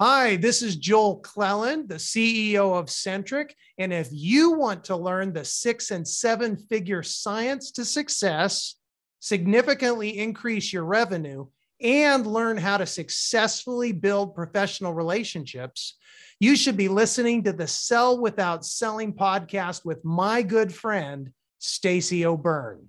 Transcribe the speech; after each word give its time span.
Hi, 0.00 0.34
this 0.34 0.60
is 0.60 0.74
Joel 0.74 1.18
Cleland, 1.18 1.88
the 1.88 1.94
CEO 1.94 2.76
of 2.76 2.90
Centric. 2.90 3.54
And 3.78 3.92
if 3.92 4.08
you 4.10 4.50
want 4.50 4.82
to 4.84 4.96
learn 4.96 5.32
the 5.32 5.44
six 5.44 5.92
and 5.92 6.06
seven 6.06 6.56
figure 6.56 7.04
science 7.04 7.70
to 7.72 7.84
success, 7.84 8.74
significantly 9.20 10.18
increase 10.18 10.72
your 10.72 10.82
revenue, 10.82 11.46
and 11.80 12.26
learn 12.26 12.56
how 12.56 12.76
to 12.78 12.86
successfully 12.86 13.92
build 13.92 14.34
professional 14.34 14.92
relationships, 14.92 15.96
you 16.40 16.56
should 16.56 16.76
be 16.76 16.88
listening 16.88 17.44
to 17.44 17.52
the 17.52 17.68
Sell 17.68 18.20
Without 18.20 18.64
Selling 18.64 19.12
podcast 19.12 19.84
with 19.84 20.04
my 20.04 20.42
good 20.42 20.74
friend, 20.74 21.30
Stacy 21.60 22.26
O'Byrne. 22.26 22.88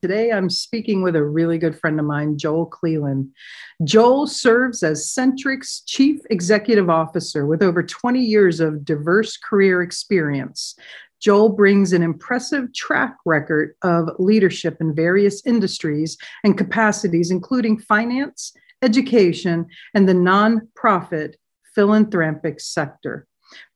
Today, 0.00 0.30
I'm 0.30 0.48
speaking 0.48 1.02
with 1.02 1.16
a 1.16 1.24
really 1.24 1.58
good 1.58 1.76
friend 1.76 1.98
of 1.98 2.06
mine, 2.06 2.38
Joel 2.38 2.66
Cleland. 2.66 3.32
Joel 3.82 4.28
serves 4.28 4.84
as 4.84 5.10
Centric's 5.10 5.80
Chief 5.80 6.20
Executive 6.30 6.88
Officer 6.88 7.46
with 7.46 7.64
over 7.64 7.82
20 7.82 8.20
years 8.20 8.60
of 8.60 8.84
diverse 8.84 9.36
career 9.36 9.82
experience. 9.82 10.76
Joel 11.20 11.48
brings 11.48 11.92
an 11.92 12.02
impressive 12.04 12.72
track 12.72 13.16
record 13.24 13.74
of 13.82 14.10
leadership 14.20 14.76
in 14.80 14.94
various 14.94 15.44
industries 15.44 16.16
and 16.44 16.56
capacities, 16.56 17.32
including 17.32 17.80
finance, 17.80 18.52
education, 18.82 19.66
and 19.94 20.08
the 20.08 20.12
nonprofit 20.12 21.34
philanthropic 21.74 22.60
sector. 22.60 23.26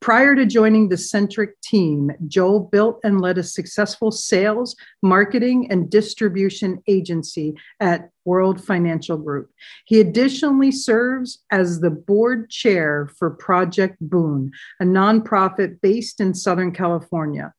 Prior 0.00 0.34
to 0.34 0.44
joining 0.44 0.88
the 0.88 0.96
Centric 0.96 1.60
team, 1.60 2.10
Joel 2.26 2.60
built 2.60 3.00
and 3.04 3.20
led 3.20 3.38
a 3.38 3.42
successful 3.42 4.10
sales, 4.10 4.76
marketing, 5.02 5.70
and 5.70 5.88
distribution 5.88 6.82
agency 6.88 7.54
at 7.80 8.10
World 8.24 8.62
Financial 8.62 9.16
Group. 9.16 9.50
He 9.86 10.00
additionally 10.00 10.72
serves 10.72 11.44
as 11.50 11.80
the 11.80 11.90
board 11.90 12.50
chair 12.50 13.08
for 13.16 13.30
Project 13.30 13.96
Boon, 14.00 14.50
a 14.80 14.84
nonprofit 14.84 15.80
based 15.80 16.20
in 16.20 16.34
Southern 16.34 16.72
California. 16.72 17.52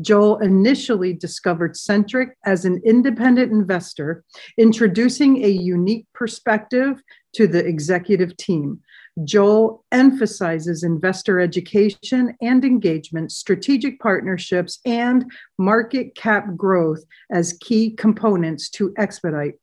Joel 0.00 0.38
initially 0.38 1.12
discovered 1.12 1.76
Centric 1.76 2.30
as 2.44 2.64
an 2.64 2.80
independent 2.84 3.52
investor, 3.52 4.24
introducing 4.56 5.44
a 5.44 5.48
unique 5.48 6.06
perspective 6.14 7.02
to 7.34 7.46
the 7.46 7.64
executive 7.64 8.36
team. 8.36 8.80
Joel 9.24 9.84
emphasizes 9.90 10.84
investor 10.84 11.40
education 11.40 12.36
and 12.40 12.64
engagement, 12.64 13.32
strategic 13.32 14.00
partnerships, 14.00 14.80
and 14.84 15.30
market 15.58 16.14
cap 16.14 16.56
growth 16.56 17.04
as 17.30 17.58
key 17.60 17.90
components 17.90 18.68
to 18.70 18.94
expedite 18.96 19.54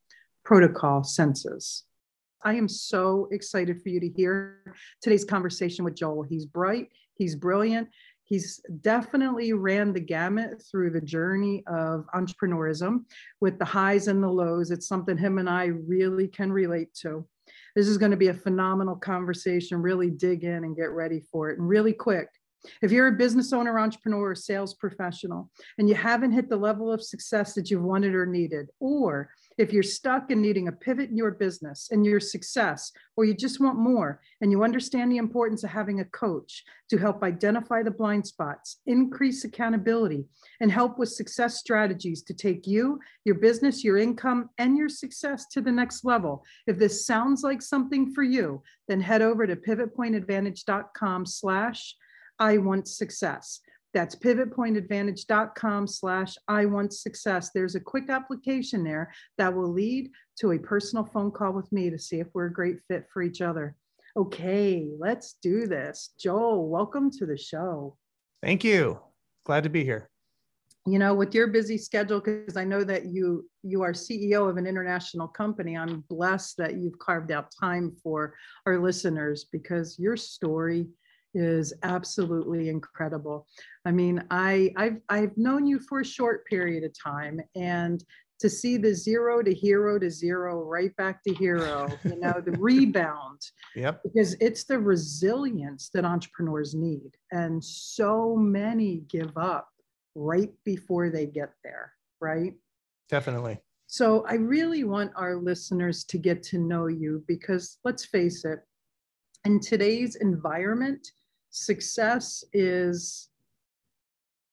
protocol 0.44 1.04
census. 1.04 1.84
I 2.44 2.54
am 2.54 2.68
so 2.68 3.28
excited 3.32 3.82
for 3.82 3.88
you 3.88 3.98
to 4.00 4.08
hear 4.08 4.74
today's 5.00 5.24
conversation 5.24 5.84
with 5.84 5.96
Joel. 5.96 6.22
He's 6.22 6.46
bright, 6.46 6.90
he's 7.16 7.34
brilliant, 7.34 7.88
he's 8.24 8.60
definitely 8.82 9.52
ran 9.52 9.92
the 9.92 10.00
gamut 10.00 10.62
through 10.70 10.90
the 10.90 11.00
journey 11.00 11.64
of 11.66 12.06
entrepreneurism 12.14 13.04
with 13.40 13.58
the 13.58 13.64
highs 13.64 14.06
and 14.08 14.22
the 14.22 14.28
lows. 14.28 14.70
It's 14.70 14.86
something 14.86 15.16
him 15.16 15.38
and 15.38 15.48
I 15.48 15.66
really 15.66 16.28
can 16.28 16.52
relate 16.52 16.92
to. 17.02 17.26
This 17.76 17.86
is 17.86 17.98
going 17.98 18.10
to 18.10 18.16
be 18.16 18.28
a 18.28 18.34
phenomenal 18.34 18.96
conversation. 18.96 19.80
Really 19.80 20.10
dig 20.10 20.42
in 20.42 20.64
and 20.64 20.74
get 20.74 20.90
ready 20.90 21.20
for 21.30 21.50
it. 21.50 21.58
And 21.58 21.68
really 21.68 21.92
quick, 21.92 22.28
if 22.82 22.90
you're 22.90 23.08
a 23.08 23.12
business 23.12 23.52
owner, 23.52 23.78
entrepreneur, 23.78 24.30
or 24.30 24.34
sales 24.34 24.74
professional, 24.74 25.50
and 25.78 25.88
you 25.88 25.94
haven't 25.94 26.32
hit 26.32 26.48
the 26.48 26.56
level 26.56 26.90
of 26.90 27.02
success 27.02 27.54
that 27.54 27.70
you've 27.70 27.82
wanted 27.82 28.14
or 28.14 28.26
needed, 28.26 28.68
or 28.80 29.30
if 29.58 29.72
you're 29.72 29.82
stuck 29.82 30.30
and 30.30 30.42
needing 30.42 30.68
a 30.68 30.72
pivot 30.72 31.10
in 31.10 31.16
your 31.16 31.30
business 31.30 31.88
and 31.90 32.04
your 32.04 32.20
success, 32.20 32.92
or 33.16 33.24
you 33.24 33.34
just 33.34 33.60
want 33.60 33.78
more, 33.78 34.20
and 34.40 34.50
you 34.50 34.62
understand 34.62 35.10
the 35.10 35.16
importance 35.16 35.64
of 35.64 35.70
having 35.70 36.00
a 36.00 36.04
coach 36.04 36.64
to 36.90 36.98
help 36.98 37.22
identify 37.22 37.82
the 37.82 37.90
blind 37.90 38.26
spots, 38.26 38.80
increase 38.86 39.44
accountability, 39.44 40.24
and 40.60 40.70
help 40.70 40.98
with 40.98 41.08
success 41.08 41.58
strategies 41.58 42.22
to 42.22 42.34
take 42.34 42.66
you, 42.66 43.00
your 43.24 43.36
business, 43.36 43.82
your 43.82 43.96
income, 43.96 44.50
and 44.58 44.76
your 44.76 44.88
success 44.88 45.46
to 45.46 45.60
the 45.60 45.72
next 45.72 46.04
level. 46.04 46.44
If 46.66 46.78
this 46.78 47.06
sounds 47.06 47.42
like 47.42 47.62
something 47.62 48.12
for 48.12 48.22
you, 48.22 48.62
then 48.88 49.00
head 49.00 49.22
over 49.22 49.46
to 49.46 49.56
pivotpointadvantage.com 49.56 51.26
slash 51.26 51.96
I 52.38 52.58
want 52.58 52.86
success. 52.86 53.60
That's 53.96 54.14
pivotpointadvantage.com 54.14 55.86
slash 55.86 56.36
I 56.48 56.66
want 56.66 56.92
success. 56.92 57.48
There's 57.54 57.76
a 57.76 57.80
quick 57.80 58.10
application 58.10 58.84
there 58.84 59.10
that 59.38 59.54
will 59.54 59.72
lead 59.72 60.10
to 60.40 60.52
a 60.52 60.58
personal 60.58 61.06
phone 61.06 61.30
call 61.30 61.54
with 61.54 61.72
me 61.72 61.88
to 61.88 61.98
see 61.98 62.20
if 62.20 62.26
we're 62.34 62.48
a 62.48 62.52
great 62.52 62.76
fit 62.88 63.06
for 63.10 63.22
each 63.22 63.40
other. 63.40 63.74
Okay, 64.14 64.86
let's 64.98 65.38
do 65.40 65.66
this. 65.66 66.12
Joel, 66.20 66.68
welcome 66.68 67.10
to 67.12 67.24
the 67.24 67.38
show. 67.38 67.96
Thank 68.42 68.64
you. 68.64 69.00
Glad 69.46 69.62
to 69.62 69.70
be 69.70 69.82
here. 69.82 70.10
You 70.86 70.98
know, 70.98 71.14
with 71.14 71.34
your 71.34 71.46
busy 71.46 71.78
schedule, 71.78 72.20
because 72.20 72.58
I 72.58 72.64
know 72.64 72.84
that 72.84 73.06
you 73.06 73.48
you 73.62 73.80
are 73.80 73.92
CEO 73.92 74.46
of 74.46 74.58
an 74.58 74.66
international 74.66 75.26
company, 75.26 75.74
I'm 75.74 76.04
blessed 76.10 76.58
that 76.58 76.76
you've 76.76 76.98
carved 76.98 77.32
out 77.32 77.50
time 77.58 77.96
for 78.02 78.34
our 78.66 78.78
listeners 78.78 79.46
because 79.50 79.98
your 79.98 80.18
story 80.18 80.86
is 81.36 81.72
absolutely 81.82 82.68
incredible. 82.68 83.46
I 83.84 83.92
mean, 83.92 84.24
I 84.30 84.72
I've 84.76 85.00
I've 85.08 85.36
known 85.36 85.66
you 85.66 85.78
for 85.78 86.00
a 86.00 86.04
short 86.04 86.46
period 86.46 86.82
of 86.82 86.92
time 86.98 87.40
and 87.54 88.02
to 88.38 88.50
see 88.50 88.76
the 88.76 88.94
zero 88.94 89.42
to 89.42 89.54
hero 89.54 89.98
to 89.98 90.10
zero 90.10 90.62
right 90.62 90.94
back 90.96 91.22
to 91.24 91.32
hero, 91.34 91.88
you 92.04 92.18
know, 92.18 92.40
the 92.44 92.52
rebound. 92.58 93.40
Yep. 93.74 94.02
Because 94.02 94.36
it's 94.40 94.64
the 94.64 94.78
resilience 94.78 95.90
that 95.94 96.04
entrepreneurs 96.04 96.74
need. 96.74 97.12
And 97.32 97.64
so 97.64 98.36
many 98.36 99.04
give 99.08 99.36
up 99.38 99.68
right 100.14 100.52
before 100.64 101.08
they 101.08 101.26
get 101.26 101.52
there, 101.64 101.92
right? 102.20 102.54
Definitely. 103.08 103.58
So 103.86 104.26
I 104.26 104.34
really 104.34 104.84
want 104.84 105.12
our 105.16 105.36
listeners 105.36 106.04
to 106.04 106.18
get 106.18 106.42
to 106.44 106.58
know 106.58 106.88
you 106.88 107.24
because 107.26 107.78
let's 107.84 108.04
face 108.04 108.44
it, 108.44 108.60
in 109.46 109.60
today's 109.60 110.16
environment, 110.16 111.06
success 111.56 112.44
is 112.52 113.28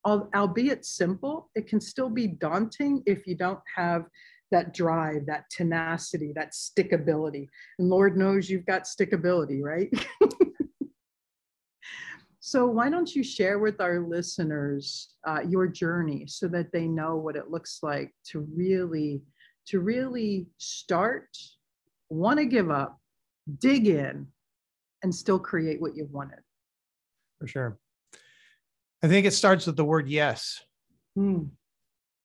albeit 0.06 0.86
simple 0.86 1.50
it 1.56 1.68
can 1.68 1.80
still 1.80 2.10
be 2.10 2.28
daunting 2.28 3.02
if 3.06 3.26
you 3.26 3.36
don't 3.36 3.60
have 3.74 4.06
that 4.52 4.74
drive 4.74 5.26
that 5.26 5.46
tenacity 5.50 6.32
that 6.36 6.52
stickability. 6.52 7.48
And 7.80 7.90
lord 7.90 8.18
knows 8.18 8.50
you've 8.50 8.66
got 8.66 8.84
stickability 8.84 9.62
right? 9.62 9.90
So 12.46 12.68
why 12.68 12.90
don't 12.90 13.16
you 13.16 13.24
share 13.24 13.60
with 13.60 13.80
our 13.80 14.02
listeners 14.02 15.16
uh, 15.26 15.40
your 15.48 15.66
journey 15.66 16.26
so 16.28 16.50
that 16.50 16.74
they 16.74 16.90
know 16.90 17.16
what 17.16 17.38
it 17.38 17.50
looks 17.50 17.80
like 17.82 18.12
to 18.32 18.46
really 18.54 19.22
to 19.68 19.80
really 19.80 20.48
start 20.58 21.30
want 22.10 22.40
to 22.40 22.46
give 22.46 22.70
up 22.70 23.00
dig 23.60 23.88
in 23.88 24.28
and 25.04 25.16
still 25.16 25.40
create 25.40 25.80
what 25.80 25.96
you've 25.96 26.12
wanted 26.12 26.40
for 27.44 27.48
sure. 27.48 27.78
I 29.04 29.10
think 29.10 29.26
it 29.26 29.34
starts 29.34 29.68
with 29.68 29.76
the 29.76 29.84
word 29.84 30.08
yes. 30.08 30.62
Hmm. 31.14 31.48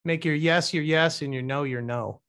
Make 0.04 0.24
your 0.24 0.36
yes 0.36 0.72
your 0.72 0.84
yes 0.84 1.22
and 1.22 1.34
your 1.34 1.42
no 1.42 1.64
your 1.64 1.82
no. 1.82 2.20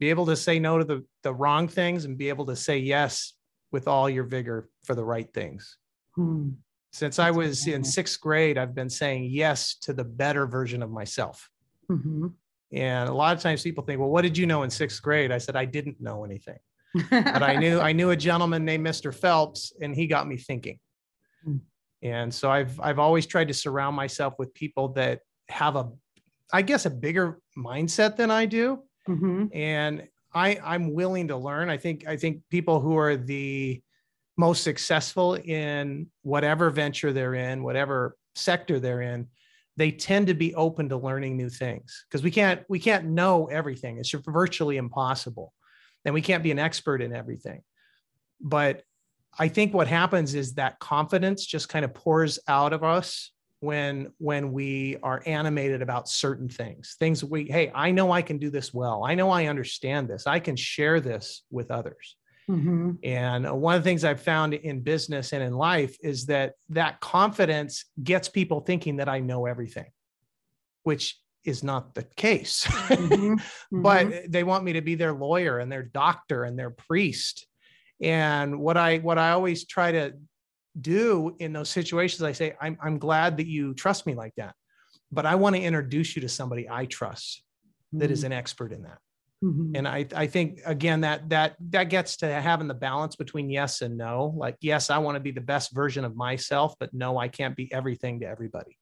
Be 0.00 0.10
able 0.10 0.26
to 0.26 0.34
say 0.34 0.58
no 0.58 0.78
to 0.78 0.84
the, 0.84 1.04
the 1.22 1.32
wrong 1.32 1.68
things 1.68 2.04
and 2.04 2.18
be 2.18 2.28
able 2.28 2.46
to 2.46 2.56
say 2.56 2.78
yes 2.78 3.34
with 3.70 3.86
all 3.86 4.10
your 4.10 4.24
vigor 4.24 4.68
for 4.84 4.96
the 4.96 5.04
right 5.04 5.32
things. 5.32 5.78
Hmm. 6.16 6.48
Since 6.92 7.20
I 7.20 7.30
was 7.30 7.68
in 7.68 7.84
sixth 7.84 8.20
grade, 8.20 8.58
I've 8.58 8.74
been 8.74 8.90
saying 8.90 9.28
yes 9.30 9.76
to 9.82 9.92
the 9.92 10.02
better 10.02 10.48
version 10.48 10.82
of 10.82 10.90
myself. 10.90 11.48
Mm-hmm. 11.88 12.28
And 12.72 13.08
a 13.08 13.14
lot 13.14 13.36
of 13.36 13.40
times 13.40 13.62
people 13.62 13.84
think, 13.84 14.00
well, 14.00 14.10
what 14.10 14.22
did 14.22 14.36
you 14.36 14.46
know 14.46 14.64
in 14.64 14.70
sixth 14.70 15.00
grade? 15.02 15.30
I 15.30 15.38
said, 15.38 15.54
I 15.54 15.66
didn't 15.66 16.00
know 16.00 16.24
anything. 16.24 16.58
but 17.10 17.44
I 17.44 17.54
knew 17.56 17.78
I 17.78 17.92
knew 17.92 18.10
a 18.10 18.16
gentleman 18.16 18.64
named 18.64 18.84
Mr. 18.84 19.14
Phelps, 19.14 19.72
and 19.80 19.94
he 19.94 20.08
got 20.08 20.26
me 20.26 20.36
thinking. 20.36 20.80
Hmm. 21.44 21.58
And 22.10 22.32
so 22.32 22.50
I've 22.50 22.78
I've 22.80 22.98
always 22.98 23.26
tried 23.26 23.48
to 23.48 23.54
surround 23.54 23.96
myself 23.96 24.34
with 24.38 24.54
people 24.54 24.88
that 24.94 25.20
have 25.48 25.76
a 25.76 25.90
I 26.52 26.62
guess 26.62 26.86
a 26.86 26.90
bigger 26.90 27.40
mindset 27.56 28.16
than 28.16 28.30
I 28.30 28.46
do. 28.46 28.82
Mm-hmm. 29.08 29.46
And 29.52 30.08
I 30.34 30.58
I'm 30.62 30.92
willing 30.92 31.28
to 31.28 31.36
learn. 31.36 31.70
I 31.70 31.76
think 31.76 32.06
I 32.06 32.16
think 32.16 32.42
people 32.50 32.80
who 32.80 32.96
are 32.96 33.16
the 33.16 33.82
most 34.36 34.62
successful 34.62 35.34
in 35.34 36.08
whatever 36.22 36.70
venture 36.70 37.12
they're 37.12 37.34
in, 37.34 37.62
whatever 37.62 38.16
sector 38.34 38.78
they're 38.78 39.00
in, 39.00 39.28
they 39.76 39.90
tend 39.90 40.26
to 40.26 40.34
be 40.34 40.54
open 40.54 40.88
to 40.90 40.96
learning 40.96 41.36
new 41.36 41.48
things 41.48 42.04
because 42.08 42.22
we 42.22 42.30
can't 42.30 42.62
we 42.68 42.78
can't 42.78 43.06
know 43.06 43.46
everything. 43.46 43.98
It's 43.98 44.10
virtually 44.12 44.76
impossible. 44.76 45.52
And 46.04 46.14
we 46.14 46.22
can't 46.22 46.44
be 46.44 46.52
an 46.52 46.58
expert 46.58 47.02
in 47.02 47.12
everything. 47.12 47.62
But 48.40 48.82
I 49.38 49.48
think 49.48 49.74
what 49.74 49.88
happens 49.88 50.34
is 50.34 50.54
that 50.54 50.78
confidence 50.78 51.44
just 51.44 51.68
kind 51.68 51.84
of 51.84 51.94
pours 51.94 52.38
out 52.48 52.72
of 52.72 52.82
us 52.82 53.30
when 53.60 54.12
when 54.18 54.52
we 54.52 54.96
are 55.02 55.22
animated 55.24 55.80
about 55.80 56.08
certain 56.08 56.48
things 56.48 56.94
things 56.98 57.24
we 57.24 57.44
hey 57.44 57.72
i 57.74 57.90
know 57.90 58.12
i 58.12 58.20
can 58.20 58.38
do 58.38 58.50
this 58.50 58.72
well. 58.72 59.04
I 59.04 59.14
know 59.14 59.30
i 59.30 59.46
understand 59.46 60.08
this. 60.08 60.26
I 60.26 60.40
can 60.40 60.56
share 60.56 61.00
this 61.00 61.42
with 61.50 61.70
others. 61.70 62.16
Mm-hmm. 62.48 62.92
and 63.02 63.60
one 63.60 63.74
of 63.74 63.82
the 63.82 63.90
things 63.90 64.04
i've 64.04 64.20
found 64.20 64.54
in 64.54 64.80
business 64.80 65.32
and 65.32 65.42
in 65.42 65.52
life 65.52 65.96
is 66.00 66.26
that 66.26 66.52
that 66.68 67.00
confidence 67.00 67.86
gets 68.00 68.28
people 68.28 68.60
thinking 68.60 68.98
that 68.98 69.08
i 69.08 69.18
know 69.18 69.46
everything 69.46 69.86
which 70.84 71.18
is 71.46 71.64
not 71.64 71.94
the 71.94 72.02
case. 72.02 72.64
Mm-hmm. 72.86 73.82
but 73.82 74.30
they 74.30 74.44
want 74.44 74.62
me 74.62 74.74
to 74.74 74.80
be 74.80 74.94
their 74.94 75.12
lawyer 75.12 75.58
and 75.58 75.70
their 75.70 75.82
doctor 75.82 76.44
and 76.44 76.56
their 76.56 76.70
priest 76.70 77.46
and 78.00 78.58
what 78.58 78.76
i 78.76 78.98
what 78.98 79.18
i 79.18 79.30
always 79.30 79.66
try 79.66 79.90
to 79.92 80.12
do 80.80 81.34
in 81.38 81.52
those 81.52 81.70
situations 81.70 82.22
i 82.22 82.32
say 82.32 82.54
i'm, 82.60 82.76
I'm 82.82 82.98
glad 82.98 83.38
that 83.38 83.46
you 83.46 83.74
trust 83.74 84.06
me 84.06 84.14
like 84.14 84.34
that 84.36 84.54
but 85.10 85.24
i 85.26 85.34
want 85.34 85.56
to 85.56 85.62
introduce 85.62 86.14
you 86.16 86.22
to 86.22 86.28
somebody 86.28 86.68
i 86.68 86.84
trust 86.86 87.42
that 87.92 88.10
is 88.10 88.24
an 88.24 88.32
expert 88.32 88.72
in 88.72 88.82
that. 88.82 88.98
Mhm. 89.42 89.76
and 89.76 89.88
i 89.88 90.06
i 90.14 90.26
think 90.26 90.60
again 90.66 91.02
that 91.02 91.28
that 91.30 91.56
that 91.70 91.84
gets 91.84 92.16
to 92.18 92.26
having 92.26 92.68
the 92.68 92.74
balance 92.74 93.16
between 93.16 93.48
yes 93.50 93.80
and 93.82 93.96
no. 93.96 94.34
Like 94.36 94.56
yes 94.60 94.90
i 94.90 94.98
want 94.98 95.16
to 95.16 95.20
be 95.20 95.30
the 95.30 95.40
best 95.40 95.74
version 95.74 96.04
of 96.04 96.16
myself 96.16 96.74
but 96.80 96.92
no 96.92 97.18
i 97.18 97.28
can't 97.28 97.56
be 97.56 97.72
everything 97.72 98.20
to 98.20 98.26
everybody 98.26 98.76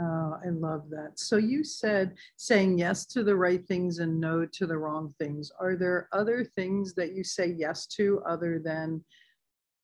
Oh, 0.00 0.38
I 0.44 0.50
love 0.50 0.90
that. 0.90 1.18
So 1.18 1.38
you 1.38 1.64
said 1.64 2.14
saying 2.36 2.78
yes 2.78 3.04
to 3.06 3.24
the 3.24 3.34
right 3.34 3.66
things 3.66 3.98
and 3.98 4.20
no 4.20 4.46
to 4.46 4.66
the 4.66 4.78
wrong 4.78 5.12
things. 5.18 5.50
Are 5.58 5.74
there 5.74 6.08
other 6.12 6.44
things 6.44 6.94
that 6.94 7.14
you 7.14 7.24
say 7.24 7.48
yes 7.58 7.86
to 7.96 8.22
other 8.24 8.60
than, 8.60 9.04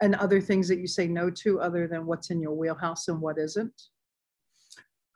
and 0.01 0.15
other 0.15 0.41
things 0.41 0.69
that 0.69 0.79
you 0.79 0.87
say 0.87 1.09
no 1.09 1.31
to 1.31 1.61
other 1.61 1.89
than 1.89 2.07
what's 2.07 2.31
in 2.31 2.41
your 2.41 2.55
wheelhouse 2.55 3.09
and 3.09 3.21
what 3.21 3.39
isn't? 3.39 3.73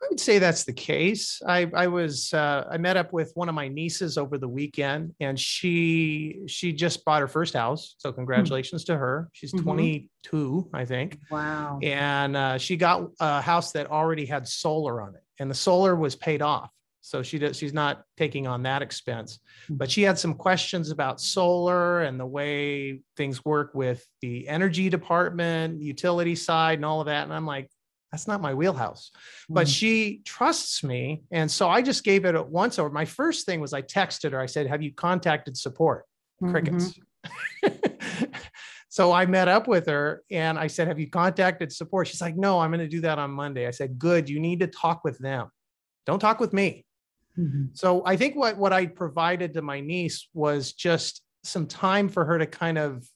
I 0.00 0.06
would 0.11 0.21
say 0.21 0.39
that's 0.39 0.62
the 0.65 0.73
case. 0.73 1.43
I, 1.47 1.69
I 1.75 1.89
was 1.89 2.33
uh, 2.33 2.65
I 2.71 2.79
met 2.79 2.97
up 2.97 3.12
with 3.12 3.33
one 3.35 3.49
of 3.49 3.55
my 3.55 3.67
nieces 3.67 4.17
over 4.17 4.39
the 4.39 4.49
weekend, 4.49 5.15
and 5.19 5.39
she 5.39 6.43
she 6.47 6.73
just 6.73 7.05
bought 7.05 7.21
her 7.21 7.27
first 7.29 7.55
house. 7.55 7.97
So 7.99 8.12
congratulations 8.12 8.85
to 8.85 8.97
her. 8.97 9.29
She's 9.33 9.53
Mhm. 9.53 9.62
22, 9.65 10.71
I 10.73 10.85
think, 10.85 11.19
Wow. 11.31 11.81
and 11.83 12.37
uh, 12.37 12.59
she 12.59 12.77
got 12.77 13.09
a 13.19 13.41
house 13.41 13.73
that 13.73 13.91
already 13.91 14.25
had 14.27 14.47
solar 14.47 15.00
on 15.03 15.15
it, 15.17 15.23
and 15.41 15.50
the 15.50 15.55
solar 15.55 15.97
was 15.97 16.15
paid 16.15 16.43
off. 16.43 16.71
So 17.00 17.23
she 17.23 17.39
does, 17.39 17.56
she's 17.56 17.73
not 17.73 18.03
taking 18.17 18.47
on 18.47 18.62
that 18.65 18.83
expense, 18.83 19.39
but 19.71 19.91
she 19.91 20.03
had 20.03 20.19
some 20.19 20.35
questions 20.35 20.91
about 20.91 21.21
solar 21.21 22.03
and 22.03 22.21
the 22.21 22.27
way 22.27 23.00
things 23.17 23.45
work 23.45 23.71
with 23.75 24.05
the 24.21 24.47
energy 24.47 24.91
department, 24.91 25.81
utility 25.81 26.35
side, 26.35 26.79
and 26.79 26.85
all 26.85 27.00
of 27.00 27.06
that. 27.06 27.25
And 27.25 27.33
I'm 27.33 27.47
like, 27.47 27.71
that's 28.10 28.26
not 28.26 28.40
my 28.40 28.55
wheelhouse 28.55 29.10
but 29.50 29.66
Mm. 29.66 29.76
she 29.76 30.20
trusts 30.25 30.82
me. 30.84 31.22
And 31.31 31.50
so 31.50 31.69
I 31.69 31.82
just 31.82 32.05
gave 32.05 32.25
it 32.25 32.34
a 32.34 32.43
once 32.43 32.78
over. 32.78 32.90
My 32.90 33.05
first 33.05 33.46
thing 33.46 33.60
was 33.60 33.72
I 33.72 33.82
texted 33.82 34.32
her, 34.32 34.40
I 34.40 34.46
said, 34.46 34.66
Have 34.66 34.82
you 34.82 34.93
contacted 34.93 35.56
support? 35.56 36.05
Mhm. 36.43 36.50
Crickets. 36.50 36.99
so 38.88 39.12
I 39.12 39.26
met 39.26 39.49
up 39.49 39.69
with 39.69 39.87
her 39.87 40.22
and 40.31 40.58
I 40.58 40.66
said, 40.66 40.88
Have 40.88 40.99
you 40.99 41.08
contacted 41.08 41.72
support? 41.72 42.08
She's 42.08 42.20
like, 42.20 42.37
No, 42.37 42.58
I'm 42.60 42.70
going 42.70 42.81
to 42.81 42.88
do 42.88 43.00
that 43.02 43.19
on 43.19 43.31
Monday. 43.31 43.66
I 43.66 43.70
said, 43.70 43.99
Good. 43.99 44.28
You 44.28 44.38
need 44.40 44.61
to 44.61 44.66
talk 44.66 45.02
with 45.04 45.19
them. 45.19 45.49
Don't 46.06 46.20
talk 46.20 46.40
with 46.40 46.52
me. 46.52 46.84
Mhm. 47.38 47.70
So 47.76 48.02
I 48.04 48.16
think 48.16 48.37
what, 48.37 48.56
what 48.56 48.72
I 48.72 48.87
provided 48.87 49.54
to 49.54 49.62
my 49.62 49.81
niece 49.81 50.28
was 50.34 50.72
just 50.72 51.22
some 51.44 51.66
time 51.66 52.08
for 52.08 52.25
her 52.25 52.38
to 52.38 52.46
kind 52.46 52.78
of 52.78 53.06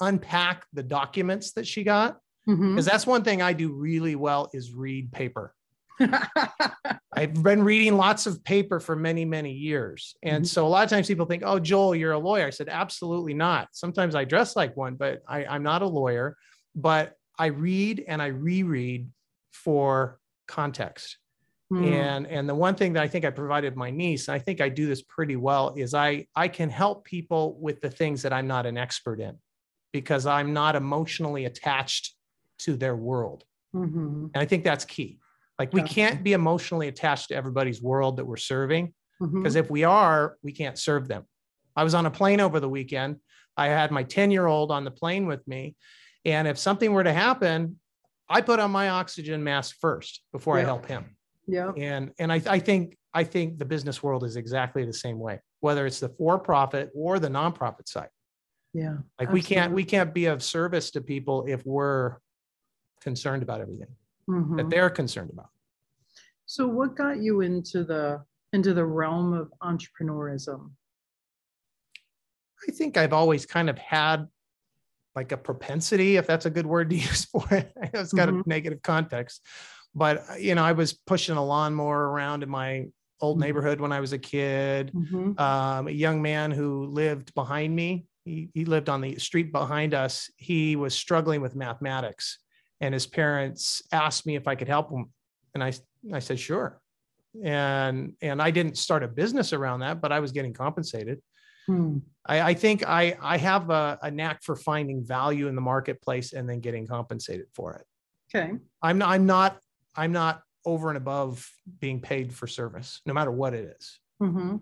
unpack 0.00 0.66
the 0.72 0.82
documents 0.82 1.52
that 1.52 1.66
she 1.66 1.84
got 1.84 2.18
Mhm. 2.48 2.70
because 2.74 2.84
that's 2.86 3.06
one 3.06 3.22
thing 3.24 3.40
I 3.42 3.52
do 3.52 3.72
really 3.72 4.16
well 4.16 4.50
is 4.52 4.72
read 4.72 5.12
paper. 5.12 5.54
I've 7.12 7.34
been 7.42 7.62
reading 7.62 7.96
lots 7.96 8.26
of 8.26 8.42
paper 8.42 8.80
for 8.80 8.96
many, 8.96 9.24
many 9.24 9.52
years. 9.52 10.16
And 10.22 10.44
Mhm. 10.44 10.48
so 10.48 10.66
a 10.66 10.68
lot 10.68 10.84
of 10.84 10.90
times 10.90 11.06
people 11.06 11.26
think, 11.26 11.42
oh, 11.44 11.58
Joel, 11.58 11.94
you're 11.94 12.12
a 12.12 12.18
lawyer. 12.18 12.46
I 12.46 12.50
said, 12.50 12.68
absolutely 12.68 13.34
not. 13.34 13.68
Sometimes 13.72 14.14
I 14.14 14.24
dress 14.24 14.56
like 14.56 14.76
one, 14.76 14.94
but 14.96 15.22
I, 15.28 15.44
I'm 15.44 15.62
not 15.62 15.82
a 15.82 15.86
lawyer. 15.86 16.36
But 16.74 17.14
I 17.38 17.46
read 17.46 18.04
and 18.08 18.20
I 18.22 18.28
reread 18.28 19.08
for 19.52 20.18
context. 20.48 21.18
Mm. 21.72 21.92
And 21.92 22.26
and 22.26 22.48
the 22.48 22.54
one 22.54 22.74
thing 22.74 22.94
that 22.94 23.02
I 23.02 23.08
think 23.08 23.24
I 23.24 23.30
provided 23.30 23.76
my 23.76 23.90
niece, 23.90 24.28
and 24.28 24.34
I 24.34 24.38
think 24.38 24.60
I 24.60 24.68
do 24.68 24.86
this 24.86 25.02
pretty 25.02 25.36
well, 25.36 25.74
is 25.76 25.94
I 25.94 26.26
I 26.34 26.48
can 26.48 26.68
help 26.68 27.04
people 27.04 27.58
with 27.60 27.80
the 27.80 27.90
things 27.90 28.22
that 28.22 28.32
I'm 28.32 28.46
not 28.46 28.66
an 28.66 28.76
expert 28.76 29.20
in 29.20 29.38
because 29.92 30.26
I'm 30.26 30.52
not 30.52 30.76
emotionally 30.76 31.44
attached 31.46 32.14
to 32.64 32.76
their 32.76 32.96
world. 32.96 33.44
Mhm. 33.74 34.30
And 34.34 34.36
I 34.36 34.44
think 34.44 34.64
that's 34.64 34.84
key. 34.84 35.18
Like 35.58 35.72
we 35.72 35.82
can't 35.82 36.24
be 36.24 36.32
emotionally 36.32 36.88
attached 36.88 37.28
to 37.28 37.34
everybody's 37.36 37.80
world 37.80 38.16
that 38.16 38.24
we're 38.24 38.36
serving 38.36 38.94
because 39.20 39.54
if 39.54 39.70
we 39.70 39.84
are, 39.84 40.36
we 40.42 40.50
can't 40.50 40.76
serve 40.78 41.06
them. 41.06 41.24
I 41.76 41.84
was 41.84 41.94
on 41.94 42.06
a 42.06 42.10
plane 42.10 42.40
over 42.40 42.58
the 42.58 42.68
weekend. 42.68 43.16
I 43.56 43.68
had 43.68 43.90
my 43.90 44.02
10 44.02 44.30
year 44.30 44.46
old 44.46 44.70
on 44.70 44.84
the 44.84 44.90
plane 44.90 45.26
with 45.26 45.46
me. 45.46 45.76
And 46.24 46.48
if 46.48 46.58
something 46.58 46.92
were 46.92 47.04
to 47.04 47.12
happen, 47.12 47.78
I 48.28 48.40
put 48.40 48.58
on 48.58 48.70
my 48.70 48.88
oxygen 48.88 49.44
mask 49.44 49.76
first 49.80 50.22
before 50.32 50.58
I 50.58 50.62
help 50.62 50.86
him. 50.86 51.16
Yeah. 51.46 51.72
And 51.76 52.12
and 52.18 52.32
I, 52.32 52.40
I 52.46 52.58
think 52.58 52.96
I 53.14 53.24
think 53.24 53.58
the 53.58 53.64
business 53.64 54.02
world 54.02 54.24
is 54.24 54.36
exactly 54.36 54.84
the 54.84 54.92
same 54.92 55.18
way, 55.18 55.40
whether 55.60 55.86
it's 55.86 56.00
the 56.00 56.08
for-profit 56.08 56.90
or 56.94 57.18
the 57.18 57.28
nonprofit 57.28 57.88
side. 57.88 58.08
Yeah. 58.72 58.98
Like 59.18 59.30
we 59.30 59.42
can't 59.42 59.72
we 59.72 59.84
can't 59.84 60.14
be 60.14 60.26
of 60.26 60.42
service 60.42 60.90
to 60.92 61.00
people 61.00 61.44
if 61.46 61.64
we're 61.66 62.16
concerned 63.06 63.42
about 63.42 63.60
everything 63.60 63.94
Mhm. 64.28 64.56
that 64.56 64.70
they're 64.70 64.90
concerned 64.90 65.30
about. 65.30 65.50
So 66.46 66.66
what 66.66 66.96
got 66.96 67.18
you 67.18 67.40
into 67.40 67.84
the 67.84 68.24
into 68.52 68.74
the 68.74 68.84
realm 68.84 69.32
of 69.32 69.50
entrepreneurism? 69.62 70.70
I 72.68 72.72
think 72.72 72.96
I've 72.96 73.12
always 73.14 73.46
kind 73.46 73.68
of 73.70 73.78
had 73.78 74.28
like 75.16 75.32
a 75.32 75.36
propensity, 75.36 76.16
if 76.16 76.26
that's 76.26 76.46
a 76.46 76.50
good 76.50 76.66
word 76.66 76.90
to 76.90 76.96
use 77.08 77.24
for 77.24 77.46
it. 77.50 77.72
It's 77.94 78.12
got 78.12 78.28
Mhm. 78.28 78.44
a 78.44 78.48
negative 78.48 78.82
context, 78.82 79.44
but 79.94 80.24
uh, 80.30 80.34
you 80.34 80.54
know, 80.54 80.62
I 80.64 80.72
was 80.72 80.92
pushing 80.92 81.36
a 81.36 81.44
lawnmower 81.44 82.10
around 82.10 82.42
in 82.42 82.48
my 82.48 82.86
old 83.20 83.38
Mhm. 83.38 83.40
neighborhood 83.40 83.80
when 83.80 83.92
I 83.92 84.00
was 84.00 84.12
a 84.12 84.18
kid. 84.18 84.92
Mhm. 84.94 85.38
Um, 85.40 85.88
a 85.88 85.90
young 85.90 86.22
man 86.22 86.50
who 86.50 86.86
lived 86.86 87.34
behind 87.34 87.74
me, 87.74 88.06
he, 88.24 88.50
he 88.54 88.64
lived 88.64 88.88
on 88.88 89.00
the 89.00 89.18
street 89.18 89.50
behind 89.52 89.94
us. 89.94 90.30
He 90.36 90.76
was 90.76 90.94
struggling 90.94 91.40
with 91.40 91.56
mathematics, 91.56 92.38
and 92.82 92.92
his 92.92 93.06
parents 93.06 93.80
asked 93.92 94.26
me 94.26 94.34
if 94.36 94.46
I 94.46 94.54
could 94.56 94.68
help 94.68 94.90
him, 94.90 95.06
and 95.54 95.62
I 95.64 95.72
I 96.12 96.18
said 96.18 96.38
sure. 96.38 96.80
And 97.42 98.12
and 98.20 98.42
I 98.42 98.50
didn't 98.50 98.76
start 98.76 99.02
a 99.02 99.08
business 99.08 99.54
around 99.54 99.80
that, 99.80 100.02
but 100.02 100.12
I 100.12 100.20
was 100.20 100.32
getting 100.32 100.52
compensated. 100.52 101.22
Hmm. 101.66 101.98
I, 102.26 102.40
I 102.50 102.54
think 102.54 102.86
I, 102.86 103.16
I 103.22 103.36
have 103.38 103.70
a, 103.70 103.96
a 104.02 104.10
knack 104.10 104.42
for 104.42 104.56
finding 104.56 105.04
value 105.04 105.46
in 105.46 105.54
the 105.54 105.60
marketplace 105.60 106.32
and 106.32 106.48
then 106.48 106.58
getting 106.60 106.86
compensated 106.88 107.46
for 107.54 107.74
it. 107.74 107.86
Okay. 108.34 108.52
I'm 108.82 108.98
not, 108.98 109.08
I'm 109.10 109.26
not, 109.26 109.58
I'm 109.94 110.12
not 110.12 110.42
over 110.66 110.88
and 110.88 110.96
above 110.96 111.48
being 111.80 112.00
paid 112.00 112.32
for 112.32 112.46
service, 112.48 113.00
no 113.06 113.14
matter 113.14 113.30
what 113.30 113.54
it 113.54 113.76
is. 113.78 114.00
Mhm. 114.20 114.60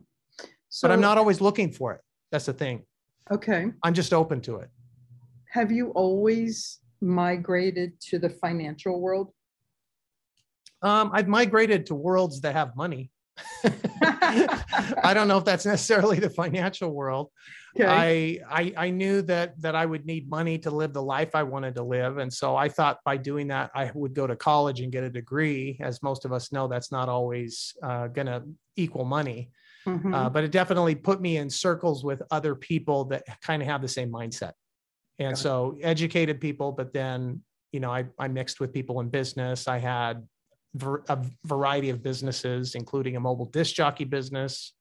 So 0.69 0.87
But 0.89 0.93
I'm 0.93 1.01
not 1.01 1.17
always 1.19 1.41
looking 1.41 1.73
for 1.73 1.95
it. 1.95 2.01
That's 2.31 2.47
the 2.47 2.53
thing. 2.53 2.85
okay. 3.31 3.73
I'm 3.83 3.95
just 3.95 4.13
open 4.13 4.41
to 4.43 4.57
it. 4.57 4.69
Have 5.51 5.73
you 5.73 5.91
always 5.93 6.81
migrated 7.01 8.01
to 8.01 8.19
the 8.19 8.31
financial 8.31 9.01
world? 9.01 9.33
Um, 10.83 11.11
I've 11.13 11.29
migrated 11.29 11.87
to 11.87 11.95
worlds 11.95 12.41
that 12.41 12.55
have 12.55 12.75
money. 12.77 13.11
I 13.65 15.13
don't 15.15 15.29
know 15.29 15.39
if 15.39 15.45
that's 15.45 15.67
necessarily 15.67 16.19
the 16.19 16.31
financial 16.31 16.91
world. 16.91 17.31
Okay. 17.79 18.41
I, 18.49 18.63
I 18.63 18.87
I 18.87 18.91
knew 18.91 19.23
that 19.23 19.61
that 19.63 19.75
I 19.75 19.87
would 19.87 20.05
need 20.05 20.29
money 20.29 20.59
to 20.59 20.71
live 20.71 20.93
the 20.93 21.03
life 21.03 21.35
I 21.35 21.43
wanted 21.45 21.75
to 21.77 21.83
live, 21.83 22.19
and 22.19 22.33
so 22.33 22.57
I 22.57 22.69
thought 22.69 22.99
by 23.05 23.17
doing 23.17 23.49
that 23.49 23.71
I 23.75 23.91
would 23.95 24.15
go 24.15 24.27
to 24.27 24.37
college 24.37 24.81
and 24.81 24.91
get 24.93 25.05
a 25.05 25.11
degree. 25.11 25.79
As 25.81 26.03
most 26.03 26.25
of 26.25 26.33
us 26.33 26.53
know, 26.53 26.69
that's 26.69 26.91
not 26.91 27.09
always 27.09 27.75
uh, 27.83 28.09
going 28.09 28.27
to 28.27 28.43
equal 28.77 29.05
money, 29.05 29.51
Mhm. 29.87 30.15
uh, 30.15 30.29
but 30.29 30.45
it 30.45 30.51
definitely 30.51 30.95
put 30.95 31.21
me 31.21 31.37
in 31.37 31.49
circles 31.49 32.03
with 32.05 32.23
other 32.31 32.55
people 32.55 33.05
that 33.07 33.23
kind 33.41 33.63
of 33.63 33.69
have 33.69 33.81
the 33.83 33.89
same 33.89 34.11
mindset, 34.11 34.53
and 35.21 35.39
so 35.39 35.79
educated 35.83 36.41
people, 36.41 36.73
but 36.73 36.93
then 36.93 37.43
you 37.73 37.81
know, 37.81 37.91
I, 37.91 38.07
I 38.19 38.29
mixed 38.29 38.61
with 38.61 38.73
people 38.73 39.01
in 39.01 39.09
business. 39.09 39.69
I 39.69 39.79
had 39.79 40.27
ver- 40.75 41.05
a 41.09 41.25
variety 41.45 41.91
of 41.91 42.03
businesses, 42.03 42.75
including 42.75 43.17
a 43.17 43.21
mobile 43.21 43.47
disc 43.47 43.75
jockey 43.75 44.05
business 44.05 44.73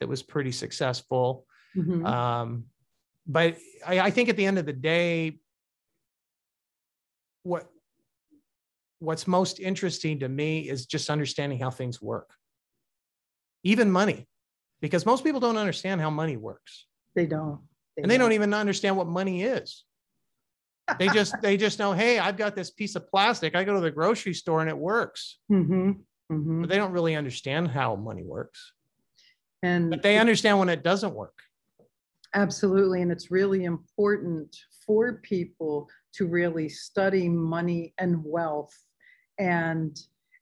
that 0.00 0.08
was 0.08 0.22
pretty 0.22 0.52
successful. 0.52 1.46
Mhm. 1.76 2.06
Um, 2.06 2.66
but 3.26 3.56
I, 3.84 4.00
I 4.00 4.10
think 4.10 4.28
at 4.28 4.36
the 4.36 4.46
end 4.46 4.58
of 4.58 4.66
the 4.66 4.72
day, 4.72 5.40
what 7.42 7.68
what's 8.98 9.26
most 9.26 9.60
interesting 9.60 10.20
to 10.20 10.28
me 10.28 10.68
is 10.68 10.86
just 10.86 11.10
understanding 11.10 11.58
how 11.58 11.70
things 11.70 12.00
work, 12.00 12.30
even 13.62 13.90
money, 13.90 14.26
because 14.80 15.04
most 15.04 15.22
people 15.22 15.40
don't 15.40 15.58
understand 15.58 16.00
how 16.00 16.10
money 16.10 16.36
works, 16.36 16.86
they 17.14 17.26
don't. 17.26 17.60
And 17.96 18.10
they 18.10 18.18
don't 18.18 18.32
even 18.32 18.52
understand 18.54 18.96
what 18.96 19.06
money 19.06 19.42
is. 19.42 19.84
They 20.98 21.08
just 21.08 21.40
they 21.42 21.56
just 21.56 21.78
know, 21.78 21.92
hey, 21.92 22.18
I've 22.18 22.36
got 22.36 22.54
this 22.54 22.70
piece 22.70 22.94
of 22.94 23.08
plastic. 23.08 23.56
I 23.56 23.64
go 23.64 23.74
to 23.74 23.80
the 23.80 23.90
grocery 23.90 24.34
store 24.34 24.60
and 24.60 24.70
it 24.70 24.78
works, 24.78 25.38
hmm 25.48 25.92
hmm 26.28 26.60
but 26.60 26.68
they 26.68 26.76
don't 26.76 26.92
really 26.92 27.16
understand 27.16 27.68
how 27.68 27.96
money 27.96 28.22
works. 28.22 28.72
And 29.62 29.90
But 29.90 30.02
they 30.02 30.18
understand 30.18 30.58
when 30.58 30.68
it 30.68 30.82
doesn't 30.82 31.14
work. 31.14 31.34
Absolutely. 32.34 33.02
And 33.02 33.10
it's 33.10 33.30
really 33.30 33.64
important 33.64 34.54
for 34.86 35.20
people 35.22 35.88
to 36.14 36.26
really 36.26 36.68
study 36.68 37.28
money 37.28 37.94
and 37.98 38.22
wealth 38.24 38.76
and 39.38 39.98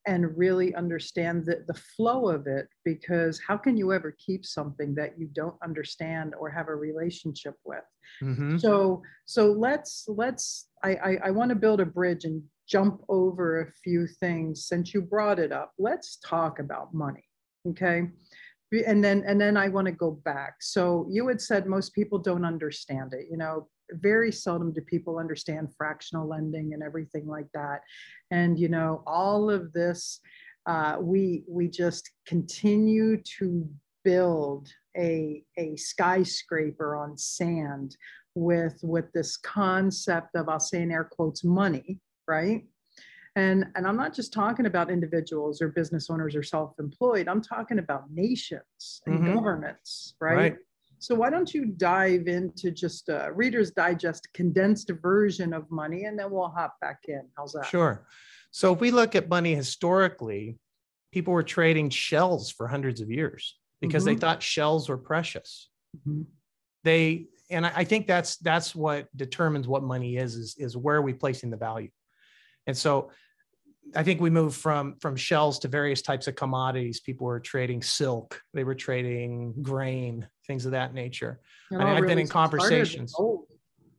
and 0.07 0.37
really 0.37 0.75
understand 0.75 1.45
the, 1.45 1.65
the 1.67 1.75
flow 1.75 2.29
of 2.29 2.47
it 2.47 2.69
because 2.85 3.41
how 3.47 3.57
can 3.57 3.77
you 3.77 3.93
ever 3.93 4.15
keep 4.19 4.45
something 4.45 4.95
that 4.95 5.19
you 5.19 5.29
don't 5.35 5.57
understand 5.63 6.35
or 6.39 6.51
have 6.51 6.69
a 6.69 6.75
relationship 6.75 7.55
with? 7.65 7.85
Mhm. 8.23 8.61
so 8.61 9.03
so 9.25 9.53
let's 9.53 10.05
let's 10.09 10.69
i 10.83 10.95
i, 10.95 11.19
I 11.25 11.31
want 11.31 11.49
to 11.49 11.55
build 11.55 11.81
a 11.81 11.87
bridge 11.87 12.25
and 12.25 12.43
jump 12.69 13.01
over 13.09 13.63
a 13.63 13.73
few 13.83 14.07
things 14.07 14.67
since 14.67 14.95
you 14.95 15.03
brought 15.03 15.39
it 15.39 15.53
up. 15.53 15.73
Let's 15.79 16.19
talk 16.25 16.59
about 16.59 16.95
money 16.95 17.25
okay? 17.69 18.09
And 18.87 19.05
then 19.05 19.23
and 19.27 19.41
then 19.41 19.57
i 19.57 19.69
want 19.69 19.87
to 19.87 19.93
go 19.93 20.11
back. 20.25 20.55
So 20.61 21.07
you 21.09 21.29
had 21.29 21.41
said 21.41 21.67
most 21.67 21.95
people 21.95 22.19
don't 22.19 22.45
understand 22.45 23.15
it 23.15 23.27
you 23.31 23.37
know 23.37 23.69
very 23.93 24.33
seldom 24.33 24.73
do 24.73 24.81
people 24.81 25.19
understand 25.19 25.69
fractional 25.77 26.27
lending 26.27 26.73
and 26.75 26.83
everything 26.83 27.27
like 27.27 27.47
that 27.55 27.81
and 28.31 28.59
you 28.59 28.69
know 28.69 29.03
all 29.07 29.51
of 29.51 29.73
this 29.73 30.21
uh, 30.67 30.97
we 30.99 31.45
we 31.47 31.69
just 31.69 32.11
continue 32.27 33.21
to 33.23 33.69
build 34.05 34.69
a 34.97 35.45
a 35.59 35.77
skyscraper 35.77 36.97
on 36.97 37.19
sand 37.19 37.97
with 38.35 38.79
with 38.83 39.13
this 39.13 39.37
concept 39.37 40.35
of 40.35 40.49
i'll 40.49 40.61
say 40.61 40.83
in 40.83 40.91
air 40.91 41.05
quotes 41.05 41.45
money 41.45 42.01
right 42.27 42.65
and 43.37 43.67
and 43.75 43.87
i'm 43.87 43.97
not 43.97 44.15
just 44.15 44.33
talking 44.33 44.67
about 44.67 44.91
individuals 44.91 45.61
or 45.61 45.69
business 45.69 46.09
owners 46.11 46.35
or 46.35 46.43
self-employed 46.43 47.29
i'm 47.29 47.43
talking 47.43 47.79
about 47.79 48.11
nations 48.11 49.03
and 49.07 49.23
Mhm. 49.23 49.35
governments 49.35 50.15
right? 50.21 50.37
Right. 50.37 50.57
So 51.05 51.15
why 51.15 51.29
don't 51.29 51.53
you 51.53 51.67
dive 51.67 52.29
into 52.29 52.71
just 52.71 53.11
a 53.11 53.31
reader's 53.35 53.71
digest 53.73 54.27
condensed 54.33 54.91
version 55.03 55.53
of 55.53 55.71
money 55.71 56.05
and 56.05 56.19
then 56.19 56.31
we'll 56.31 56.49
hop 56.49 56.81
back 56.81 57.01
in 57.09 57.23
how's 57.37 57.53
that 57.53 57.67
Sure. 57.67 58.07
So 58.51 58.73
if 58.73 58.81
we 58.81 58.91
look 58.91 59.15
at 59.15 59.29
money 59.29 59.55
historically, 59.55 60.59
people 61.13 61.35
were 61.35 61.43
trading 61.43 61.91
shells 61.91 62.51
for 62.51 62.69
hundreds 62.69 63.01
of 63.03 63.11
years 63.11 63.59
because 63.81 64.05
they 64.05 64.15
Mhm. 64.17 64.21
thought 64.21 64.43
shells 64.43 64.89
were 64.89 64.97
precious. 64.97 65.69
Mhm. 66.07 66.25
They 66.85 67.27
and 67.51 67.67
I 67.67 67.73
I 67.81 67.85
think 67.85 68.07
that's 68.07 68.37
that's 68.39 68.75
what 68.75 69.15
determines 69.15 69.69
what 69.69 69.83
money 69.83 70.17
is 70.17 70.37
is 70.37 70.57
is 70.57 70.75
where 70.77 70.97
are 70.97 71.03
we 71.03 71.13
placing 71.13 71.51
the 71.51 71.59
value. 71.59 71.91
And 72.67 72.77
so 72.77 73.11
I 73.97 74.03
think 74.03 74.21
we 74.21 74.31
moved 74.31 74.57
from 74.57 74.97
from 75.01 75.17
shells 75.17 75.59
to 75.61 75.69
various 75.69 76.03
types 76.03 76.27
of 76.27 76.35
commodities. 76.37 77.01
People 77.01 77.27
were 77.27 77.41
trading 77.41 77.83
silk, 77.83 78.41
they 78.53 78.65
were 78.65 78.75
trading 78.75 79.55
grain, 79.63 80.27
things 80.47 80.67
of 80.67 80.73
that 80.73 80.95
nature. 80.95 81.41
I 81.73 81.77
mean, 81.77 81.87
I've 81.87 82.07
been 82.07 82.19
in 82.19 82.29
conversations. 82.29 83.15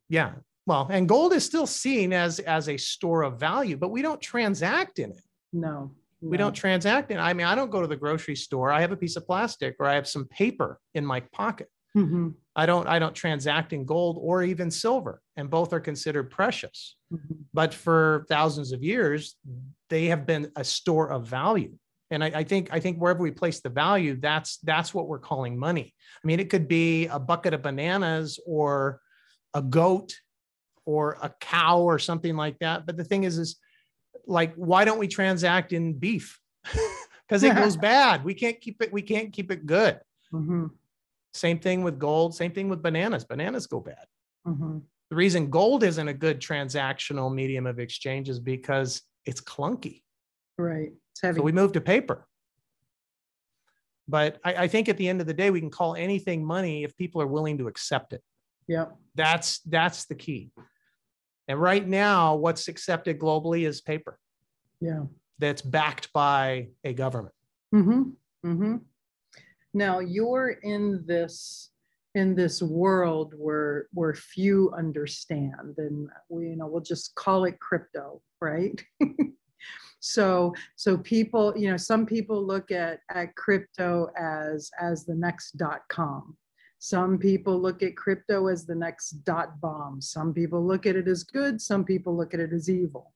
Yeah. 0.10 0.34
Well, 0.68 0.88
and 0.90 1.08
gold 1.08 1.34
is 1.34 1.46
still 1.46 1.68
seen 1.68 2.12
as 2.14 2.40
as 2.40 2.70
a 2.70 2.78
store 2.78 3.24
of 3.24 3.40
value, 3.40 3.78
but 3.78 3.90
we 3.90 4.02
don't 4.02 4.22
transact 4.22 5.00
in 5.00 5.12
it. 5.12 5.22
no 5.54 5.92
We 6.22 6.38
don't 6.38 6.54
transact 6.56 7.12
in. 7.12 7.18
it. 7.18 7.22
I 7.22 7.34
mean, 7.34 7.46
I 7.46 7.54
don't 7.56 7.70
go 7.70 7.82
to 7.82 7.88
the 7.88 7.96
grocery 7.96 8.36
store. 8.36 8.72
I 8.72 8.82
have 8.82 8.92
a 8.92 8.98
piece 8.98 9.16
of 9.16 9.26
plastic 9.28 9.76
or 9.80 9.86
I 9.86 9.94
have 9.96 10.08
some 10.08 10.26
paper 10.26 10.80
in 10.96 11.06
my 11.06 11.20
pocket. 11.20 11.70
Mhm. 11.96 12.34
I 12.56 12.66
don't 12.66 12.88
I 12.88 12.98
don't 13.00 13.14
transact 13.16 13.72
in 13.74 13.86
gold 13.86 14.18
or 14.20 14.44
even 14.44 14.70
silver, 14.72 15.22
and 15.38 15.50
both 15.50 15.72
are 15.72 15.80
considered 15.80 16.32
precious. 16.32 16.98
Mhm. 17.14 17.46
But 17.54 17.74
for 17.74 18.26
thousands 18.28 18.72
of 18.72 18.84
years, 18.84 19.36
they 19.90 20.06
have 20.06 20.26
been 20.26 20.52
a 20.56 20.64
store 20.64 21.12
of 21.12 21.28
value. 21.28 21.78
And 22.12 22.24
I, 22.24 22.28
I 22.28 22.44
think 22.44 22.70
I 22.72 22.80
think 22.80 22.98
wherever 22.98 23.22
we 23.24 23.32
place 23.32 23.62
the 23.62 23.70
value, 23.70 24.20
that's 24.20 24.58
that's 24.58 24.94
what 24.94 25.08
we're 25.08 25.20
calling 25.20 25.58
money. 25.58 25.94
I 26.24 26.28
mean, 26.28 26.40
it 26.40 26.50
could 26.50 26.68
be 26.68 27.08
a 27.08 27.20
bucket 27.20 27.54
of 27.54 27.64
bananas 27.64 28.40
or 28.46 29.02
a 29.54 29.62
goat 29.62 30.16
or 30.86 31.18
a 31.22 31.34
cow 31.40 31.82
or 31.82 31.98
something 31.98 32.36
like 32.36 32.60
that. 32.60 32.86
But 32.86 32.98
the 32.98 33.04
thing 33.04 33.24
is, 33.24 33.40
is 33.40 33.58
like, 34.28 34.54
why 34.56 34.86
don't 34.86 35.00
we 35.00 35.08
transact 35.08 35.74
in 35.74 35.94
beef? 35.94 36.40
Because 37.28 37.42
it 37.42 37.56
goes 37.56 37.76
bad. 37.76 38.24
We 38.24 38.36
can't 38.36 38.62
keep 38.62 38.84
it. 38.84 38.94
We 38.94 39.02
can't 39.02 39.34
keep 39.34 39.50
it 39.50 39.66
good. 39.66 40.00
Mhm. 40.32 40.70
Same 41.34 41.58
thing 41.58 41.84
with 41.84 41.98
gold. 41.98 42.36
Same 42.36 42.52
thing 42.52 42.70
with 42.70 42.84
bananas. 42.84 43.26
Bananas 43.26 43.66
go 43.66 43.80
bad. 43.80 44.06
Mhm. 44.48 44.84
The 45.10 45.16
reason 45.16 45.50
gold 45.50 45.84
isn't 45.84 46.08
a 46.08 46.14
good 46.14 46.40
transactional 46.40 47.34
medium 47.34 47.66
of 47.66 47.80
exchange 47.80 48.30
is 48.30 48.40
because 48.40 49.02
it's 49.26 49.42
clunky. 49.42 50.02
right 50.58 50.92
it's 51.12 51.22
heavy 51.22 51.40
So 51.40 51.44
we 51.44 51.52
moved 51.52 51.74
to 51.76 51.82
paper. 51.82 52.28
But 54.08 54.40
I, 54.44 54.54
I 54.54 54.68
think 54.68 54.88
at 54.88 54.98
the 54.98 55.10
end 55.10 55.20
of 55.20 55.26
the 55.26 55.34
day, 55.34 55.50
we 55.50 55.60
can 55.60 55.72
call 55.72 55.96
anything 55.96 56.46
money 56.46 56.84
if 56.84 56.96
people 56.96 57.22
are 57.24 57.28
willing 57.28 57.58
to 57.58 57.68
accept 57.68 58.14
it. 58.14 58.22
yep 58.68 58.96
That's 59.16 59.60
that's 59.60 60.06
the 60.06 60.16
key. 60.16 60.52
And 61.48 61.60
right 61.62 61.88
now, 61.88 62.36
what's 62.36 62.68
accepted 62.68 63.20
globally 63.20 63.68
is 63.68 63.82
paper 63.82 64.20
yeah 64.82 65.04
that's 65.40 65.62
backed 65.62 66.12
by 66.14 66.70
a 66.84 66.94
government. 66.94 67.36
Mm-hmm. 67.74 68.02
Mm-hmm. 68.46 68.76
Now 69.74 70.00
you're 70.00 70.50
in 70.50 71.04
this 71.06 71.72
in 72.16 72.34
this 72.34 72.62
world 72.62 73.34
where 73.38 73.88
where 73.94 74.14
few 74.14 74.72
understand, 74.76 75.76
and 75.78 76.10
we 76.30 76.50
you 76.50 76.56
know 76.56 76.68
we'll 76.68 76.82
just 76.82 77.14
call 77.16 77.44
it 77.46 77.60
crypto, 77.60 78.22
right? 78.42 78.84
so 80.00 80.54
so 80.76 80.98
people 80.98 81.54
you 81.58 81.70
know 81.70 81.78
some 81.78 82.06
people 82.06 82.46
look 82.46 82.72
at 82.72 83.00
at 83.12 83.36
crypto 83.36 84.08
as 84.18 84.72
as 84.80 85.06
the 85.06 85.16
next 85.16 85.58
dot 85.58 85.82
com. 85.90 86.36
Some 86.80 87.18
people 87.18 87.60
look 87.60 87.84
at 87.84 87.98
crypto 87.98 88.48
as 88.48 88.66
the 88.66 88.76
next 88.76 89.12
dot 89.26 89.60
bomb. 89.60 90.02
Some 90.02 90.34
people 90.34 90.66
look 90.66 90.86
at 90.86 90.96
it 90.96 91.08
as 91.08 91.24
good. 91.24 91.60
Some 91.62 91.84
people 91.84 92.16
look 92.16 92.34
at 92.34 92.40
it 92.40 92.54
as 92.54 92.70
evil. 92.70 93.14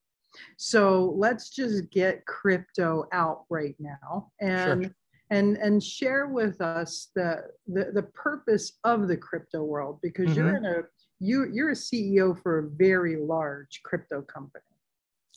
So 0.58 1.14
let's 1.18 1.50
just 1.50 1.90
get 1.90 2.26
crypto 2.26 3.06
out 3.12 3.46
right 3.50 3.76
now 3.80 4.32
and 4.40 4.94
and 5.30 5.58
and 5.58 5.84
share 5.84 6.28
with 6.28 6.60
us 6.62 7.10
the, 7.16 7.44
the 7.68 7.92
the 7.94 8.04
purpose 8.04 8.80
of 8.84 9.08
the 9.08 9.18
crypto 9.18 9.64
world 9.64 10.00
because 10.02 10.36
you're 10.36 10.56
in 10.56 10.66
a 10.66 10.82
you 11.20 11.48
you're 11.52 11.72
a 11.72 11.74
CEO 11.74 12.42
for 12.42 12.60
a 12.60 12.70
very 12.70 13.18
large 13.18 13.82
crypto 13.84 14.22
company. 14.22 14.64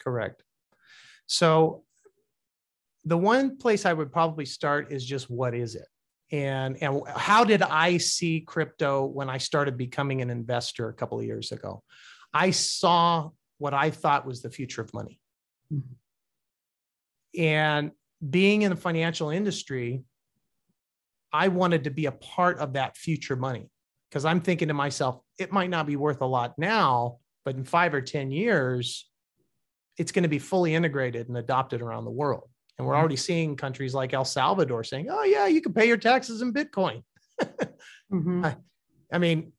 Correct. 0.02 0.42
So 1.26 1.84
the 3.04 3.16
one 3.16 3.56
place 3.56 3.84
I 3.84 3.92
would 3.92 4.12
probably 4.12 4.46
start 4.46 4.92
is 4.92 5.04
just 5.04 5.28
what 5.28 5.54
is 5.54 5.74
it? 5.74 5.86
And, 6.30 6.82
and 6.82 7.02
how 7.08 7.44
did 7.44 7.60
I 7.62 7.98
see 7.98 8.40
crypto 8.40 9.04
when 9.04 9.28
I 9.28 9.38
started 9.38 9.76
becoming 9.76 10.22
an 10.22 10.30
investor 10.30 10.88
a 10.88 10.94
couple 10.94 11.18
of 11.18 11.26
years 11.26 11.52
ago? 11.52 11.82
I 12.32 12.52
saw 12.52 13.30
what 13.58 13.74
I 13.74 13.90
thought 13.90 14.24
was 14.24 14.40
the 14.40 14.50
future 14.50 14.80
of 14.80 14.94
money. 14.94 15.20
Mhm. 15.72 15.82
And 17.38 17.90
being 18.28 18.62
in 18.62 18.70
the 18.70 18.76
financial 18.76 19.30
industry, 19.30 20.02
I 21.32 21.48
wanted 21.48 21.84
to 21.84 21.90
be 21.90 22.06
a 22.06 22.12
part 22.12 22.58
of 22.58 22.74
that 22.74 22.96
future 22.96 23.36
money 23.36 23.70
because 24.10 24.24
I'm 24.24 24.40
thinking 24.40 24.68
to 24.68 24.74
myself, 24.74 25.20
it 25.38 25.52
might 25.52 25.70
not 25.70 25.86
be 25.86 25.96
worth 25.96 26.20
a 26.20 26.26
lot 26.26 26.58
now, 26.58 27.18
but 27.44 27.56
in 27.56 27.64
five 27.64 27.94
or 27.94 28.02
10 28.02 28.30
years, 28.30 29.08
it's 29.98 30.12
going 30.12 30.22
to 30.22 30.28
be 30.28 30.38
fully 30.38 30.74
integrated 30.74 31.28
and 31.28 31.36
adopted 31.36 31.82
around 31.82 32.04
the 32.04 32.10
world. 32.10 32.48
And 32.78 32.86
we're 32.86 32.96
already 32.96 33.16
seeing 33.16 33.56
countries 33.56 33.94
like 33.94 34.14
El 34.14 34.24
Salvador 34.24 34.84
saying, 34.84 35.08
oh, 35.10 35.24
yeah, 35.24 35.46
you 35.46 35.60
can 35.60 35.72
pay 35.72 35.86
your 35.86 35.96
taxes 35.96 36.42
in 36.42 36.52
Bitcoin. 36.52 37.02
Mhm. 38.12 38.56
I 39.10 39.18
mean, 39.18 39.52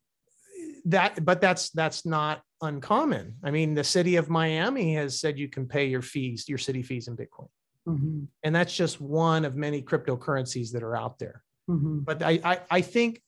that, 0.86 1.26
but 1.26 1.42
that's 1.42 1.72
that's 1.72 2.06
not 2.06 2.44
uncommon. 2.62 3.36
I 3.44 3.50
mean, 3.50 3.74
the 3.74 3.84
city 3.84 4.16
of 4.18 4.30
Miami 4.30 4.94
has 4.94 5.20
said 5.20 5.40
you 5.40 5.50
can 5.50 5.68
pay 5.68 5.88
your 5.88 6.04
fees, 6.04 6.48
your 6.48 6.60
city 6.60 6.84
fees 6.84 7.08
in 7.08 7.18
Bitcoin. 7.18 7.48
Mhm. 7.88 8.28
And 8.44 8.56
that's 8.56 8.76
just 8.76 9.02
one 9.02 9.46
of 9.46 9.56
many 9.56 9.82
cryptocurrencies 9.82 10.72
that 10.72 10.84
are 10.84 10.96
out 10.96 11.20
there. 11.20 11.44
Mhm. 11.70 12.06
But 12.06 12.24
I, 12.24 12.40
I, 12.44 12.60
I 12.72 12.82
think 12.82 13.22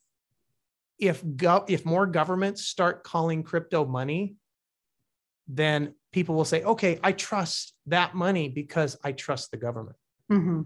if 0.97 1.23
go, 1.35 1.65
if 1.67 1.85
more 1.85 2.05
governments 2.05 2.65
start 2.65 3.03
calling 3.03 3.43
crypto 3.43 3.85
money, 3.85 4.37
then 5.47 5.93
people 6.13 6.35
will 6.35 6.45
say, 6.45 6.63
okay, 6.63 6.99
I 7.03 7.11
trust 7.11 7.73
that 7.87 8.15
money 8.15 8.49
because 8.49 8.97
I 9.03 9.11
trust 9.11 9.51
the 9.51 9.57
government. 9.57 9.97
Mm-hmm. 10.31 10.61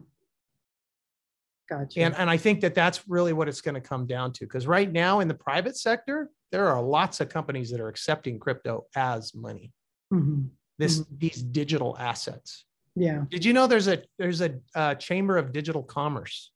Gotcha. 1.67 1.99
And, 2.01 2.15
and 2.15 2.29
I 2.29 2.37
think 2.37 2.61
that 2.61 2.73
that's 2.75 3.07
really 3.07 3.33
what 3.33 3.47
it's 3.47 3.61
going 3.61 3.75
to 3.75 3.81
come 3.81 4.07
down 4.07 4.31
to. 4.33 4.45
Because 4.45 4.65
right 4.67 4.91
now 4.91 5.19
in 5.19 5.27
the 5.27 5.33
private 5.33 5.77
sector, 5.77 6.29
there 6.51 6.67
are 6.67 6.81
lots 6.81 7.19
of 7.21 7.29
companies 7.29 7.69
that 7.71 7.79
are 7.79 7.89
accepting 7.89 8.39
crypto 8.39 8.85
as 8.95 9.35
money, 9.35 9.73
Mhm. 10.13 10.49
this 10.79 11.03
these 11.11 11.43
digital 11.43 11.95
assets. 11.99 12.65
Yeah, 12.99 13.23
Did 13.29 13.45
you 13.45 13.53
know 13.53 13.65
there's 13.65 13.87
a 13.87 14.03
there's 14.17 14.41
a 14.41 14.59
uh, 14.75 14.95
chamber 14.95 15.37
of 15.37 15.51
digital 15.53 15.81
commerce? 15.83 16.51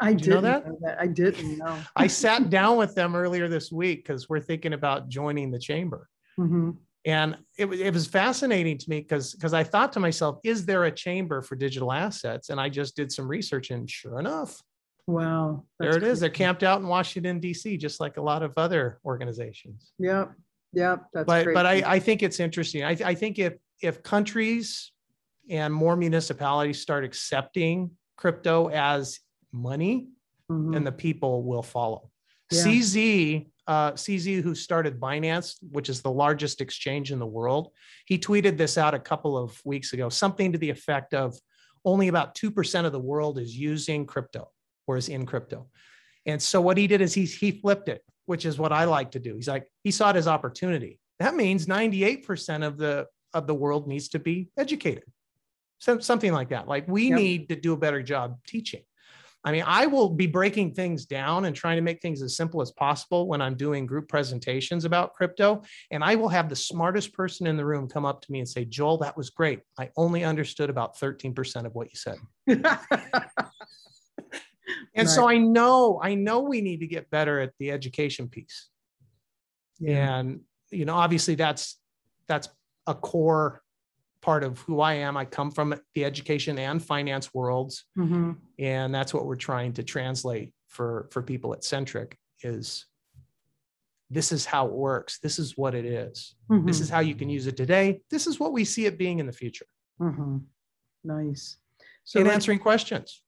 I 0.00 0.14
Did 0.14 0.28
know 0.30 0.40
that? 0.40 0.66
know 0.66 0.78
that. 0.82 0.98
I 1.00 1.06
didn't 1.08 1.58
know. 1.58 1.76
I 1.94 2.06
sat 2.06 2.48
down 2.50 2.78
with 2.78 2.94
them 2.94 3.14
earlier 3.14 3.48
this 3.48 3.70
week 3.70 4.04
because 4.04 4.28
we're 4.28 4.40
thinking 4.40 4.72
about 4.72 5.08
joining 5.08 5.50
the 5.50 5.58
chamber. 5.58 6.08
Mhm. 6.38 6.76
And 7.04 7.36
it, 7.58 7.66
was- 7.66 7.80
it 7.80 7.92
was 7.92 8.06
fascinating 8.06 8.78
to 8.78 8.90
me 8.90 9.00
because 9.00 9.34
because 9.34 9.52
I 9.52 9.62
thought 9.64 9.92
to 9.94 10.00
myself, 10.00 10.38
is 10.42 10.64
there 10.64 10.84
a 10.84 10.90
chamber 10.92 11.42
for 11.42 11.54
digital 11.56 11.92
assets? 11.92 12.48
And 12.50 12.58
I 12.60 12.68
just 12.70 12.96
did 12.96 13.12
some 13.12 13.28
research, 13.28 13.70
and 13.70 13.88
sure 13.90 14.18
enough, 14.20 14.62
Wow. 15.06 15.64
there 15.80 15.96
it 15.96 16.02
is. 16.02 16.20
They're 16.20 16.30
camped 16.30 16.62
out 16.62 16.80
in 16.80 16.86
Washington 16.86 17.40
D.C., 17.40 17.76
just 17.76 17.98
like 18.00 18.16
a 18.16 18.22
lot 18.22 18.42
of 18.42 18.52
other 18.56 19.00
organizations. 19.04 19.92
Yep. 19.98 20.32
Yep. 20.74 21.04
That's 21.12 21.26
but 21.26 21.46
but 21.52 21.66
I. 21.66 21.82
I 21.94 21.98
think 21.98 22.22
it's 22.22 22.40
interesting. 22.40 22.84
I, 22.84 22.96
I 23.04 23.14
think 23.14 23.38
if 23.38 23.54
if 23.82 24.02
countries 24.02 24.92
and 25.48 25.72
more 25.72 25.96
municipalities 25.96 26.80
start 26.80 27.04
accepting 27.04 27.90
crypto 28.16 28.68
as 28.68 29.20
money, 29.52 30.08
Mhm. 30.50 30.72
then 30.72 30.84
the 30.84 30.92
people 30.92 31.42
will 31.42 31.62
follow. 31.62 32.10
Yeah. 32.50 32.62
CZ, 32.62 33.50
uh, 33.66 33.92
CZ, 33.92 34.40
who 34.40 34.54
started 34.54 34.98
Binance, 34.98 35.56
which 35.70 35.88
is 35.88 36.00
the 36.00 36.10
largest 36.10 36.60
exchange 36.60 37.12
in 37.12 37.18
the 37.18 37.26
world, 37.26 37.70
he 38.06 38.18
tweeted 38.18 38.56
this 38.56 38.78
out 38.78 38.94
a 38.94 38.98
couple 38.98 39.36
of 39.36 39.60
weeks 39.64 39.92
ago, 39.92 40.08
something 40.08 40.52
to 40.52 40.58
the 40.58 40.70
effect 40.70 41.12
of 41.14 41.38
only 41.84 42.08
about 42.08 42.34
2% 42.34 42.86
of 42.86 42.92
the 42.92 43.00
world 43.00 43.38
is 43.38 43.56
using 43.56 44.06
crypto 44.06 44.50
or 44.86 44.96
is 44.96 45.08
in 45.08 45.26
crypto. 45.26 45.68
And 46.26 46.42
so 46.42 46.60
what 46.60 46.76
he 46.76 46.86
did 46.86 47.00
is 47.00 47.14
he, 47.14 47.24
he 47.24 47.52
flipped 47.52 47.88
it, 47.88 48.02
which 48.26 48.44
is 48.44 48.58
what 48.58 48.72
I 48.72 48.84
like 48.84 49.12
to 49.12 49.18
do. 49.18 49.36
He's 49.36 49.48
like, 49.48 49.70
he 49.84 49.90
saw 49.90 50.10
it 50.10 50.16
as 50.16 50.26
opportunity. 50.28 50.98
That 51.18 51.34
means 51.34 51.66
98% 51.66 52.64
of 52.64 52.78
the 52.78 53.06
of 53.34 53.46
the 53.46 53.54
world 53.54 53.86
needs 53.86 54.08
to 54.08 54.18
be 54.18 54.48
educated. 54.56 55.04
Some, 55.78 56.00
something 56.00 56.32
like 56.32 56.50
that. 56.50 56.66
Like 56.68 56.86
we 56.88 57.08
Yep. 57.08 57.18
need 57.18 57.48
to 57.50 57.56
do 57.56 57.72
a 57.72 57.76
better 57.76 58.02
job 58.02 58.38
teaching. 58.46 58.82
I 59.44 59.52
mean, 59.52 59.62
I 59.64 59.86
will 59.86 60.10
be 60.10 60.26
breaking 60.26 60.74
things 60.74 61.06
down 61.06 61.44
and 61.44 61.54
trying 61.54 61.76
to 61.76 61.82
make 61.82 62.02
things 62.02 62.22
as 62.22 62.36
simple 62.36 62.60
as 62.60 62.72
possible 62.72 63.28
when 63.28 63.40
I'm 63.40 63.54
doing 63.54 63.86
group 63.86 64.08
presentations 64.08 64.84
about 64.84 65.14
crypto. 65.14 65.62
And 65.92 66.02
I 66.02 66.16
will 66.16 66.28
have 66.28 66.48
the 66.48 66.56
smartest 66.56 67.12
person 67.12 67.46
in 67.46 67.56
the 67.56 67.64
room 67.64 67.88
come 67.88 68.04
up 68.04 68.20
to 68.22 68.32
me 68.32 68.40
and 68.40 68.48
say, 68.48 68.64
Joel, 68.64 68.98
that 68.98 69.16
was 69.16 69.30
great. 69.30 69.60
I 69.78 69.90
only 69.96 70.24
understood 70.24 70.70
about 70.70 70.98
13% 70.98 71.64
of 71.64 71.74
what 71.74 71.88
you 71.92 71.96
said. 71.96 72.18
And 74.94 75.08
so 75.08 75.28
I 75.28 75.38
know, 75.38 76.00
I 76.02 76.14
know 76.14 76.40
we 76.40 76.60
need 76.60 76.80
to 76.80 76.86
get 76.86 77.08
better 77.08 77.40
at 77.40 77.52
the 77.58 77.70
education 77.70 78.28
piece. 78.28 78.68
yeah. 79.78 80.18
And, 80.18 80.40
you 80.70 80.84
know, 80.84 80.94
obviously 80.94 81.36
that's, 81.36 81.78
that's 82.26 82.48
a 82.86 82.94
core 82.94 83.62
part 84.20 84.42
of 84.42 84.60
who 84.60 84.80
I 84.80 84.94
am. 84.94 85.16
I 85.16 85.24
come 85.24 85.50
from 85.50 85.74
the 85.94 86.04
education 86.04 86.58
and 86.58 86.82
finance 86.82 87.32
worlds. 87.32 87.84
Mhm. 87.96 88.36
and 88.58 88.92
that's 88.94 89.14
what 89.14 89.24
we're 89.24 89.36
trying 89.36 89.72
to 89.74 89.82
translate 89.84 90.52
for 90.66 91.08
for 91.12 91.22
people 91.22 91.52
at 91.52 91.62
centric 91.64 92.18
is 92.42 92.86
this 94.10 94.32
is 94.32 94.44
how 94.44 94.66
it 94.66 94.72
works 94.72 95.18
this 95.20 95.38
is 95.38 95.56
what 95.56 95.74
it 95.74 95.84
is 95.84 96.34
this 96.48 96.78
Mhm. 96.78 96.80
is 96.82 96.88
how 96.88 97.00
you 97.00 97.14
can 97.14 97.28
use 97.30 97.46
it 97.46 97.56
today 97.56 98.00
this 98.10 98.26
is 98.26 98.40
what 98.40 98.52
we 98.52 98.64
see 98.64 98.86
it 98.86 98.98
being 98.98 99.18
in 99.20 99.26
the 99.26 99.32
future 99.32 99.66
Mhm. 100.00 100.44
Nice. 101.04 101.58
So 102.04 102.18
and 102.18 102.26
let's- 102.26 102.34
answering 102.36 102.58
questions 102.58 103.22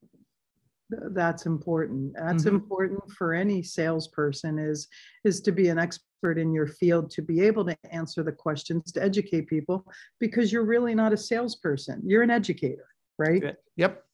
that's 1.13 1.47
important. 1.47 2.15
That's 2.15 2.45
Mhm. 2.45 2.49
important 2.55 3.11
for 3.13 3.33
any 3.35 3.63
salesperson 3.63 4.59
is 4.59 4.89
is 5.25 5.41
to 5.43 5.53
be 5.53 5.69
an 5.69 5.79
expert 5.79 6.39
in 6.39 6.53
your 6.53 6.67
field 6.67 7.11
to 7.11 7.23
be 7.23 7.41
able 7.41 7.65
to 7.65 7.77
answer 7.91 8.23
the 8.23 8.33
questions 8.33 8.93
to 8.93 9.03
educate 9.03 9.47
people 9.47 9.87
because 10.19 10.53
you're 10.53 10.65
really 10.65 10.95
not 10.95 11.13
a 11.13 11.17
salesperson. 11.17 12.03
You're 12.05 12.23
an 12.23 12.31
educator 12.31 12.87
right? 13.21 13.57
Yep 13.77 14.05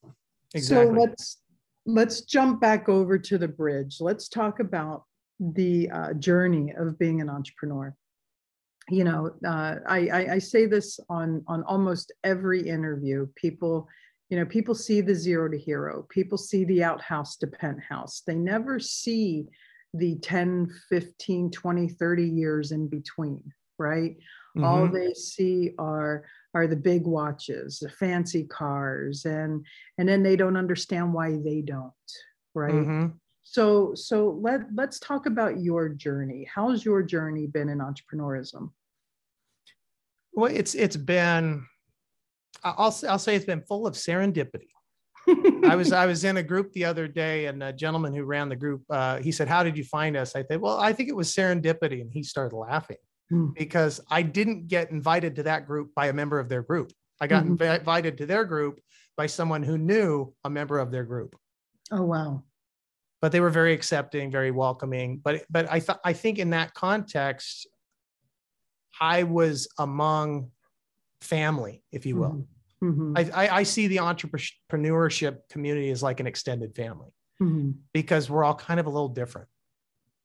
exactly. 0.53 0.95
so 0.95 1.01
let's 1.01 1.41
let's 1.85 2.21
jump 2.21 2.59
back 2.59 2.89
over 2.89 3.17
to 3.17 3.37
the 3.37 3.47
bridge. 3.47 3.97
Let's 4.01 4.27
talk 4.27 4.59
about 4.59 5.05
the 5.39 5.89
uh, 5.89 6.13
journey 6.13 6.73
of 6.77 6.99
being 6.99 7.21
an 7.21 7.29
entrepreneur. 7.29 7.95
You 8.89 9.03
know 9.05 9.31
uh, 9.45 9.75
I, 9.87 9.99
I 10.19 10.33
i 10.33 10.39
say 10.39 10.65
this 10.65 10.99
on 11.09 11.43
on 11.47 11.63
almost 11.63 12.11
every 12.23 12.67
interview. 12.67 13.27
People 13.35 13.87
you 14.29 14.37
know 14.37 14.45
people 14.45 14.75
see 14.75 15.01
the 15.01 15.15
zero 15.15 15.49
to 15.49 15.57
hero 15.57 16.05
people 16.09 16.37
see 16.37 16.65
the 16.65 16.83
outhouse 16.83 17.37
to 17.37 17.47
penthouse. 17.47 18.21
They 18.27 18.35
never 18.35 18.79
see 18.79 19.47
the 19.93 20.15
10 20.17 20.69
15 20.89 21.49
20 21.51 21.87
30 21.89 22.23
years 22.23 22.71
in 22.71 22.87
between 22.87 23.43
right? 23.79 24.17
All 24.63 24.87
Mhm. 24.87 24.93
they 24.93 25.13
see 25.13 25.73
are 25.77 26.25
are 26.55 26.65
the 26.67 26.75
big 26.75 27.05
watches 27.05 27.79
the 27.79 27.89
fancy 27.89 28.43
cars 28.45 29.25
and 29.25 29.65
and 29.97 30.09
then 30.09 30.23
they 30.23 30.35
don't 30.35 30.57
understand 30.57 31.13
why 31.13 31.37
they 31.37 31.61
don't 31.61 31.93
right? 32.55 32.73
Mhm. 32.73 33.13
so 33.43 33.93
so 33.93 34.31
let 34.41 34.61
let's 34.73 34.99
talk 34.99 35.25
about 35.25 35.61
your 35.61 35.89
journey. 35.89 36.43
How's 36.53 36.83
your 36.83 37.01
journey 37.03 37.47
been 37.47 37.69
in 37.69 37.77
entrepreneurism? 37.79 38.71
Well 40.33 40.51
it's 40.51 40.75
it's 40.75 40.97
been 40.97 41.65
I'll, 42.63 42.95
I'll 43.07 43.19
say 43.19 43.35
it's 43.35 43.45
been 43.45 43.61
full 43.61 43.87
of 43.87 43.93
serendipity 43.95 44.69
I 45.65 45.75
was 45.75 45.91
I 45.91 46.05
was 46.05 46.23
in 46.23 46.37
a 46.37 46.43
group 46.43 46.71
the 46.71 46.85
other 46.85 47.05
day, 47.05 47.47
and 47.47 47.61
a 47.61 47.73
gentleman 47.73 48.13
who 48.13 48.23
ran 48.23 48.47
the 48.47 48.55
group, 48.55 48.83
uh, 48.89 49.17
he 49.17 49.33
said, 49.33 49.49
"How 49.49 49.61
did 49.61 49.77
you 49.77 49.83
find 49.83 50.15
us?" 50.15 50.37
I 50.37 50.43
said, 50.45 50.61
"Well, 50.61 50.77
I 50.77 50.93
think 50.93 51.09
it 51.09 51.15
was 51.15 51.27
serendipity," 51.35 51.99
and 51.99 52.09
he 52.09 52.23
started 52.23 52.55
laughing 52.55 52.95
Hmm. 53.29 53.47
because 53.53 53.99
I 54.09 54.21
didn't 54.21 54.69
get 54.69 54.89
invited 54.91 55.35
to 55.35 55.43
that 55.43 55.67
group 55.67 55.93
by 55.93 56.07
a 56.07 56.13
member 56.13 56.39
of 56.39 56.47
their 56.47 56.61
group. 56.63 56.93
I 57.19 57.27
got 57.27 57.43
Mhm. 57.43 57.57
invi- 57.57 57.79
invited 57.79 58.17
to 58.19 58.25
their 58.25 58.45
group 58.45 58.79
by 59.17 59.25
someone 59.27 59.63
who 59.63 59.77
knew 59.77 60.33
a 60.45 60.49
member 60.49 60.79
of 60.79 60.91
their 60.91 61.03
group. 61.03 61.35
oh 61.91 62.03
wow 62.03 62.43
But 63.19 63.33
they 63.33 63.41
were 63.41 63.49
very 63.49 63.73
accepting, 63.73 64.31
very 64.31 64.51
welcoming. 64.51 65.17
But 65.17 65.43
but 65.49 65.69
I 65.69 65.81
thought 65.81 65.99
I 66.05 66.13
think 66.13 66.39
in 66.39 66.51
that 66.51 66.73
context, 66.73 67.67
I 69.01 69.23
was 69.23 69.67
among 69.77 70.51
family, 71.21 71.83
if 71.91 72.05
you 72.05 72.15
will. 72.17 72.47
Mhm. 72.83 73.17
I, 73.33 73.45
I, 73.47 73.55
I 73.59 73.63
see 73.63 73.87
the 73.87 73.97
entrepreneurship 73.97 75.39
community 75.49 75.89
as 75.89 76.03
like 76.03 76.19
an 76.19 76.27
extended 76.27 76.75
family. 76.75 77.09
Mhm. 77.41 77.75
because 77.93 78.31
we're 78.31 78.43
all 78.43 78.55
kind 78.55 78.79
of 78.79 78.87
a 78.87 78.89
little 78.89 79.09
different. 79.09 79.47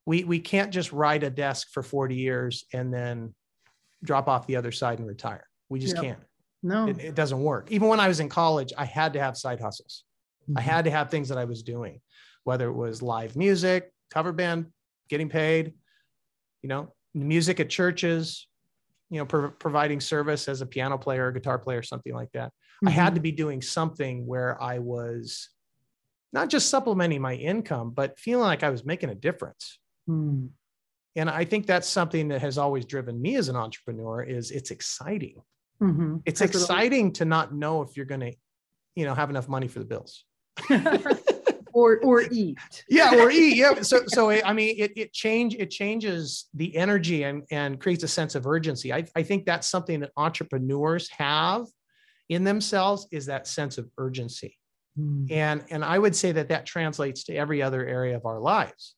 We 0.07 0.25
we 0.25 0.41
can't 0.41 0.73
just 0.73 0.93
ride 0.93 1.23
a 1.25 1.29
desk 1.31 1.69
for 1.71 1.83
40 1.83 2.15
years 2.15 2.65
and 2.73 2.93
then 2.93 3.35
drop 4.03 4.29
off 4.29 4.47
the 4.47 4.57
other 4.57 4.73
side 4.73 4.99
and 4.99 5.07
retire. 5.07 5.47
We 5.69 5.79
just 5.79 5.97
Yep. 5.97 6.05
can't. 6.05 6.23
no 6.63 6.89
It, 6.89 6.99
it 7.01 7.15
doesn't 7.15 7.43
work. 7.43 7.71
Even 7.71 7.89
when 7.89 8.01
I 8.01 8.09
was 8.09 8.19
in 8.21 8.31
college, 8.31 8.73
I 8.79 8.87
had 8.87 9.13
to 9.13 9.21
have 9.21 9.37
side 9.37 9.61
hustles. 9.61 10.05
I 10.57 10.61
Mhm. 10.61 10.65
had 10.65 10.85
to 10.87 10.91
have 10.91 11.11
things 11.11 11.29
that 11.29 11.37
I 11.37 11.45
was 11.45 11.63
doing, 11.63 12.01
whether 12.45 12.67
it 12.69 12.73
was 12.75 13.03
live 13.03 13.37
music, 13.37 13.93
cover 14.11 14.33
band, 14.33 14.73
getting 15.09 15.29
paid, 15.29 15.75
you 16.63 16.69
know, 16.71 16.95
music 17.13 17.61
at 17.61 17.69
churches, 17.69 18.49
you 19.13 19.19
know, 19.19 19.27
pro- 19.27 19.51
providing 19.51 20.01
service 20.01 20.49
as 20.49 20.63
a 20.63 20.67
piano 20.67 20.97
player, 20.97 21.27
or 21.27 21.33
guitar 21.33 21.59
player, 21.59 21.83
something 21.83 22.15
like 22.15 22.33
that. 22.33 22.51
I 22.85 22.91
had 22.91 23.15
to 23.15 23.21
be 23.21 23.31
doing 23.31 23.61
something 23.61 24.27
where 24.27 24.61
I 24.61 24.79
was 24.79 25.51
not 26.33 26.49
just 26.49 26.71
supplementing 26.71 27.21
my 27.21 27.35
income, 27.35 27.91
but 27.91 28.19
feeling 28.19 28.47
like 28.47 28.63
I 28.63 28.71
was 28.71 28.87
making 28.87 29.11
a 29.11 29.15
difference. 29.15 29.79
Mhm. 30.09 30.49
And 31.15 31.29
I 31.29 31.45
think 31.45 31.67
that's 31.67 31.87
something 31.87 32.29
that 32.29 32.41
has 32.41 32.57
always 32.57 32.87
driven 32.87 33.21
me 33.21 33.37
as 33.37 33.51
an 33.51 33.57
entrepreneur 33.57 34.23
is 34.23 34.51
it's 34.51 34.71
exciting. 34.71 35.43
Mhm. 35.79 36.23
It's 36.25 36.41
al- 36.41 36.49
exciting 36.49 37.13
to 37.13 37.27
not 37.27 37.55
know 37.55 37.83
if 37.83 37.99
you're 37.99 38.07
going 38.07 38.23
to, 38.23 38.35
you 38.97 39.05
know, 39.05 39.15
have 39.15 39.29
enough 39.29 39.47
money 39.47 39.69
for 39.69 39.79
the 39.79 39.85
bills. 39.85 40.25
or 41.73 41.99
or 42.01 42.23
eat 42.31 42.59
yeah, 42.89 43.15
or 43.15 43.31
eat. 43.31 43.57
Yeah. 43.57 43.75
So, 43.83 44.03
so 44.07 44.31
it, 44.31 44.43
I 44.45 44.53
mean, 44.53 44.77
it, 44.79 44.93
it 44.97 45.13
change, 45.13 45.55
it 45.55 45.71
changes 45.71 46.47
the 46.55 46.77
energy 46.77 47.25
and, 47.25 47.43
and 47.51 47.81
creates 47.81 48.05
a 48.05 48.09
sense 48.09 48.35
of 48.35 48.47
urgency. 48.47 48.93
I, 48.93 49.05
I 49.17 49.23
think 49.23 49.45
that's 49.45 49.69
something 49.69 50.01
that 50.01 50.11
entrepreneurs 50.17 51.09
have 51.11 51.67
in 52.29 52.45
themselves 52.45 53.07
is 53.11 53.27
that 53.27 53.47
sense 53.47 53.79
of 53.79 53.91
urgency. 53.99 54.59
Mhm. 54.99 55.31
and 55.31 55.65
and 55.71 55.83
i 55.83 55.99
would 55.99 56.15
say 56.15 56.33
that 56.33 56.49
that 56.49 56.67
translates 56.67 57.25
to 57.25 57.35
every 57.35 57.63
other 57.63 57.83
area 57.87 58.15
of 58.15 58.27
our 58.27 58.39
lives 58.39 58.95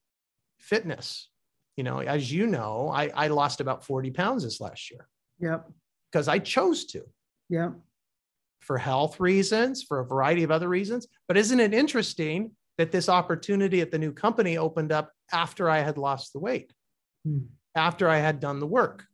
fitness 0.59 1.29
you 1.77 1.85
know 1.85 2.01
as 2.01 2.33
you 2.33 2.49
know 2.49 2.91
i 2.93 3.13
i 3.15 3.29
lost 3.29 3.61
about 3.61 3.85
40 3.85 4.11
pounds 4.11 4.43
this 4.43 4.61
last 4.61 4.91
year 4.91 5.09
yep 5.39 5.71
because 6.11 6.27
i 6.27 6.41
chose 6.41 6.87
to 6.87 7.03
yep 7.49 7.75
for 8.59 8.77
health 8.77 9.21
reasons 9.21 9.85
for 9.85 10.01
a 10.01 10.05
variety 10.05 10.43
of 10.43 10.51
other 10.51 10.69
reasons 10.69 11.07
but 11.29 11.37
isn't 11.37 11.61
it 11.61 11.73
interesting 11.73 12.51
that 12.79 12.91
this 12.93 13.09
opportunity 13.09 13.81
at 13.81 13.91
the 13.91 13.99
new 13.99 14.13
company 14.13 14.57
opened 14.59 14.93
up 14.93 15.11
after 15.33 15.69
i 15.71 15.79
had 15.81 15.99
lost 15.99 16.33
the 16.33 16.39
weight 16.41 16.73
Hmm. 17.25 17.47
after 17.75 18.09
i 18.09 18.19
had 18.19 18.41
done 18.41 18.61
the 18.61 18.67
work 18.67 19.05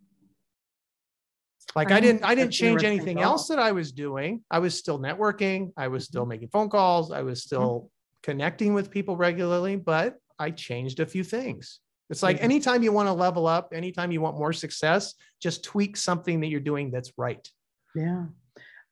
Like 1.77 1.93
I 1.93 1.99
I, 1.99 2.01
didn't, 2.01 2.25
I 2.25 2.35
didn't 2.35 2.53
change 2.53 2.83
anything 2.83 3.21
else 3.21 3.47
that 3.49 3.61
I 3.61 3.71
was 3.71 3.93
doing. 3.93 4.43
I 4.51 4.59
was 4.59 4.77
still 4.77 4.99
networking. 4.99 5.71
I 5.77 5.87
was 5.87 6.05
still 6.05 6.27
making 6.27 6.49
phone 6.49 6.69
calls. 6.69 7.13
I 7.13 7.23
was 7.23 7.45
still 7.45 7.91
connecting 8.25 8.75
with 8.75 8.91
people 8.91 9.17
regularly, 9.17 9.77
but 9.77 10.17
I 10.37 10.51
changed 10.51 10.99
a 10.99 11.07
few 11.07 11.23
things. 11.23 11.79
It's 12.09 12.25
like 12.25 12.43
anytime 12.43 12.83
you 12.83 12.91
want 12.91 13.07
to 13.07 13.13
level 13.13 13.47
up, 13.47 13.73
anytime 13.73 14.11
you 14.11 14.21
want 14.21 14.37
more 14.37 14.53
success, 14.53 15.15
just 15.41 15.63
tweak 15.63 15.97
something 15.97 16.41
that 16.41 16.49
you're 16.49 16.59
doing 16.73 16.91
that's 16.91 17.13
right. 17.17 17.47
Yeah. 17.95 18.25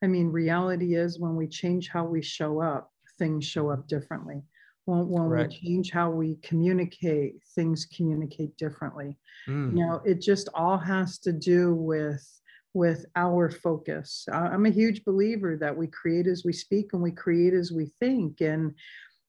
I 0.01 0.07
mean, 0.07 0.27
reality 0.31 0.95
is 0.95 1.19
when 1.19 1.35
we 1.35 1.47
change 1.47 1.89
how 1.89 2.05
we 2.05 2.21
show 2.21 2.61
up, 2.61 2.89
things 3.17 3.43
show 3.45 3.69
up 3.71 3.89
differently. 3.89 4.41
When, 4.89 5.07
when 5.07 5.29
we 5.29 5.47
change 5.47 5.91
how 5.91 6.09
we 6.09 6.37
communicate, 6.41 7.35
things 7.55 7.85
communicate 7.85 8.57
differently. 8.57 9.17
Mm. 9.47 9.71
You 9.71 9.85
know, 9.85 10.01
it 10.05 10.21
just 10.21 10.49
all 10.53 10.77
has 10.77 11.19
to 11.19 11.31
do 11.31 11.75
with 11.75 12.25
with 12.73 13.05
our 13.15 13.49
focus. 13.49 14.27
I'm 14.31 14.67
a 14.67 14.71
huge 14.71 15.03
believer 15.03 15.57
that 15.57 15.75
we 15.75 15.87
create 15.87 16.27
as 16.27 16.43
we 16.45 16.53
speak 16.53 16.93
and 16.93 17.01
we 17.01 17.11
create 17.11 17.53
as 17.53 17.71
we 17.71 17.87
think. 17.99 18.41
And, 18.41 18.75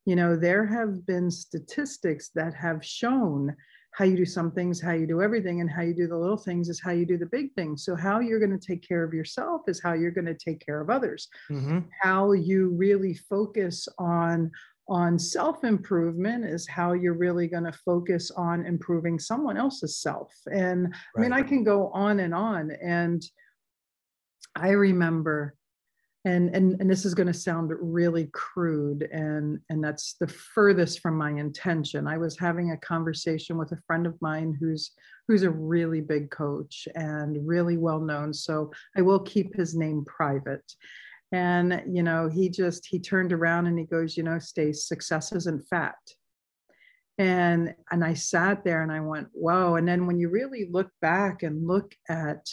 you 0.04 0.14
know, 0.14 0.36
there 0.36 0.66
have 0.66 1.06
been 1.06 1.30
statistics 1.30 2.30
that 2.34 2.52
have 2.54 2.84
shown 2.84 3.56
how 3.92 4.04
you 4.04 4.16
do 4.16 4.24
some 4.24 4.52
things, 4.52 4.80
how 4.80 4.92
you 4.92 5.06
do 5.06 5.20
everything, 5.20 5.60
and 5.60 5.70
how 5.70 5.82
you 5.82 5.94
do 5.94 6.06
the 6.06 6.16
little 6.16 6.36
things 6.36 6.68
is 6.68 6.80
how 6.80 6.92
you 6.92 7.04
do 7.04 7.18
the 7.18 7.26
big 7.26 7.52
things. 7.54 7.84
So, 7.84 7.96
how 7.96 8.20
you're 8.20 8.38
going 8.38 8.56
to 8.56 8.66
take 8.66 8.86
care 8.86 9.02
of 9.02 9.12
yourself 9.12 9.62
is 9.66 9.82
how 9.82 9.94
you're 9.94 10.12
going 10.12 10.26
to 10.26 10.34
take 10.34 10.64
care 10.64 10.80
of 10.80 10.90
others. 10.90 11.28
Mhm. 11.50 11.86
How 12.00 12.32
you 12.32 12.70
really 12.70 13.14
focus 13.14 13.88
on 13.98 14.50
on 14.90 15.18
self 15.18 15.62
improvement 15.62 16.44
is 16.44 16.66
how 16.66 16.92
you're 16.92 17.14
really 17.14 17.46
going 17.46 17.64
to 17.64 17.72
focus 17.72 18.32
on 18.32 18.66
improving 18.66 19.18
someone 19.18 19.56
else's 19.56 19.98
self. 19.98 20.34
And 20.52 20.92
I 21.16 21.20
mean, 21.20 21.32
I 21.32 21.42
can 21.42 21.62
go 21.62 21.90
on 21.90 22.20
and 22.20 22.34
on. 22.34 22.72
And 22.82 23.22
I 24.56 24.70
remember, 24.70 25.54
and 26.24 26.54
and 26.54 26.78
and 26.80 26.90
this 26.90 27.04
is 27.04 27.14
going 27.14 27.28
to 27.28 27.32
sound 27.32 27.70
really 27.80 28.28
crude, 28.34 29.08
and 29.12 29.60
and 29.70 29.82
that's 29.82 30.16
the 30.20 30.26
furthest 30.26 31.00
from 31.00 31.16
my 31.16 31.30
intention. 31.30 32.08
I 32.08 32.18
was 32.18 32.36
having 32.36 32.72
a 32.72 32.76
conversation 32.78 33.56
with 33.56 33.70
a 33.70 33.80
friend 33.86 34.06
of 34.06 34.20
mine 34.20 34.56
who's 34.58 34.90
who's 35.28 35.44
a 35.44 35.50
really 35.50 36.00
big 36.00 36.30
coach 36.30 36.88
and 36.96 37.46
really 37.46 37.76
well 37.76 38.00
known. 38.00 38.34
So 38.34 38.72
I 38.96 39.02
will 39.02 39.20
keep 39.20 39.54
his 39.54 39.76
name 39.76 40.04
private. 40.04 40.64
And 41.32 41.82
you 41.86 42.02
know, 42.02 42.28
he 42.28 42.48
just 42.48 42.86
he 42.86 42.98
turned 42.98 43.32
around 43.32 43.66
and 43.66 43.78
he 43.78 43.84
goes, 43.84 44.16
you 44.16 44.22
know, 44.22 44.38
Stace, 44.38 44.86
success 44.86 45.32
isn't 45.32 45.66
fat. 45.68 45.96
And 47.18 47.74
and 47.90 48.02
i 48.02 48.14
sat 48.14 48.64
there 48.64 48.82
and 48.82 48.90
i 48.90 49.00
went 49.00 49.28
whoa. 49.32 49.76
And 49.76 49.86
then 49.86 50.06
when 50.06 50.18
you 50.18 50.30
really 50.30 50.68
look 50.70 50.90
back 51.02 51.42
and 51.42 51.66
look 51.66 51.94
at 52.08 52.46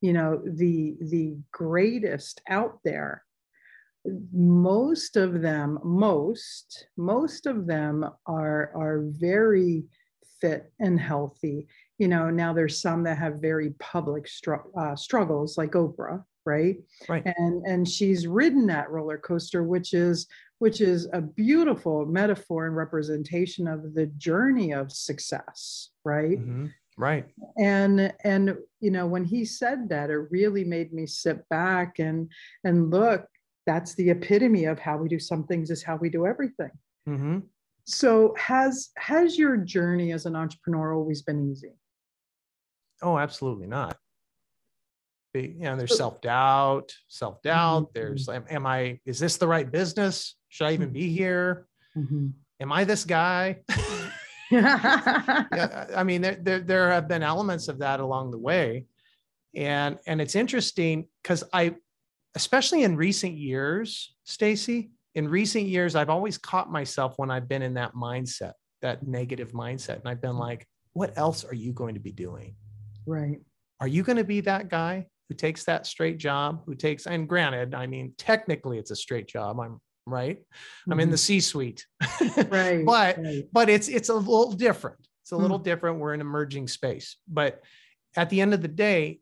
you 0.00 0.12
know 0.12 0.42
the 0.44 0.96
the 1.00 1.36
greatest 1.52 2.40
out 2.48 2.78
there 2.84 3.24
most 4.32 5.16
of 5.16 5.42
them 5.42 5.78
most 5.82 6.86
most 6.96 7.46
of 7.46 7.66
them 7.66 8.08
are 8.26 8.70
are 8.74 9.04
very 9.06 9.84
fit 10.40 10.70
and 10.80 11.00
healthy. 11.00 11.66
You 11.98 12.08
know 12.08 12.30
now 12.30 12.52
there's 12.52 12.80
some 12.80 13.02
that 13.04 13.18
have 13.18 13.40
very 13.40 13.70
public 13.78 14.28
uh, 14.78 14.96
struggles 14.96 15.58
like 15.58 15.72
oprah 15.72 16.22
right 16.46 16.76
Right. 17.08 17.24
and 17.38 17.66
and 17.66 17.86
she's 17.86 18.26
ridden 18.26 18.66
that 18.68 18.90
roller 18.90 19.18
coaster 19.18 19.62
which 19.64 19.92
is 19.92 20.26
which 20.58 20.80
is 20.80 21.06
a 21.12 21.20
beautiful 21.20 22.06
metaphor 22.06 22.66
and 22.66 22.76
representation 22.76 23.68
of 23.68 23.92
the 23.94 24.06
journey 24.06 24.72
of 24.72 24.90
success 24.92 25.90
right 26.04 26.38
Mhm. 26.38 26.72
Right. 26.96 27.26
and 27.58 28.14
and 28.24 28.56
you 28.80 28.90
know 28.90 29.06
when 29.06 29.24
he 29.24 29.44
said 29.44 29.88
that 29.90 30.08
it 30.08 30.30
really 30.30 30.64
made 30.64 30.92
me 30.94 31.06
sit 31.06 31.46
back 31.50 31.98
and 31.98 32.30
and 32.64 32.90
look 32.90 33.26
that's 33.66 33.94
the 33.96 34.08
epitome 34.10 34.64
of 34.64 34.78
how 34.78 34.96
we 34.96 35.08
do 35.08 35.18
some 35.18 35.44
things 35.46 35.70
is 35.70 35.82
how 35.82 35.96
we 35.96 36.08
do 36.08 36.24
everything 36.26 36.70
hmm 37.04 37.40
so 37.84 38.34
has 38.36 38.90
has 38.96 39.38
your 39.38 39.56
journey 39.56 40.12
as 40.12 40.24
an 40.26 40.34
entrepreneur 40.36 40.94
always 40.94 41.22
been 41.22 41.50
easy 41.50 41.72
Oh, 43.02 43.18
absolutely 43.18 43.66
not. 43.66 43.98
You 45.42 45.64
know, 45.64 45.76
there's 45.76 45.90
So- 45.90 45.96
self 45.96 46.20
doubt, 46.20 46.92
self 47.08 47.42
doubt. 47.42 47.84
Mhm. 47.90 47.92
There's, 47.94 48.28
am, 48.28 48.44
am 48.48 48.66
I, 48.66 49.00
is 49.04 49.18
this 49.18 49.36
the 49.36 49.48
right 49.48 49.70
business? 49.70 50.36
Should 50.48 50.66
I 50.66 50.72
even 50.72 50.92
be 50.92 51.08
here? 51.10 51.66
Mhm. 51.96 52.32
Am 52.60 52.72
I 52.72 52.84
this 52.84 53.04
guy? 53.04 53.60
yeah, 54.50 55.86
I 55.96 56.02
mean, 56.04 56.22
there, 56.22 56.36
there, 56.40 56.60
there 56.60 56.90
have 56.90 57.08
been 57.08 57.22
elements 57.22 57.68
of 57.68 57.78
that 57.80 58.00
along 58.00 58.30
the 58.30 58.38
way. 58.38 58.84
And, 59.54 59.98
and 60.06 60.20
it's 60.20 60.34
interesting 60.34 61.08
because 61.22 61.42
I, 61.52 61.74
especially 62.34 62.82
in 62.84 62.96
recent 62.96 63.34
years, 63.34 64.14
Stacy, 64.24 64.90
in 65.14 65.28
recent 65.28 65.66
years, 65.66 65.94
I've 65.96 66.10
always 66.10 66.36
caught 66.38 66.70
myself 66.70 67.14
when 67.16 67.30
I've 67.30 67.48
been 67.48 67.62
in 67.62 67.74
that 67.74 67.94
mindset, 67.94 68.52
that 68.82 69.06
negative 69.06 69.52
mindset. 69.52 69.98
And 70.00 70.08
I've 70.08 70.20
been 70.20 70.36
like, 70.36 70.66
what 70.92 71.16
else 71.16 71.44
are 71.44 71.54
you 71.54 71.72
going 71.72 71.94
to 71.94 72.00
be 72.00 72.12
doing? 72.12 72.54
right 73.06 73.38
Are 73.80 73.86
you 73.88 74.02
going 74.02 74.16
to 74.18 74.24
be 74.24 74.40
that 74.42 74.68
guy 74.68 75.06
who 75.28 75.34
takes 75.34 75.64
that 75.64 75.86
straight 75.86 76.18
job, 76.18 76.62
who 76.66 76.74
takes, 76.74 77.06
and 77.06 77.28
granted, 77.28 77.74
I 77.74 77.86
mean, 77.86 78.12
technically 78.16 78.78
it's 78.78 78.90
a 78.90 78.96
straight 78.96 79.26
job. 79.26 79.58
I'm 79.60 79.80
right. 80.06 80.38
I'm 80.90 81.00
in 81.00 81.10
the 81.10 81.18
C 81.18 81.40
suite. 81.40 81.84
Mhm. 82.02 82.50
right 82.50 82.84
but 82.86 83.18
right. 83.18 83.44
but 83.52 83.68
it's 83.68 83.88
it's 83.88 84.08
a 84.08 84.14
little 84.14 84.52
different. 84.52 84.98
It's 85.22 85.32
a 85.32 85.36
little 85.36 85.58
different. 85.58 85.98
We're 85.98 86.14
in 86.14 86.20
emerging 86.20 86.68
space. 86.68 87.16
But 87.26 87.60
at 88.16 88.30
the 88.30 88.40
end 88.40 88.54
of 88.54 88.62
the 88.62 88.68
day, 88.68 89.18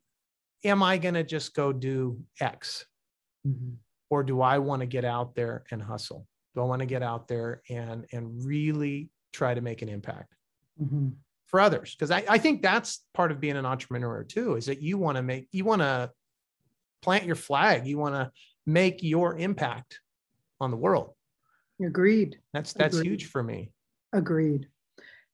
am 0.63 0.83
I 0.83 0.99
going 0.99 1.15
to 1.15 1.25
just 1.25 1.55
go 1.55 1.73
do 1.73 2.21
X? 2.41 2.85
Mhm. 3.47 3.77
Or 4.11 4.23
do 4.23 4.43
I 4.43 4.59
want 4.59 4.81
to 4.81 4.87
get 4.87 5.07
out 5.07 5.35
there 5.35 5.65
and 5.71 5.83
hustle? 5.83 6.27
Do 6.55 6.61
I 6.61 6.65
want 6.65 6.81
to 6.81 6.87
get 6.87 7.03
out 7.03 7.27
there 7.29 7.63
and 7.71 8.05
and 8.13 8.45
really 8.45 9.09
try 9.33 9.55
to 9.55 9.61
make 9.63 9.81
an 9.83 9.89
impact 9.89 10.35
Mhm. 10.81 11.15
For 11.55 11.61
others? 11.61 11.95
Because 11.95 12.11
I, 12.11 12.25
I 12.29 12.39
think 12.39 12.63
that's 12.63 13.05
part 13.15 13.31
of 13.31 13.39
being 13.39 13.57
an 13.57 13.65
entrepreneur 13.65 14.25
too, 14.25 14.57
is 14.57 14.67
that 14.67 14.83
you 14.83 14.99
want 14.99 15.19
to 15.19 15.23
make 15.23 15.47
you 15.53 15.65
want 15.65 15.83
to 15.83 16.11
plant 17.01 17.27
your 17.27 17.37
flag, 17.37 17.87
you 17.87 17.97
want 17.97 18.17
to 18.17 18.33
make 18.67 19.05
your 19.05 19.39
impact 19.39 20.01
on 20.61 20.73
the 20.73 20.77
world. 20.77 21.15
agreed 21.81 22.41
That's 22.53 22.73
that's 22.73 22.97
Agreed. 22.97 23.09
huge 23.09 23.27
for 23.27 23.41
me. 23.45 23.71
agreed 24.13 24.67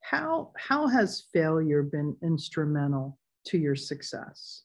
how 0.02 0.52
how 0.58 0.88
has 0.88 1.24
failure 1.32 1.82
been 1.82 2.14
instrumental 2.22 3.18
to 3.46 3.56
your 3.56 3.74
success 3.76 4.64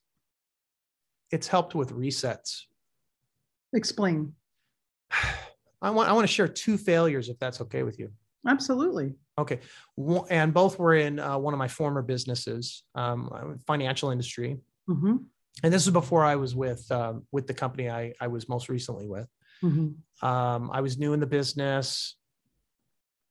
It's 1.32 1.48
helped 1.48 1.74
with 1.74 1.94
resets. 1.94 2.64
explain 3.74 4.34
I 5.82 5.90
want 5.92 6.10
I 6.10 6.12
want 6.12 6.28
to 6.28 6.34
share 6.34 6.50
two 6.50 6.78
failures 6.78 7.30
if 7.30 7.40
that's 7.40 7.62
okay 7.62 7.84
with 7.84 7.98
you. 7.98 8.12
Absolutely 8.48 9.16
Okay, 9.38 9.60
and 10.30 10.54
both 10.54 10.80
were 10.80 10.96
in 10.96 11.20
uh, 11.20 11.38
one 11.38 11.54
of 11.54 11.58
my 11.58 11.68
former 11.68 12.02
businesses, 12.02 12.84
um, 12.96 13.60
financial 13.68 14.12
industry, 14.12 14.58
hmm 14.88 15.18
and 15.64 15.74
this 15.74 15.86
is 15.86 15.92
before 15.92 16.24
I 16.24 16.36
was 16.36 16.56
with 16.56 16.90
um, 16.92 17.26
with 17.34 17.46
the 17.48 17.54
company 17.54 17.90
I 17.90 18.14
I 18.22 18.28
was 18.28 18.48
most 18.48 18.70
recently 18.70 19.08
with. 19.08 19.28
hmm 19.62 19.90
Um, 20.22 20.72
I 20.72 20.80
was 20.82 20.98
new 20.98 21.12
in 21.14 21.20
the 21.20 21.28
business, 21.28 22.16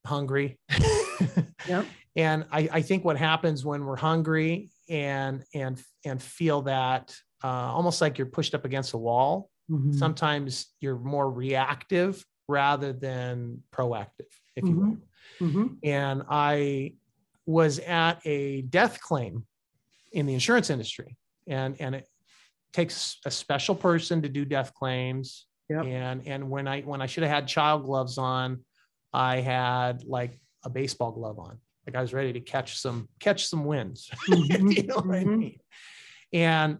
hungry, 0.05 0.59
Yep. 1.67 1.87
and 2.15 2.45
I, 2.51 2.69
I 2.71 2.81
think 2.81 3.03
what 3.03 3.17
happens 3.17 3.65
when 3.65 3.83
we're 3.85 3.95
hungry 3.97 4.69
and 4.89 5.43
and 5.55 5.81
and 6.05 6.21
feel 6.21 6.61
that 6.63 7.15
uh, 7.43 7.47
almost 7.47 8.01
like 8.01 8.17
you're 8.17 8.27
pushed 8.27 8.53
up 8.53 8.65
against 8.65 8.93
a 8.93 8.97
wall. 8.97 9.49
Mhm. 9.71 9.93
Sometimes 9.95 10.67
you're 10.79 10.99
more 10.99 11.29
reactive 11.31 12.23
rather 12.47 12.93
than 12.93 13.63
proactive, 13.71 14.29
if 14.55 14.63
you 14.65 14.75
will. 14.75 14.97
Mhm. 15.41 15.77
and 15.83 16.23
I 16.29 16.93
was 17.45 17.79
at 17.79 18.25
a 18.25 18.61
death 18.63 19.01
claim 19.01 19.45
in 20.13 20.25
the 20.25 20.33
insurance 20.33 20.69
industry, 20.69 21.17
and 21.47 21.75
and 21.81 21.95
it 21.95 22.07
takes 22.73 23.19
a 23.25 23.31
special 23.31 23.75
person 23.75 24.21
to 24.21 24.29
do 24.29 24.45
death 24.45 24.73
claims. 24.73 25.47
Yep. 25.69 25.85
And 25.85 26.27
and 26.27 26.49
when 26.49 26.67
I 26.67 26.81
when 26.81 27.01
I 27.01 27.05
should 27.07 27.23
have 27.23 27.31
had 27.31 27.47
child 27.47 27.83
gloves 27.85 28.17
on, 28.17 28.63
I 29.11 29.41
had 29.41 30.03
like 30.05 30.39
a 30.63 30.69
baseball 30.69 31.11
glove 31.11 31.37
on. 31.39 31.59
Like 31.85 31.95
I 31.95 32.01
was 32.01 32.13
ready 32.13 32.33
to 32.33 32.39
catch 32.39 32.79
some 32.79 33.09
catch 33.19 33.47
some 33.47 33.65
wins. 33.65 34.09
Mhm. 34.29 34.75
you 34.77 34.83
know 34.83 34.95
what 34.95 35.15
I 35.17 35.23
Mhm. 35.23 35.37
mean. 35.37 35.59
And 36.33 36.77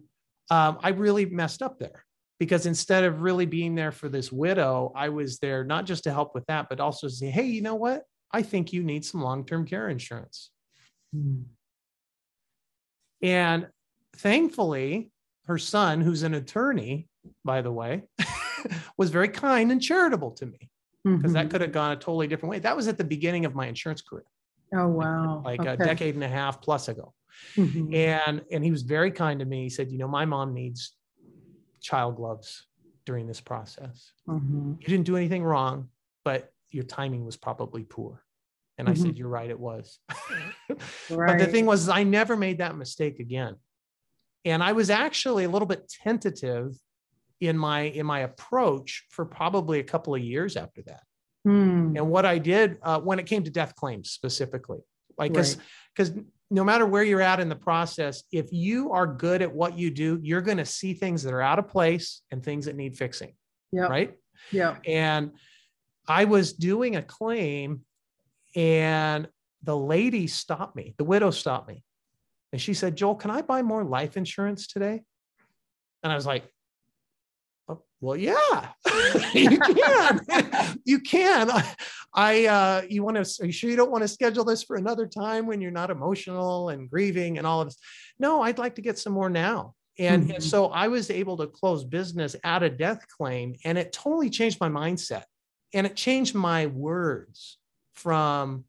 um, 0.50 0.78
I 0.80 0.90
really 0.90 1.26
messed 1.26 1.60
up 1.62 1.78
there 1.78 2.04
because 2.38 2.66
instead 2.66 3.04
of 3.04 3.22
really 3.22 3.46
being 3.46 3.74
there 3.74 3.92
for 3.92 4.08
this 4.08 4.30
widow, 4.30 4.92
I 4.94 5.08
was 5.08 5.38
there 5.38 5.64
not 5.64 5.86
just 5.86 6.04
to 6.04 6.12
help 6.12 6.34
with 6.34 6.44
that, 6.46 6.68
but 6.68 6.80
also 6.80 7.08
to 7.08 7.12
say, 7.12 7.30
hey, 7.30 7.44
you 7.46 7.62
know 7.62 7.74
what? 7.76 8.04
I 8.30 8.42
think 8.42 8.72
you 8.72 8.82
need 8.82 9.04
some 9.04 9.22
long 9.22 9.46
term 9.46 9.66
care 9.66 9.88
insurance. 9.88 10.50
Mhm. 11.14 11.44
And 13.22 13.68
thankfully, 14.16 15.10
her 15.46 15.58
son, 15.58 16.00
who's 16.00 16.22
an 16.22 16.34
attorney, 16.34 17.08
by 17.44 17.62
the 17.62 17.72
way, 17.72 18.04
was 18.98 19.10
very 19.10 19.28
kind 19.28 19.72
and 19.72 19.80
charitable 19.82 20.32
to 20.32 20.46
me 20.46 20.70
because 21.04 21.32
that 21.32 21.46
Mhm. 21.46 21.50
could 21.50 21.60
have 21.60 21.72
gone 21.72 21.92
a 21.92 21.96
totally 21.96 22.26
different 22.26 22.50
way. 22.50 22.58
That 22.58 22.76
was 22.76 22.88
at 22.88 22.98
the 22.98 23.04
beginning 23.04 23.44
of 23.44 23.54
my 23.54 23.66
insurance 23.68 24.02
career, 24.02 24.24
oh 24.74 24.88
wow 24.88 25.42
like 25.44 25.60
a 25.60 25.70
Okay. 25.70 25.84
decade 25.84 26.14
and 26.16 26.24
a 26.24 26.28
half 26.28 26.60
plus 26.60 26.88
ago. 26.88 27.14
Mhm. 27.56 27.94
And 27.94 28.44
and 28.50 28.64
he 28.64 28.70
was 28.72 28.82
very 28.82 29.12
kind 29.12 29.38
to 29.40 29.46
me. 29.46 29.62
He 29.62 29.70
said, 29.70 29.90
you 29.92 29.98
know, 29.98 30.08
my 30.08 30.24
mom 30.24 30.52
needs 30.52 30.96
child 31.86 32.16
gloves 32.16 32.66
during 33.04 33.26
this 33.28 33.40
process. 33.40 34.12
Mhm. 34.28 34.80
You 34.80 34.86
didn't 34.88 35.06
do 35.06 35.16
anything 35.16 35.44
wrong, 35.44 35.88
but 36.24 36.52
your 36.70 36.82
timing 36.84 37.24
was 37.24 37.36
probably 37.36 37.84
poor. 37.84 38.24
And 38.76 38.88
I 38.88 38.92
Mhm. 38.92 38.98
said, 39.02 39.18
you're 39.18 39.28
right, 39.28 39.48
it 39.48 39.58
was. 39.60 40.00
But 41.08 41.38
the 41.38 41.46
thing 41.46 41.64
was, 41.64 41.88
I 41.88 42.02
never 42.02 42.36
made 42.36 42.58
that 42.58 42.76
mistake 42.76 43.20
again. 43.20 43.54
And 44.44 44.62
I 44.62 44.72
was 44.72 44.90
actually 44.90 45.44
a 45.44 45.48
little 45.48 45.68
bit 45.68 45.88
tentative 45.88 46.68
in 47.40 47.56
my 47.56 47.82
in 47.82 48.04
my 48.06 48.20
approach 48.20 49.06
for 49.10 49.24
probably 49.24 49.78
a 49.78 49.84
couple 49.84 50.14
of 50.14 50.20
years 50.22 50.56
after 50.56 50.82
that. 50.82 51.02
Hmm. 51.44 51.94
And 51.96 52.10
what 52.10 52.24
I 52.26 52.38
did 52.38 52.78
uh, 52.82 53.00
when 53.00 53.18
it 53.20 53.26
came 53.26 53.44
to 53.44 53.50
death 53.50 53.74
claims 53.76 54.10
specifically, 54.10 54.80
like 55.18 55.32
because 55.32 55.56
Right. 55.56 55.66
because 55.94 56.10
no 56.50 56.62
matter 56.62 56.86
where 56.86 57.02
you're 57.02 57.20
at 57.20 57.40
in 57.40 57.48
the 57.48 57.56
process, 57.56 58.22
if 58.30 58.52
you 58.52 58.92
are 58.92 59.06
good 59.06 59.42
at 59.42 59.52
what 59.52 59.76
you 59.76 59.90
do, 59.90 60.18
you're 60.22 60.40
going 60.40 60.58
to 60.58 60.64
see 60.64 60.94
things 60.94 61.22
that 61.24 61.32
are 61.32 61.42
out 61.42 61.58
of 61.58 61.68
place 61.68 62.22
and 62.30 62.42
things 62.42 62.66
that 62.66 62.76
need 62.76 62.96
fixing, 62.96 63.34
Yep. 63.72 63.90
right? 63.90 64.14
Yeah. 64.52 64.76
And 64.86 65.32
I 66.06 66.24
was 66.24 66.52
doing 66.52 66.96
a 66.96 67.02
claim, 67.02 67.80
and 68.54 69.28
the 69.62 69.76
lady 69.76 70.28
stopped 70.28 70.76
me. 70.76 70.94
The 70.98 71.04
widow 71.04 71.32
stopped 71.32 71.68
me, 71.68 71.82
and 72.52 72.60
she 72.60 72.74
said, 72.74 72.96
"Joel, 72.96 73.16
can 73.16 73.30
I 73.32 73.42
buy 73.42 73.62
more 73.62 73.82
life 73.82 74.16
insurance 74.16 74.68
today?" 74.68 75.02
And 76.04 76.12
I 76.12 76.14
was 76.14 76.26
like, 76.26 76.44
"Oh, 76.44 76.50
"Well, 78.00 78.16
yeah, 78.16 78.68
you 79.34 79.60
can. 79.60 80.20
you 80.84 81.00
can. 81.00 81.50
I, 81.50 81.74
I 82.14 82.46
uh, 82.46 82.82
you 82.88 83.02
want 83.02 83.16
to? 83.22 83.42
Are 83.42 83.46
you 83.46 83.52
sure 83.52 83.70
you 83.70 83.76
don't 83.76 83.90
want 83.90 84.02
to 84.02 84.08
schedule 84.08 84.44
this 84.44 84.62
for 84.62 84.76
another 84.76 85.06
time 85.06 85.46
when 85.46 85.60
you're 85.60 85.70
not 85.70 85.90
emotional 85.90 86.68
and 86.70 86.90
grieving 86.90 87.38
and 87.38 87.46
all 87.46 87.60
of 87.60 87.68
this? 87.68 87.78
No, 88.18 88.42
I'd 88.42 88.58
like 88.58 88.74
to 88.76 88.82
get 88.82 88.98
some 88.98 89.12
more 89.12 89.30
now." 89.30 89.74
And, 89.98 90.24
and 90.30 90.42
Mhm. 90.42 90.42
so 90.42 90.66
I 90.66 90.88
was 90.88 91.10
able 91.10 91.38
to 91.38 91.46
close 91.46 91.82
business 91.82 92.36
at 92.44 92.62
a 92.62 92.68
death 92.68 93.06
claim, 93.16 93.54
and 93.64 93.78
it 93.78 93.92
totally 93.94 94.28
changed 94.28 94.60
my 94.60 94.68
mindset 94.68 95.24
and 95.72 95.86
it 95.86 95.96
changed 95.96 96.34
my 96.34 96.66
words 96.66 97.58
from 97.94 98.64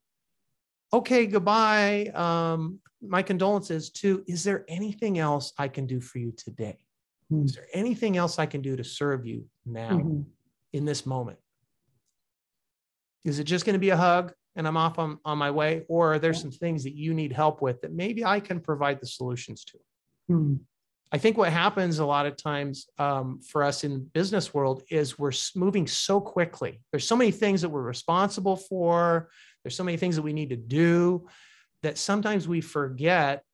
okay 0.92 1.26
goodbye 1.26 2.08
um, 2.14 2.80
my 3.02 3.22
condolences 3.22 3.90
to 3.90 4.24
is 4.28 4.44
there 4.44 4.66
anything 4.68 5.20
else 5.20 5.54
i 5.58 5.68
can 5.68 5.86
do 5.86 6.00
for 6.02 6.20
you 6.20 6.32
today 6.32 6.78
Hmm. 7.30 7.44
is 7.44 7.54
there 7.54 7.68
anything 7.74 8.16
else 8.18 8.40
i 8.40 8.46
can 8.46 8.62
do 8.62 8.76
to 8.76 8.84
serve 8.84 9.26
you 9.26 9.46
now 9.66 9.92
Mhm. 9.98 10.26
in 10.74 10.86
this 10.86 11.06
moment 11.06 11.40
is 13.24 13.40
it 13.40 13.44
just 13.46 13.66
going 13.66 13.74
to 13.74 13.80
be 13.80 13.90
a 13.90 13.98
hug 13.98 14.34
and 14.56 14.68
i'm 14.68 14.78
off 14.78 14.98
on, 15.00 15.20
on 15.26 15.38
my 15.38 15.52
way 15.52 15.86
or 15.90 16.14
are 16.14 16.20
there 16.20 16.32
Yeah. 16.34 16.40
some 16.40 16.52
things 16.52 16.84
that 16.86 16.96
you 16.96 17.14
need 17.14 17.32
help 17.34 17.62
with 17.62 17.82
that 17.82 17.92
maybe 17.94 18.24
i 18.26 18.40
can 18.40 18.60
provide 18.60 19.00
the 19.02 19.08
solutions 19.08 19.64
to 19.66 19.78
Hmm. 20.30 20.56
I 21.10 21.18
think 21.20 21.38
what 21.38 21.54
happens 21.54 22.00
a 22.00 22.06
lot 22.06 22.26
of 22.26 22.36
times 22.36 22.90
um, 22.98 23.40
for 23.40 23.64
us 23.64 23.86
in 23.86 23.94
the 23.94 24.00
business 24.00 24.54
world 24.54 24.84
is 24.92 25.18
we're 25.18 25.32
moving 25.56 25.88
so 25.88 26.20
quickly. 26.20 26.82
There's 26.92 27.08
so 27.08 27.16
many 27.16 27.32
things 27.32 27.62
that 27.62 27.70
we're 27.70 27.82
responsible 27.82 28.58
for. 28.58 29.30
There's 29.64 29.74
so 29.78 29.86
many 29.86 29.96
things 29.96 30.18
that 30.18 30.22
we 30.24 30.34
need 30.34 30.50
to 30.50 30.58
do 30.58 31.30
that 31.82 31.98
sometimes 31.98 32.46
we 32.46 32.60
forget 32.60 33.46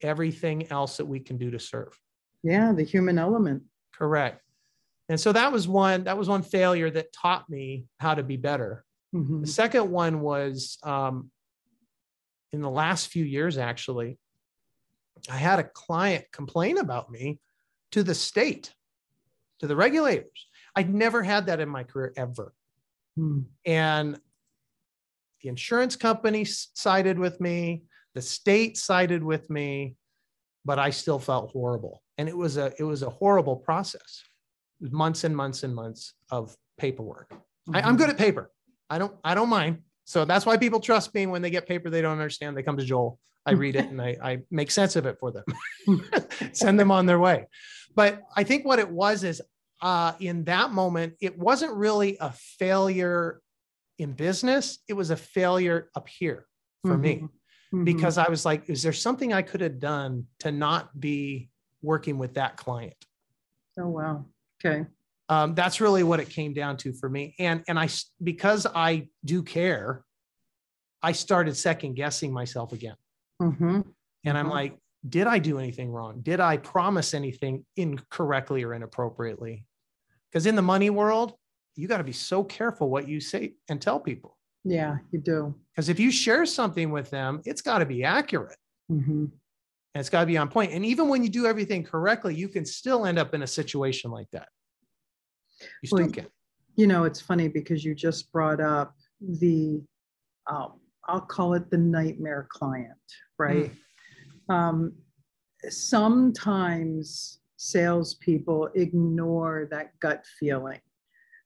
everything 0.00 0.70
else 0.72 0.96
that 0.96 1.04
we 1.04 1.20
can 1.20 1.36
do 1.36 1.50
to 1.50 1.58
serve. 1.58 1.92
Yeah, 2.42 2.72
the 2.72 2.84
human 2.84 3.18
element. 3.18 3.62
Correct. 3.92 4.42
And 5.08 5.18
so 5.18 5.32
that 5.32 5.52
was 5.52 5.66
one 5.66 6.04
that 6.04 6.18
was 6.18 6.28
one 6.28 6.42
failure 6.42 6.90
that 6.90 7.12
taught 7.12 7.48
me 7.48 7.86
how 7.98 8.14
to 8.14 8.22
be 8.22 8.36
better. 8.36 8.84
Mhm. 9.14 9.40
The 9.40 9.46
second 9.46 9.90
one 9.90 10.20
was 10.20 10.78
um, 10.82 11.30
in 12.52 12.60
the 12.60 12.70
last 12.70 13.08
few 13.08 13.24
years, 13.24 13.58
actually, 13.58 14.18
I 15.30 15.36
had 15.36 15.58
a 15.58 15.64
client 15.64 16.26
complain 16.32 16.78
about 16.78 17.10
me 17.10 17.40
to 17.92 18.02
the 18.02 18.14
state, 18.14 18.74
to 19.60 19.66
the 19.66 19.76
regulators. 19.76 20.46
I'd 20.76 20.92
never 20.92 21.22
had 21.22 21.46
that 21.46 21.60
in 21.60 21.68
my 21.68 21.84
career 21.84 22.12
ever. 22.16 22.52
Hmm. 23.16 23.40
And 23.64 24.20
the 25.42 25.48
insurance 25.48 25.96
company 25.96 26.44
sided 26.44 27.18
with 27.18 27.40
me, 27.40 27.84
the 28.14 28.22
state 28.22 28.76
sided 28.76 29.22
with 29.22 29.48
me, 29.50 29.96
but 30.68 30.78
I 30.78 30.90
still 30.90 31.18
felt 31.18 31.50
horrible. 31.50 32.02
And 32.18 32.28
it 32.28 32.36
was 32.36 32.58
a 32.58 32.74
it 32.78 32.84
was 32.84 33.02
a 33.02 33.08
horrible 33.08 33.56
process. 33.56 34.22
Months 34.80 35.24
and 35.24 35.34
months 35.34 35.62
and 35.62 35.74
months 35.74 36.12
of 36.30 36.54
paperwork. 36.76 37.32
I, 37.72 37.80
I'm 37.80 37.96
good 37.96 38.10
at 38.10 38.18
paper. 38.18 38.52
I 38.90 38.98
don't 38.98 39.14
I 39.24 39.34
don't 39.34 39.48
mind. 39.48 39.78
So 40.04 40.26
that's 40.26 40.44
why 40.44 40.58
people 40.58 40.78
trust 40.78 41.14
me 41.14 41.24
when 41.26 41.40
they 41.40 41.48
get 41.48 41.66
paper 41.66 41.88
they 41.88 42.02
don't 42.02 42.12
understand. 42.12 42.54
They 42.54 42.62
come 42.62 42.76
to 42.76 42.84
Joel. 42.84 43.18
I 43.46 43.52
read 43.52 43.76
it 43.76 43.86
and 43.86 44.00
I, 44.00 44.16
I 44.22 44.38
make 44.50 44.70
sense 44.70 44.94
of 44.94 45.06
it 45.06 45.16
for 45.18 45.32
them. 45.32 45.44
Send 46.52 46.78
them 46.78 46.90
on 46.90 47.06
their 47.06 47.18
way. 47.18 47.46
But 47.94 48.20
I 48.36 48.44
think 48.44 48.66
what 48.66 48.78
it 48.78 48.90
was 48.90 49.24
is 49.24 49.40
uh, 49.80 50.12
in 50.20 50.44
that 50.44 50.70
moment, 50.70 51.14
it 51.22 51.38
wasn't 51.38 51.74
really 51.74 52.18
a 52.20 52.30
failure 52.58 53.40
in 53.98 54.12
business. 54.12 54.80
It 54.86 54.92
was 54.92 55.08
a 55.08 55.16
failure 55.16 55.88
up 55.96 56.08
here 56.08 56.46
for 56.84 56.98
me 56.98 57.24
Mhm. 57.72 57.84
because 57.84 58.18
I 58.18 58.28
was 58.28 58.44
like, 58.44 58.68
is 58.70 58.82
there 58.82 58.92
something 58.92 59.32
I 59.32 59.42
could 59.42 59.60
have 59.60 59.78
done 59.78 60.26
to 60.40 60.50
not 60.52 60.98
be 60.98 61.50
working 61.82 62.18
with 62.18 62.34
that 62.34 62.56
client? 62.56 62.94
Oh 63.78 63.88
wow. 63.88 64.24
Okay. 64.64 64.86
um, 65.28 65.54
that's 65.54 65.80
really 65.80 66.02
what 66.02 66.20
it 66.20 66.30
came 66.30 66.54
down 66.54 66.76
to 66.78 66.92
for 66.94 67.08
me. 67.08 67.34
And 67.38 67.62
and 67.68 67.78
I 67.78 67.88
because 68.22 68.66
I 68.66 69.08
do 69.24 69.42
care, 69.42 70.04
I 71.02 71.12
started 71.12 71.56
second 71.56 71.94
guessing 71.94 72.32
myself 72.32 72.72
again. 72.72 72.96
hmm 73.40 73.80
And 74.24 74.36
I'm 74.38 74.46
Mhm. 74.46 74.50
like, 74.50 74.78
did 75.08 75.26
I 75.26 75.38
do 75.38 75.58
anything 75.58 75.90
wrong? 75.92 76.22
Did 76.22 76.40
I 76.40 76.56
promise 76.56 77.14
anything 77.14 77.66
incorrectly 77.76 78.64
or 78.64 78.74
inappropriately? 78.74 79.66
Because 80.30 80.46
in 80.46 80.56
the 80.56 80.62
money 80.62 80.90
world, 80.90 81.34
you 81.76 81.86
got 81.88 81.98
to 81.98 82.04
be 82.04 82.12
so 82.12 82.42
careful 82.42 82.90
what 82.90 83.06
you 83.06 83.20
say 83.20 83.54
and 83.68 83.80
tell 83.82 84.00
people. 84.00 84.37
Yeah, 84.68 84.98
you 85.10 85.18
do. 85.18 85.54
Because 85.74 85.88
if 85.88 85.98
you 85.98 86.10
share 86.10 86.44
something 86.44 86.90
with 86.90 87.10
them, 87.10 87.40
it's 87.44 87.62
got 87.62 87.78
to 87.78 87.86
be 87.86 88.04
accurate 88.04 88.58
hmm 88.88 89.26
and 89.94 90.00
it's 90.00 90.10
got 90.10 90.20
to 90.20 90.26
be 90.26 90.36
on 90.36 90.48
point. 90.48 90.72
And 90.72 90.84
even 90.84 91.08
when 91.08 91.22
you 91.22 91.28
do 91.28 91.46
everything 91.46 91.82
correctly, 91.82 92.34
you 92.34 92.48
can 92.48 92.64
still 92.64 93.06
end 93.06 93.18
up 93.18 93.34
in 93.34 93.42
a 93.42 93.46
situation 93.46 94.10
like 94.10 94.30
that. 94.32 94.48
You 95.82 95.88
still 95.88 95.98
Well, 96.00 96.10
can. 96.10 96.26
You 96.76 96.86
know, 96.86 97.04
it's 97.04 97.20
funny 97.20 97.48
because 97.48 97.84
you 97.84 97.94
just 97.94 98.30
brought 98.30 98.60
up 98.60 98.94
the, 99.20 99.82
uh, 100.46 100.68
I'll 101.08 101.20
call 101.22 101.54
it 101.54 101.70
the 101.70 101.78
nightmare 101.78 102.46
client, 102.50 102.92
right? 103.38 103.72
Um, 104.48 104.92
sometimes 105.68 107.40
salespeople 107.56 108.68
ignore 108.74 109.66
that 109.70 109.98
gut 109.98 110.24
feeling 110.38 110.80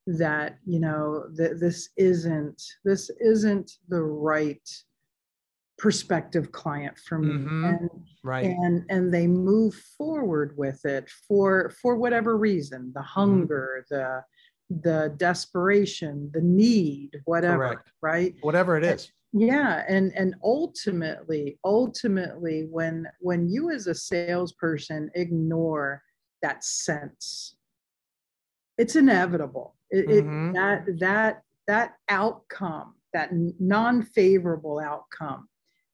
that 0.07 0.59
you 0.67 0.81
know 0.81 1.27
that 1.35 1.61
this 1.61 1.91
isn't 1.97 2.61
this 2.85 3.11
isn't 3.21 3.71
the 3.89 4.03
right 4.03 4.69
prospective 5.79 6.53
client 6.53 6.97
for 6.99 7.19
me 7.19 7.33
Mhm. 7.35 7.69
and 7.81 7.91
Right. 8.25 8.45
and 8.47 8.85
and 8.89 9.13
they 9.15 9.27
move 9.27 9.75
forward 9.75 10.57
with 10.57 10.85
it 10.85 11.09
for 11.29 11.71
for 11.81 11.97
whatever 11.97 12.37
reason 12.37 12.93
the 12.95 13.03
hunger 13.03 13.85
the 13.91 14.25
the 14.71 15.13
desperation 15.19 16.31
the 16.33 16.41
need 16.41 17.21
whatever 17.25 17.59
Correct. 17.69 17.93
right 18.01 18.35
Whatever 18.43 18.77
it 18.77 18.85
is. 18.85 19.11
yeah 19.33 19.85
and 19.89 20.13
and 20.17 20.35
ultimately 20.43 21.59
ultimately 21.65 22.67
when 22.71 23.07
when 23.21 23.49
you 23.49 23.71
as 23.71 23.87
a 23.87 23.95
salesperson 23.95 25.11
ignore 25.15 26.03
that 26.43 26.65
sense 26.65 27.57
it's 28.79 28.97
inevitable 28.97 29.75
it, 29.93 30.11
it- 30.11 30.25
Mhm. 30.25 30.55
that 30.55 30.99
that 30.99 31.43
that 31.69 31.95
outcome 32.09 32.95
that 33.13 33.31
non-favorable 33.61 34.79
outcome 34.81 35.49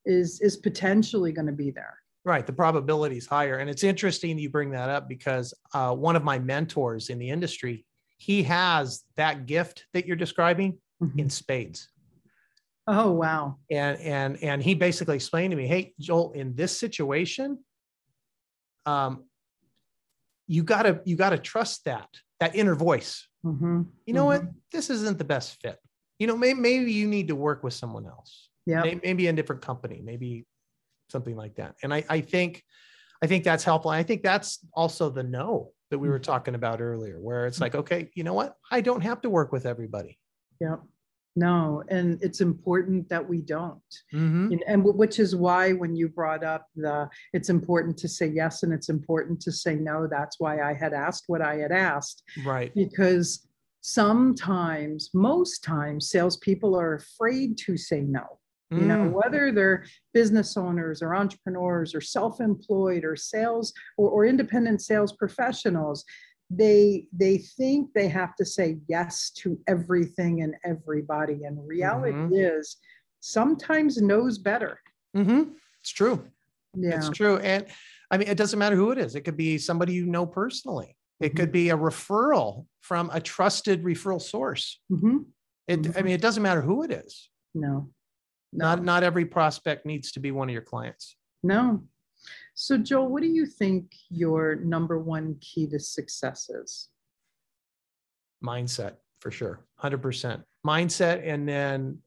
is 0.06 0.40
is 0.40 0.56
potentially 0.56 1.32
going 1.32 1.46
to 1.46 1.52
be 1.52 1.70
there 1.70 1.98
Right. 2.24 2.46
The 2.46 2.52
probability 2.52 3.16
is 3.16 3.26
higher. 3.26 3.56
And 3.58 3.70
it's 3.70 3.82
interesting 3.84 4.38
you 4.38 4.50
bring 4.50 4.70
that 4.72 4.90
up 4.90 5.08
because 5.08 5.54
uh, 5.72 5.94
one 5.94 6.14
of 6.14 6.22
my 6.24 6.38
mentors 6.38 7.08
in 7.08 7.18
the 7.18 7.30
industry, 7.30 7.86
he 8.18 8.42
has 8.42 9.04
that 9.16 9.46
gift 9.46 9.86
that 9.94 10.04
you're 10.06 10.16
describing 10.16 10.78
in 11.16 11.30
spades. 11.30 11.88
oh 12.86 13.12
wow 13.12 13.56
And 13.70 13.98
and 14.00 14.42
and 14.42 14.62
he 14.62 14.74
basically 14.74 15.14
explained 15.16 15.52
to 15.52 15.56
me, 15.56 15.66
hey, 15.66 15.94
Joel, 16.00 16.32
in 16.32 16.54
this 16.54 16.76
situation, 16.78 17.64
um, 18.84 19.24
you 20.46 20.62
gotta 20.64 21.00
you 21.06 21.16
gotta 21.16 21.38
trust 21.38 21.84
that, 21.84 22.08
that 22.40 22.54
inner 22.54 22.74
voice. 22.74 23.26
hmm 23.42 23.82
You 24.06 24.14
know 24.14 24.24
what? 24.24 24.42
Mm-hmm. 24.42 24.58
This 24.72 24.90
isn't 24.90 25.18
the 25.18 25.24
best 25.24 25.60
fit. 25.60 25.78
You 26.18 26.26
know, 26.26 26.36
maybe, 26.36 26.60
maybe 26.60 26.92
you 26.92 27.06
need 27.06 27.28
to 27.28 27.36
work 27.36 27.62
with 27.62 27.74
someone 27.74 28.06
else. 28.06 28.50
yeah 28.66 28.82
May- 28.82 29.00
maybe 29.02 29.26
a 29.28 29.32
different 29.32 29.62
company, 29.62 30.00
maybe 30.02 30.46
something 31.10 31.36
like 31.36 31.56
that. 31.56 31.76
And 31.82 31.92
I, 31.94 32.04
I 32.08 32.20
think, 32.20 32.62
I 33.22 33.26
think 33.26 33.44
that's 33.44 33.64
helpful. 33.64 33.90
And 33.92 33.98
I 33.98 34.02
think 34.02 34.22
that's 34.22 34.58
also 34.74 35.10
the 35.10 35.22
no 35.22 35.72
that 35.90 35.98
we 35.98 36.08
were 36.08 36.20
mm. 36.20 36.22
talking 36.22 36.54
about 36.54 36.80
earlier, 36.80 37.18
where 37.20 37.46
it's 37.46 37.58
mm. 37.58 37.62
like, 37.62 37.74
okay, 37.74 38.10
you 38.14 38.24
know 38.24 38.34
what? 38.34 38.56
I 38.70 38.80
don't 38.80 39.00
have 39.02 39.20
to 39.22 39.30
work 39.30 39.52
with 39.52 39.66
everybody. 39.66 40.18
yeah 40.60 40.76
No, 41.36 41.82
and 41.88 42.18
it's 42.22 42.40
important 42.40 43.08
that 43.10 43.26
we 43.28 43.40
don't. 43.42 43.80
Mhm. 44.12 44.52
And, 44.52 44.64
and 44.66 44.82
wh- 44.82 44.96
which 44.96 45.18
is 45.20 45.36
why 45.36 45.72
when 45.72 45.94
you 45.94 46.08
brought 46.08 46.42
up 46.42 46.66
the, 46.74 47.08
it's 47.32 47.48
important 47.48 47.96
to 47.98 48.08
say 48.08 48.26
yes 48.26 48.62
and 48.64 48.72
it's 48.72 48.88
important 48.88 49.40
to 49.42 49.52
say 49.52 49.76
no. 49.76 50.06
That's 50.10 50.40
why 50.40 50.60
I 50.60 50.74
had 50.74 50.92
asked 50.92 51.24
what 51.28 51.40
I 51.42 51.56
had 51.56 51.70
asked 51.72 52.22
Right. 52.44 52.72
because 52.74 53.46
sometimes, 53.80 55.10
most 55.14 55.62
times, 55.62 56.10
salespeople 56.10 56.74
are 56.76 56.94
afraid 56.94 57.56
to 57.58 57.76
say 57.76 58.00
no. 58.00 58.38
You 58.70 58.82
know, 58.84 58.98
Mm. 59.08 59.12
whether 59.12 59.50
they're 59.50 59.84
business 60.12 60.54
owners 60.54 61.00
or 61.02 61.14
entrepreneurs 61.14 61.94
or 61.94 62.02
self-employed 62.02 63.02
or 63.02 63.16
sales 63.16 63.72
or, 63.96 64.10
or 64.10 64.26
independent 64.26 64.82
sales 64.82 65.12
professionals, 65.14 66.04
they 66.50 67.06
they 67.12 67.38
think 67.38 67.92
they 67.94 68.08
have 68.08 68.34
to 68.36 68.44
say 68.44 68.78
yes 68.88 69.30
to 69.30 69.58
everything 69.66 70.42
and 70.42 70.54
everybody. 70.64 71.44
And 71.44 71.66
reality 71.66 72.12
Mhm. 72.16 72.58
is 72.58 72.76
sometimes 73.20 74.00
knows 74.00 74.38
better. 74.38 74.80
Mhm. 75.16 75.54
It's 75.80 75.90
true. 75.90 76.30
Yeah. 76.74 76.96
It's 76.96 77.10
true. 77.10 77.36
And 77.38 77.66
I 78.10 78.16
mean, 78.16 78.28
it 78.28 78.38
doesn't 78.38 78.58
matter 78.58 78.76
who 78.76 78.90
it 78.92 78.98
is. 78.98 79.14
It 79.14 79.22
could 79.22 79.36
be 79.36 79.58
somebody 79.58 79.92
you 79.92 80.06
know 80.06 80.26
personally. 80.26 80.96
It 81.20 81.28
Mm-hmm. 81.30 81.36
could 81.36 81.52
be 81.52 81.68
a 81.70 81.76
referral 81.76 82.66
from 82.80 83.10
a 83.12 83.20
trusted 83.20 83.82
referral 83.82 84.20
source. 84.22 84.80
Mhm. 84.90 85.26
It, 85.66 85.80
I 85.80 85.82
Mhm. 85.90 86.04
mean, 86.04 86.14
it 86.14 86.20
doesn't 86.22 86.42
matter 86.42 86.62
who 86.62 86.82
it 86.82 86.90
is. 86.90 87.28
No. 87.54 87.92
Not 88.52 88.82
not 88.82 89.02
every 89.02 89.26
prospect 89.26 89.84
needs 89.84 90.12
to 90.12 90.20
be 90.20 90.30
one 90.30 90.48
of 90.48 90.52
your 90.54 90.62
clients. 90.62 91.16
No. 91.42 91.86
So 92.60 92.76
Joel, 92.76 93.06
what 93.06 93.22
do 93.22 93.28
you 93.28 93.46
think 93.46 93.94
your 94.10 94.56
number 94.56 94.98
one 94.98 95.36
key 95.40 95.68
to 95.68 95.78
success 95.78 96.50
is? 96.50 96.88
Mindset 98.44 98.94
for 99.20 99.30
sure. 99.30 99.64
100%. 99.80 100.42
Mindset 100.66 101.24
and 101.24 101.48
then 101.48 101.98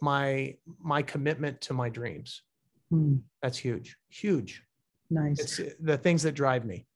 my 0.00 0.56
my 0.82 1.00
commitment 1.02 1.60
to 1.60 1.74
my 1.74 1.88
dreams. 1.88 2.42
Hmm, 2.90 3.18
That's 3.40 3.56
huge. 3.56 3.96
Huge. 4.08 4.64
nice. 5.10 5.38
It's 5.60 5.76
the 5.80 5.96
things 5.96 6.24
that 6.24 6.32
drive 6.32 6.64
me. 6.64 6.86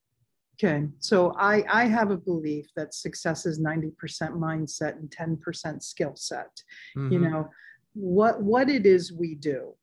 Okay, 0.59 0.89
so 0.99 1.33
I, 1.39 1.65
I 1.69 1.85
have 1.85 2.11
a 2.11 2.17
belief 2.17 2.67
that 2.75 2.95
success 2.95 3.47
is 3.47 3.61
90% 3.61 3.93
mindset 4.33 4.97
and 4.97 5.09
10% 5.09 5.83
skill 5.85 6.17
set. 6.17 6.51
You 6.97 7.03
Mhm. 7.21 7.31
know, 7.31 7.49
what 7.93 8.43
what 8.43 8.69
it 8.69 8.87
is 8.87 9.13
we 9.13 9.37
do, 9.37 9.77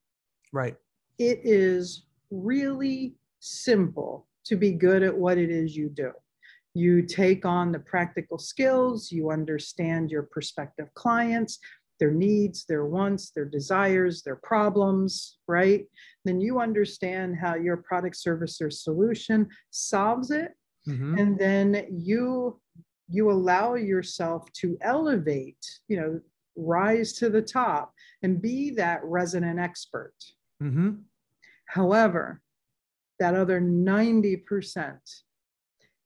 Right. 0.52 0.76
it 1.18 1.40
is 1.46 2.08
really 2.30 3.16
simple 3.42 4.28
to 4.46 4.56
be 4.56 4.72
good 4.72 5.04
at 5.04 5.16
what 5.18 5.38
it 5.38 5.50
is 5.50 5.76
you 5.76 5.90
do. 5.90 6.12
You 6.74 7.02
take 7.02 7.46
on 7.46 7.72
the 7.72 7.80
practical 7.80 8.38
skills, 8.38 9.12
you 9.12 9.30
understand 9.30 10.10
your 10.10 10.24
prospective 10.24 10.94
clients, 10.94 11.60
their 12.00 12.12
needs, 12.12 12.66
their 12.66 12.86
wants, 12.86 13.32
their 13.32 13.46
desires, 13.46 14.24
their 14.24 14.38
problems, 14.38 15.38
right? 15.48 15.86
Then 16.24 16.40
you 16.40 16.60
understand 16.60 17.36
how 17.38 17.56
your 17.56 17.78
product, 17.78 18.16
service, 18.16 18.62
or 18.62 18.72
solution 18.72 19.50
solves 19.70 20.32
it 20.32 20.54
Mhm. 20.88 21.20
and 21.20 21.38
then 21.38 21.86
you 21.92 22.60
you 23.08 23.30
allow 23.30 23.76
yourself 23.76 24.52
to 24.54 24.78
elevate 24.82 25.64
you 25.88 25.96
know 25.96 26.20
rise 26.56 27.14
to 27.14 27.30
the 27.30 27.42
top 27.42 27.94
and 28.24 28.42
be 28.42 28.72
that 28.72 29.00
resident 29.04 29.60
expert 29.60 30.16
Mhm. 30.60 31.04
however 31.68 32.42
that 33.22 33.36
other 33.36 33.62
90% 33.62 34.98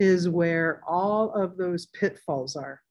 is 0.01 0.27
where 0.27 0.81
all 0.85 1.31
of 1.31 1.55
those 1.55 1.85
pitfalls 1.85 2.57
are 2.57 2.81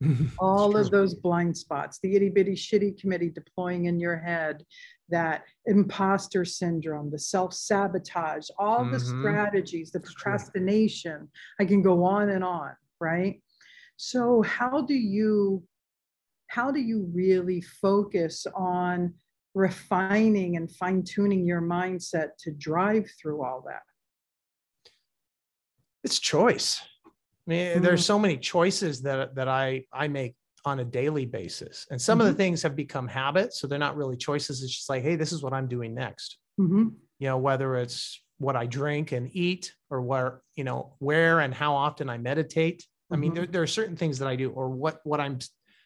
all 0.38 0.76
of 0.76 0.88
those 0.92 1.14
blind 1.14 1.56
spots, 1.56 1.98
the 2.00 2.14
itty 2.14 2.28
bitty 2.28 2.52
shitty 2.54 2.96
committee 3.00 3.28
deploying 3.28 3.86
in 3.86 3.98
your 3.98 4.16
head, 4.16 4.64
that 5.08 5.42
imposter 5.66 6.44
syndrome, 6.44 7.10
the 7.10 7.18
self 7.18 7.52
sabotage, 7.52 8.48
all 8.56 8.84
the 8.84 8.98
Mhm. 8.98 9.18
strategies, 9.18 9.90
the 9.90 9.98
procrastination. 10.00 11.28
I 11.58 11.64
can 11.64 11.82
go 11.82 12.04
on 12.04 12.30
and 12.30 12.44
on, 12.44 12.76
right? 13.00 13.42
So 13.96 14.42
how 14.42 14.82
do 14.82 14.94
you 14.94 15.66
how 16.46 16.70
do 16.70 16.80
you 16.80 17.10
really 17.12 17.62
focus 17.62 18.46
on 18.54 19.14
refining 19.54 20.56
and 20.56 20.70
fine 20.72 21.02
tuning 21.04 21.44
your 21.46 21.60
mindset 21.60 22.28
to 22.40 22.50
drive 22.52 23.08
through 23.20 23.44
all 23.44 23.62
that? 23.66 23.82
it's 26.04 26.18
choice. 26.18 26.82
I 27.06 27.10
mean, 27.46 27.76
Mhm. 27.78 27.82
there's 27.82 28.04
so 28.04 28.18
many 28.18 28.36
choices 28.36 29.02
that 29.02 29.36
that 29.36 29.46
I 29.48 29.86
I 29.92 30.08
make 30.08 30.34
on 30.64 30.80
a 30.80 30.84
daily 30.84 31.26
basis, 31.26 31.86
and 31.90 32.00
some 32.02 32.20
of 32.20 32.26
Mhm. 32.26 32.30
the 32.30 32.36
things 32.36 32.62
have 32.62 32.74
become 32.74 33.06
habits, 33.06 33.60
so 33.60 33.66
they're 33.68 33.78
not 33.78 33.96
really 33.96 34.16
choices. 34.16 34.62
It's 34.62 34.74
just 34.74 34.88
like, 34.90 35.02
hey, 35.04 35.14
this 35.16 35.32
is 35.32 35.42
what 35.44 35.52
I'm 35.52 35.68
doing 35.68 35.94
next. 35.94 36.38
Mhm. 36.58 36.96
You 37.20 37.28
know, 37.28 37.38
whether 37.38 37.76
it's 37.76 38.20
what 38.38 38.56
I 38.56 38.66
drink 38.66 39.12
and 39.12 39.30
eat, 39.32 39.72
or 39.90 40.02
where 40.02 40.42
you 40.56 40.64
know 40.64 40.96
where 40.98 41.38
and 41.40 41.54
how 41.54 41.74
often 41.74 42.08
I 42.10 42.18
meditate. 42.18 42.84
I 43.12 43.16
mean, 43.16 43.30
Mhm. 43.30 43.34
there, 43.36 43.46
there 43.46 43.62
are 43.62 43.66
certain 43.68 43.96
things 43.96 44.18
that 44.18 44.26
I 44.28 44.34
do, 44.34 44.50
or 44.50 44.70
what 44.70 45.00
what 45.04 45.20
I'm 45.20 45.38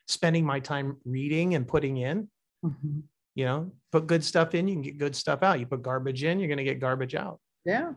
spending 0.08 0.46
my 0.46 0.60
time 0.60 0.98
reading 1.04 1.54
and 1.54 1.68
putting 1.68 1.98
in. 1.98 2.30
Mhm. 2.64 3.02
You 3.36 3.44
know, 3.44 3.70
put 3.92 4.06
good 4.06 4.24
stuff 4.24 4.54
in, 4.54 4.66
you 4.66 4.74
can 4.74 4.82
get 4.82 4.96
good 4.98 5.14
stuff 5.14 5.42
out. 5.42 5.60
You 5.60 5.66
put 5.66 5.82
garbage 5.82 6.24
in, 6.24 6.40
you're 6.40 6.48
going 6.48 6.56
to 6.58 6.64
get 6.64 6.80
garbage 6.80 7.14
out. 7.14 7.38
Yeah. 7.66 7.92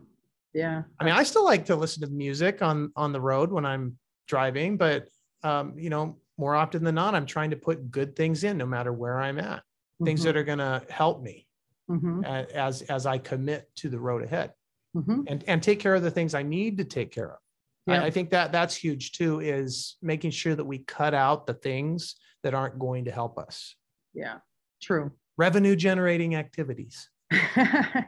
Yeah. 0.54 0.84
I 1.00 1.04
mean, 1.06 1.14
I 1.14 1.24
still 1.24 1.46
like 1.46 1.66
to 1.68 1.76
listen 1.78 2.02
to 2.04 2.10
music 2.14 2.62
on 2.62 2.92
on 2.96 3.14
the 3.14 3.22
road 3.22 3.50
when 3.52 3.66
I'm 3.66 3.98
driving, 4.28 4.76
but 4.78 5.08
um, 5.44 5.80
you 5.80 5.90
know, 5.90 6.18
more 6.38 6.56
often 6.56 6.84
than 6.84 6.96
not, 6.96 7.16
I'm 7.16 7.26
trying 7.26 7.52
to 7.52 7.56
put 7.56 7.90
good 7.90 8.16
things 8.18 8.44
in, 8.44 8.58
no 8.58 8.66
matter 8.66 8.92
where 8.92 9.20
I'm 9.20 9.40
at. 9.40 9.64
Things 10.04 10.22
Mhm. 10.22 10.24
that 10.26 10.38
are 10.38 10.44
going 10.44 10.60
to 10.60 10.84
help 10.90 11.22
me 11.24 11.48
Mhm. 11.90 12.26
as 12.54 12.82
as 12.84 13.06
I 13.06 13.18
commit 13.18 13.70
to 13.78 13.90
the 13.90 14.00
road 14.00 14.24
ahead, 14.24 14.54
Mhm. 14.98 15.24
and 15.28 15.44
and 15.48 15.64
take 15.64 15.80
care 15.80 15.96
of 15.96 16.02
the 16.04 16.12
things 16.12 16.34
I 16.34 16.44
need 16.44 16.78
to 16.80 16.84
take 16.84 17.12
care 17.12 17.32
of. 17.32 17.40
Yeah. 17.88 18.02
I, 18.02 18.06
I 18.08 18.12
think 18.12 18.30
that 18.32 18.52
that's 18.52 18.76
huge 18.76 19.14
too. 19.14 19.40
Is 19.40 19.98
making 20.02 20.32
sure 20.32 20.56
that 20.56 20.66
we 20.66 20.80
cut 20.80 21.14
out 21.14 21.48
the 21.48 21.54
things 21.54 22.16
that 22.44 22.54
aren't 22.54 22.78
going 22.80 23.06
to 23.06 23.12
help 23.12 23.38
us. 23.38 23.76
Yeah, 24.14 24.40
true. 24.82 25.12
Revenue 25.40 25.76
generating 25.78 26.36
activities. 26.36 27.10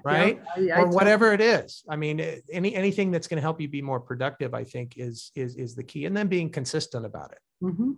Right? 0.04 0.42
Yeah, 0.58 0.76
I- 0.76 0.80
I 0.80 0.82
or 0.84 0.88
whatever 0.90 1.32
it 1.32 1.42
is. 1.42 1.84
I 1.90 1.96
mean, 1.96 2.20
any 2.52 2.76
anything 2.76 3.10
that's 3.12 3.28
going 3.28 3.38
to 3.38 3.42
help 3.42 3.62
you 3.62 3.68
be 3.70 3.82
more 3.82 4.00
productive, 4.00 4.54
I 4.54 4.64
think, 4.66 4.98
is 4.98 5.32
is 5.36 5.56
is 5.56 5.76
the 5.76 5.84
key, 5.84 6.06
and 6.08 6.16
then 6.18 6.28
being 6.28 6.50
consistent 6.50 7.06
about 7.06 7.32
it. 7.32 7.40
Mhm. 7.64 7.96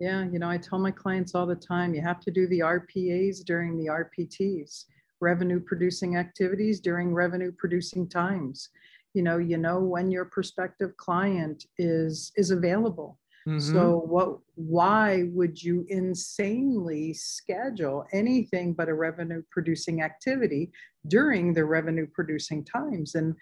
Yeah, 0.00 0.24
you 0.32 0.38
know, 0.38 0.50
I 0.50 0.58
tell 0.58 0.78
my 0.78 0.90
clients 0.90 1.34
all 1.34 1.46
the 1.46 1.54
time, 1.72 1.94
you 1.94 2.02
have 2.02 2.20
to 2.26 2.30
do 2.30 2.46
the 2.48 2.60
RPAs 2.60 3.44
during 3.44 3.78
the 3.78 3.86
RPTs, 3.88 4.84
revenue 5.20 5.60
producing 5.60 6.16
activities 6.16 6.80
during 6.80 7.14
revenue 7.14 7.52
producing 7.62 8.08
times. 8.08 8.68
You 9.14 9.22
know, 9.22 9.38
you 9.38 9.58
know 9.58 9.78
when 9.94 10.10
your 10.10 10.26
prospective 10.26 10.92
client 11.06 11.58
is 11.78 12.32
is 12.36 12.50
available. 12.50 13.18
Mhm. 13.46 13.60
So 13.60 13.98
what 13.98 14.38
why 14.54 15.24
would 15.32 15.60
you 15.62 15.84
insanely 15.88 17.12
schedule 17.14 18.06
anything 18.12 18.74
but 18.74 18.88
a 18.88 18.94
revenue 18.94 19.42
producing 19.50 20.02
activity 20.02 20.70
during 21.08 21.52
the 21.54 21.64
revenue 21.64 22.06
producing 22.06 22.64
times? 22.64 23.14
And 23.14 23.34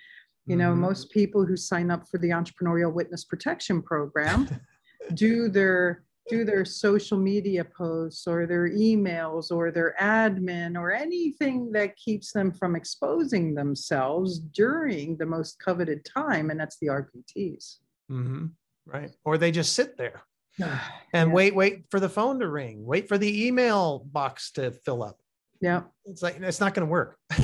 you 0.47 0.57
know, 0.57 0.73
Mhm. 0.73 0.79
most 0.79 1.11
people 1.11 1.45
who 1.45 1.57
sign 1.57 1.91
up 1.91 2.09
for 2.09 2.19
the 2.19 2.31
entrepreneurial 2.31 2.93
witness 2.93 3.25
protection 3.25 3.83
program 3.83 4.49
do 5.15 5.49
their 5.49 6.05
do 6.29 6.45
their 6.45 6.65
social 6.65 7.19
media 7.19 7.65
posts 7.65 8.27
or 8.27 8.47
their 8.47 8.69
emails 8.69 9.51
or 9.51 9.71
their 9.73 9.95
admin 10.01 10.79
or 10.79 10.93
anything 10.93 11.73
that 11.73 11.97
keeps 11.97 12.33
them 12.33 12.53
from 12.53 12.77
exposing 12.77 13.55
themselves 13.55 14.39
during 14.39 15.17
the 15.17 15.27
most 15.27 15.59
coveted 15.59 16.05
time 16.05 16.51
and 16.51 16.61
that's 16.61 16.79
the 16.79 16.87
rpts 16.87 17.79
Mhm. 18.09 18.53
Right, 18.87 19.11
or 19.25 19.39
they 19.39 19.51
just 19.51 19.75
sit 19.75 19.97
there 19.97 20.23
and 20.59 20.71
Yeah. 21.13 21.25
wait, 21.35 21.55
wait 21.55 21.85
for 21.91 22.01
the 22.01 22.09
phone 22.09 22.39
to 22.41 22.49
ring, 22.49 22.85
wait 22.85 23.09
for 23.09 23.19
the 23.19 23.47
email 23.47 24.01
box 24.13 24.53
to 24.53 24.73
fill 24.85 25.03
up. 25.03 25.19
yeah 25.61 25.83
It's 26.07 26.23
like 26.23 26.37
it's 26.41 26.61
not 26.61 26.75
going 26.75 26.87
to 26.87 26.91
work. 26.91 27.19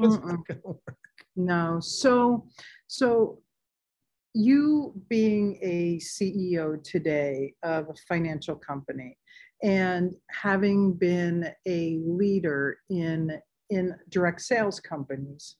Work. 0.00 0.46
no 1.34 1.80
so 1.80 2.46
so 2.86 3.40
you 4.32 4.94
being 5.08 5.58
a 5.60 5.98
ceo 5.98 6.80
today 6.84 7.54
of 7.64 7.88
a 7.88 7.94
financial 8.08 8.54
company 8.54 9.18
and 9.64 10.14
having 10.30 10.92
been 10.94 11.50
a 11.66 11.98
leader 12.06 12.78
in 12.90 13.40
in 13.70 13.92
direct 14.08 14.40
sales 14.40 14.78
companies 14.78 15.56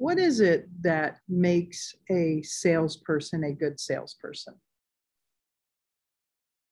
what 0.00 0.18
is 0.18 0.40
it 0.40 0.66
that 0.82 1.18
makes 1.28 1.94
a 2.10 2.40
salesperson 2.42 3.44
a 3.44 3.52
good 3.52 3.78
salesperson 3.78 4.54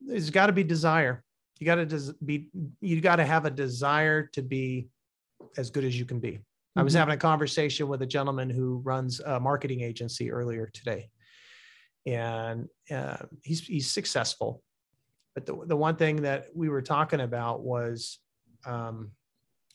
There's 0.00 0.30
got 0.30 0.46
to 0.46 0.52
be 0.52 0.64
desire. 0.64 1.22
You 1.58 1.66
got 1.66 1.74
to 1.74 1.84
des- 1.86 2.14
be. 2.24 2.48
You 2.80 3.00
got 3.00 3.16
to 3.16 3.26
have 3.26 3.44
a 3.44 3.50
desire 3.50 4.26
to 4.32 4.42
be 4.42 4.88
as 5.58 5.70
good 5.70 5.84
as 5.84 5.98
you 5.98 6.06
can 6.06 6.20
be. 6.20 6.38
I 6.76 6.82
was 6.82 6.94
Mhm. 6.94 6.98
having 7.00 7.14
a 7.14 7.18
conversation 7.18 7.88
with 7.88 8.00
a 8.02 8.06
gentleman 8.06 8.48
who 8.48 8.78
runs 8.78 9.20
a 9.20 9.38
marketing 9.40 9.80
agency 9.82 10.30
earlier 10.30 10.66
today, 10.72 11.10
and 12.06 12.68
uh, 12.90 13.26
he's 13.42 13.60
he's 13.66 13.90
successful, 13.90 14.62
but 15.34 15.44
the, 15.46 15.54
the 15.66 15.76
one 15.76 15.96
thing 15.96 16.22
that 16.22 16.46
we 16.54 16.68
were 16.68 16.82
talking 16.82 17.20
about 17.20 17.60
was 17.62 18.20
um, 18.64 19.10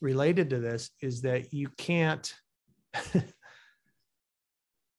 related 0.01 0.49
to 0.51 0.59
this 0.59 0.89
is 1.01 1.21
that 1.23 1.53
you 1.53 1.67
can't 1.77 2.33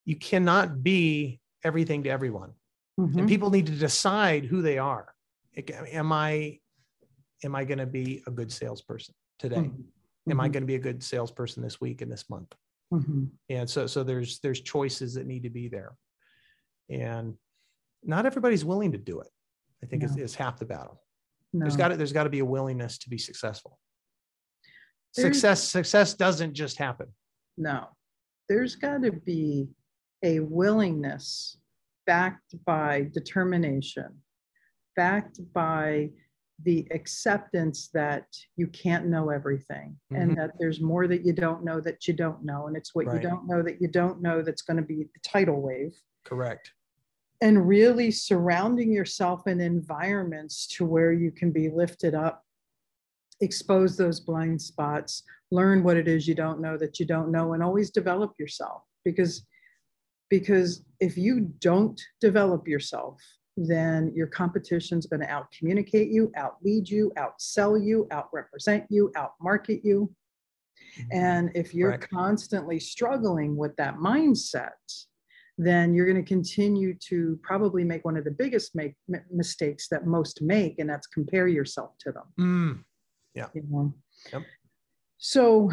you 0.04 0.16
cannot 0.16 0.82
be 0.82 1.40
everything 1.64 2.02
to 2.04 2.10
everyone 2.10 2.52
Mhm. 2.98 3.18
and 3.20 3.28
people 3.28 3.50
need 3.50 3.66
to 3.66 3.72
decide 3.72 4.44
who 4.44 4.62
they 4.62 4.78
are 4.78 5.14
am 5.68 6.12
i 6.12 6.58
am 7.42 7.54
i 7.54 7.64
going 7.64 7.78
to 7.78 7.86
be 7.86 8.22
a 8.26 8.30
good 8.30 8.52
salesperson 8.52 9.14
today 9.38 9.56
Mhm. 9.56 9.84
am 10.30 10.40
i 10.40 10.48
Mhm. 10.48 10.52
going 10.52 10.62
to 10.62 10.66
be 10.66 10.74
a 10.76 10.78
good 10.80 11.02
salesperson 11.02 11.62
this 11.62 11.80
week 11.80 12.02
and 12.02 12.12
this 12.12 12.28
month 12.30 12.52
Mhm. 12.92 13.30
and 13.48 13.68
so 13.68 13.86
so 13.86 14.04
there's 14.04 14.40
there's 14.40 14.60
choices 14.60 15.14
that 15.14 15.26
need 15.26 15.42
to 15.44 15.50
be 15.50 15.68
there 15.68 15.96
and 16.90 17.36
not 18.02 18.26
everybody's 18.26 18.64
willing 18.64 18.92
to 18.92 18.98
do 18.98 19.20
it 19.20 19.28
i 19.82 19.86
think 19.86 20.02
is, 20.04 20.16
is 20.16 20.34
half 20.34 20.58
the 20.58 20.66
battle 20.66 21.00
No. 21.52 21.60
there's 21.64 21.76
got 21.76 21.88
to 21.88 21.96
there's 21.96 22.12
got 22.12 22.24
to 22.24 22.30
be 22.30 22.40
a 22.40 22.44
willingness 22.44 22.98
to 22.98 23.08
be 23.10 23.18
successful 23.18 23.78
There's- 25.16 25.34
success 25.34 25.68
success 25.68 26.14
doesn't 26.14 26.54
just 26.54 26.76
happen 26.78 27.14
No, 27.56 27.88
there's 28.48 28.74
got 28.76 28.98
to 29.02 29.12
be 29.12 29.68
a 30.24 30.40
willingness 30.40 31.58
backed 32.06 32.54
by 32.64 33.08
determination, 33.12 34.08
backed 34.96 35.40
by 35.52 36.10
the 36.62 36.86
acceptance 36.92 37.88
that 37.92 38.26
you 38.56 38.66
can't 38.68 39.06
know 39.06 39.28
everything 39.30 39.98
Mhm. 40.12 40.22
and 40.22 40.36
that 40.38 40.52
there's 40.58 40.80
more 40.80 41.06
that 41.08 41.24
you 41.26 41.32
don't 41.32 41.64
know 41.64 41.80
that 41.80 42.06
you 42.08 42.14
don't 42.14 42.44
know. 42.44 42.68
And 42.68 42.76
it's 42.76 42.94
what 42.94 43.06
Right. 43.06 43.16
you 43.22 43.28
don't 43.28 43.46
know 43.46 43.60
that 43.62 43.80
you 43.82 43.88
don't 43.88 44.22
know 44.22 44.40
that's 44.40 44.62
going 44.62 44.76
to 44.78 44.82
be 44.82 45.04
the 45.04 45.20
tidal 45.22 45.60
wave. 45.60 45.94
correct 46.24 46.72
And 47.42 47.68
really 47.68 48.10
surrounding 48.10 48.90
yourself 48.92 49.46
in 49.46 49.60
environments 49.60 50.66
to 50.68 50.86
where 50.86 51.12
you 51.12 51.30
can 51.30 51.50
be 51.50 51.68
lifted 51.68 52.14
up, 52.14 52.46
expose 53.40 53.96
those 53.98 54.20
blind 54.20 54.62
spots, 54.62 55.22
learn 55.50 55.82
what 55.82 55.98
it 55.98 56.08
is 56.08 56.26
you 56.26 56.34
don't 56.34 56.60
know 56.60 56.78
that 56.78 56.98
you 56.98 57.04
don't 57.04 57.30
know, 57.30 57.52
and 57.52 57.62
always 57.62 57.90
develop 57.90 58.32
yourself. 58.38 58.84
Because 59.04 59.44
because 60.30 60.84
if 61.00 61.16
you 61.16 61.52
don't 61.60 62.00
develop 62.20 62.66
yourself, 62.66 63.20
then 63.56 64.12
your 64.14 64.26
competition's 64.26 65.06
going 65.06 65.20
to 65.20 65.30
out 65.30 65.46
communicate 65.56 66.08
you, 66.08 66.32
out 66.36 66.56
lead 66.62 66.88
you, 66.88 67.12
outsell 67.16 67.82
you, 67.82 68.06
out 68.10 68.28
represent 68.32 68.84
you, 68.90 69.12
out 69.16 69.32
market 69.40 69.80
you. 69.84 70.12
And 71.12 71.50
if 71.54 71.74
you're 71.74 71.98
constantly 71.98 72.80
struggling 72.80 73.56
with 73.56 73.74
that 73.76 73.96
mindset, 73.96 74.70
then 75.56 75.94
you're 75.94 76.06
going 76.06 76.22
to 76.22 76.28
continue 76.28 76.94
to 77.08 77.38
probably 77.42 77.84
make 77.84 78.04
one 78.04 78.16
of 78.16 78.24
the 78.24 78.30
biggest 78.30 78.74
make, 78.74 78.94
m- 79.12 79.22
mistakes 79.30 79.88
that 79.88 80.06
most 80.06 80.42
make, 80.42 80.78
and 80.78 80.90
that's 80.90 81.06
compare 81.06 81.46
yourself 81.46 81.92
to 82.00 82.12
them. 82.12 82.24
Mm, 82.40 82.84
You 83.54 83.62
know? 83.68 83.94
Yep. 84.32 84.42
So 85.18 85.70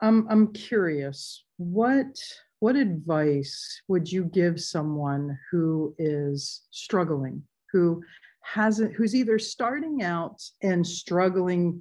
I'm 0.00 0.26
I'm 0.30 0.52
curious, 0.52 1.44
what 1.56 2.16
what 2.60 2.76
advice 2.76 3.82
would 3.88 4.10
you 4.10 4.24
give 4.24 4.60
someone 4.60 5.38
who 5.50 5.94
is 5.98 6.62
struggling, 6.70 7.42
who 7.72 8.02
hasn't, 8.42 8.94
who's 8.94 9.14
either 9.14 9.38
starting 9.38 10.02
out 10.02 10.42
and 10.62 10.86
struggling 10.86 11.80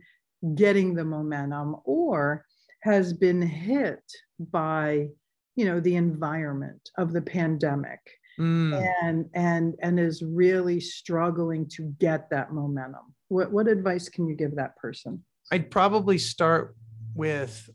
getting 0.55 0.93
the 0.93 1.03
momentum, 1.05 1.75
or 1.83 2.45
has 2.83 3.11
been 3.13 3.41
hit 3.41 4.03
by 4.39 5.07
you 5.55 5.65
know 5.65 5.79
the 5.79 5.95
environment 5.95 6.89
of 6.99 7.11
the 7.11 7.21
pandemic 7.21 7.99
mm. 8.39 8.87
and 9.01 9.25
and 9.33 9.73
and 9.81 9.99
is 9.99 10.21
really 10.21 10.79
struggling 10.79 11.67
to 11.67 11.91
get 11.99 12.29
that 12.29 12.53
momentum 12.53 13.15
what 13.29 13.51
what 13.51 13.67
advice 13.67 14.07
can 14.07 14.27
you 14.27 14.35
give 14.35 14.55
that 14.55 14.77
person 14.77 15.23
I'd 15.51 15.71
probably 15.71 16.17
start 16.17 16.75
with 17.15 17.69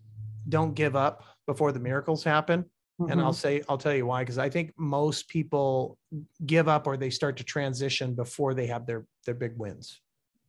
don't 0.48 0.74
give 0.74 0.94
up 0.94 1.24
before 1.46 1.72
the 1.72 1.80
miracles 1.80 2.22
happen. 2.22 2.66
And 2.98 3.20
I'll 3.20 3.32
Mhm. 3.32 3.34
say, 3.36 3.62
I'll 3.68 3.78
tell 3.78 3.94
you 3.94 4.06
why, 4.06 4.22
because 4.22 4.38
I 4.38 4.48
think 4.48 4.72
most 4.76 5.28
people 5.28 5.98
give 6.46 6.68
up 6.68 6.86
or 6.86 6.96
they 6.96 7.10
start 7.10 7.36
to 7.38 7.44
transition 7.44 8.14
before 8.14 8.54
they 8.54 8.66
have 8.66 8.86
their 8.86 9.06
their 9.24 9.34
big 9.34 9.56
wins. 9.56 10.00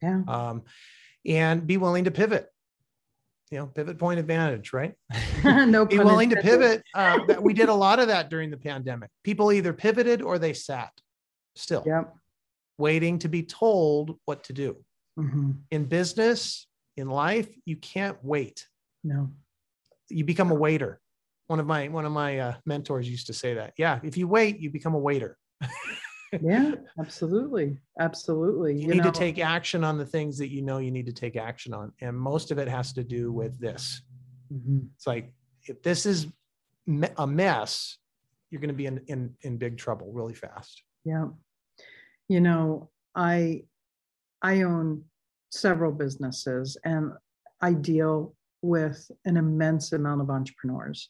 yeah 0.02 0.22
Um, 0.28 0.64
and 1.26 1.66
be 1.66 1.78
willing 1.78 2.04
to 2.04 2.12
pivot. 2.12 2.50
You 3.52 3.60
know, 3.60 3.68
pivot 3.68 3.98
point 3.98 4.20
advantage, 4.20 4.74
right? 4.74 4.94
no 5.70 5.86
be 5.86 5.98
willing 6.00 6.30
to 6.32 6.36
pivot. 6.38 6.84
Uh, 6.94 7.20
we 7.42 7.54
did 7.54 7.70
a 7.70 7.74
lot 7.86 8.00
of 8.00 8.08
that 8.10 8.30
during 8.30 8.50
the 8.52 8.58
pandemic. 8.58 9.10
People 9.24 9.52
either 9.52 9.74
pivoted 9.74 10.22
or 10.22 10.38
they 10.38 10.54
sat 10.54 10.92
still, 11.56 11.84
yep 11.86 12.14
waiting 12.80 13.20
to 13.20 13.30
be 13.30 13.44
told 13.44 14.20
what 14.26 14.44
to 14.46 14.54
do. 14.54 14.84
Mhm. 15.18 15.60
In 15.70 15.86
business, 15.86 16.66
in 16.98 17.08
life, 17.08 17.50
you 17.66 17.78
can't 17.78 18.18
wait. 18.24 18.68
no 19.04 19.32
you 20.10 20.24
become 20.26 20.52
a 20.52 20.56
waiter. 20.56 21.00
One 21.48 21.60
of 21.60 21.66
my 21.66 21.88
one 21.88 22.06
of 22.06 22.12
my 22.12 22.40
uh, 22.40 22.54
mentors 22.66 23.10
used 23.10 23.28
to 23.28 23.34
say 23.34 23.54
that. 23.56 23.74
Yeah, 23.78 24.00
if 24.04 24.18
you 24.18 24.28
wait, 24.28 24.60
you 24.60 24.70
become 24.70 24.94
a 24.94 25.00
waiter. 25.00 25.38
yeah 26.42 26.72
absolutely 27.00 27.78
absolutely 28.00 28.76
You, 28.76 28.88
need 28.88 29.04
know, 29.04 29.12
to 29.12 29.12
take 29.12 29.38
action 29.38 29.84
on 29.84 30.00
the 30.00 30.06
things 30.06 30.36
that 30.40 30.50
you 30.50 30.64
know 30.64 30.80
you 30.80 30.90
need 30.90 31.06
to 31.06 31.14
take 31.14 31.36
action 31.36 31.74
on, 31.74 31.92
and 32.02 32.18
most 32.18 32.52
of 32.52 32.58
it 32.58 32.68
has 32.68 32.94
to 32.94 33.04
do 33.04 33.32
with 33.32 33.60
this. 33.60 34.02
Mhm. 34.52 34.88
It's 34.96 35.06
like 35.08 35.34
if 35.68 35.82
this 35.84 36.06
is 36.06 36.28
me- 36.86 37.08
a 37.18 37.28
mess, 37.28 37.98
you're 38.50 38.62
going 38.62 38.70
to 38.70 38.74
be 38.74 38.86
in, 38.86 39.02
in 39.08 39.36
in 39.42 39.58
big 39.58 39.78
trouble 39.78 40.12
really 40.12 40.34
fast. 40.34 40.84
Yeah. 41.06 41.28
You 42.30 42.42
know, 42.42 42.90
I 43.16 43.64
I 44.42 44.64
own 44.64 45.04
several 45.52 45.92
businesses 45.92 46.78
and 46.84 47.12
I 47.62 47.74
deal 47.74 48.36
with 48.62 49.10
an 49.26 49.38
immense 49.38 49.92
amount 49.92 50.22
of 50.22 50.30
entrepreneurs. 50.30 51.10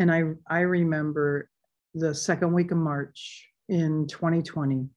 And 0.00 0.10
I 0.10 0.22
I 0.48 0.60
remember 0.60 1.48
the 1.94 2.14
second 2.14 2.52
week 2.54 2.72
of 2.72 2.78
March 2.78 3.48
in 3.68 4.06
2020 4.08 4.88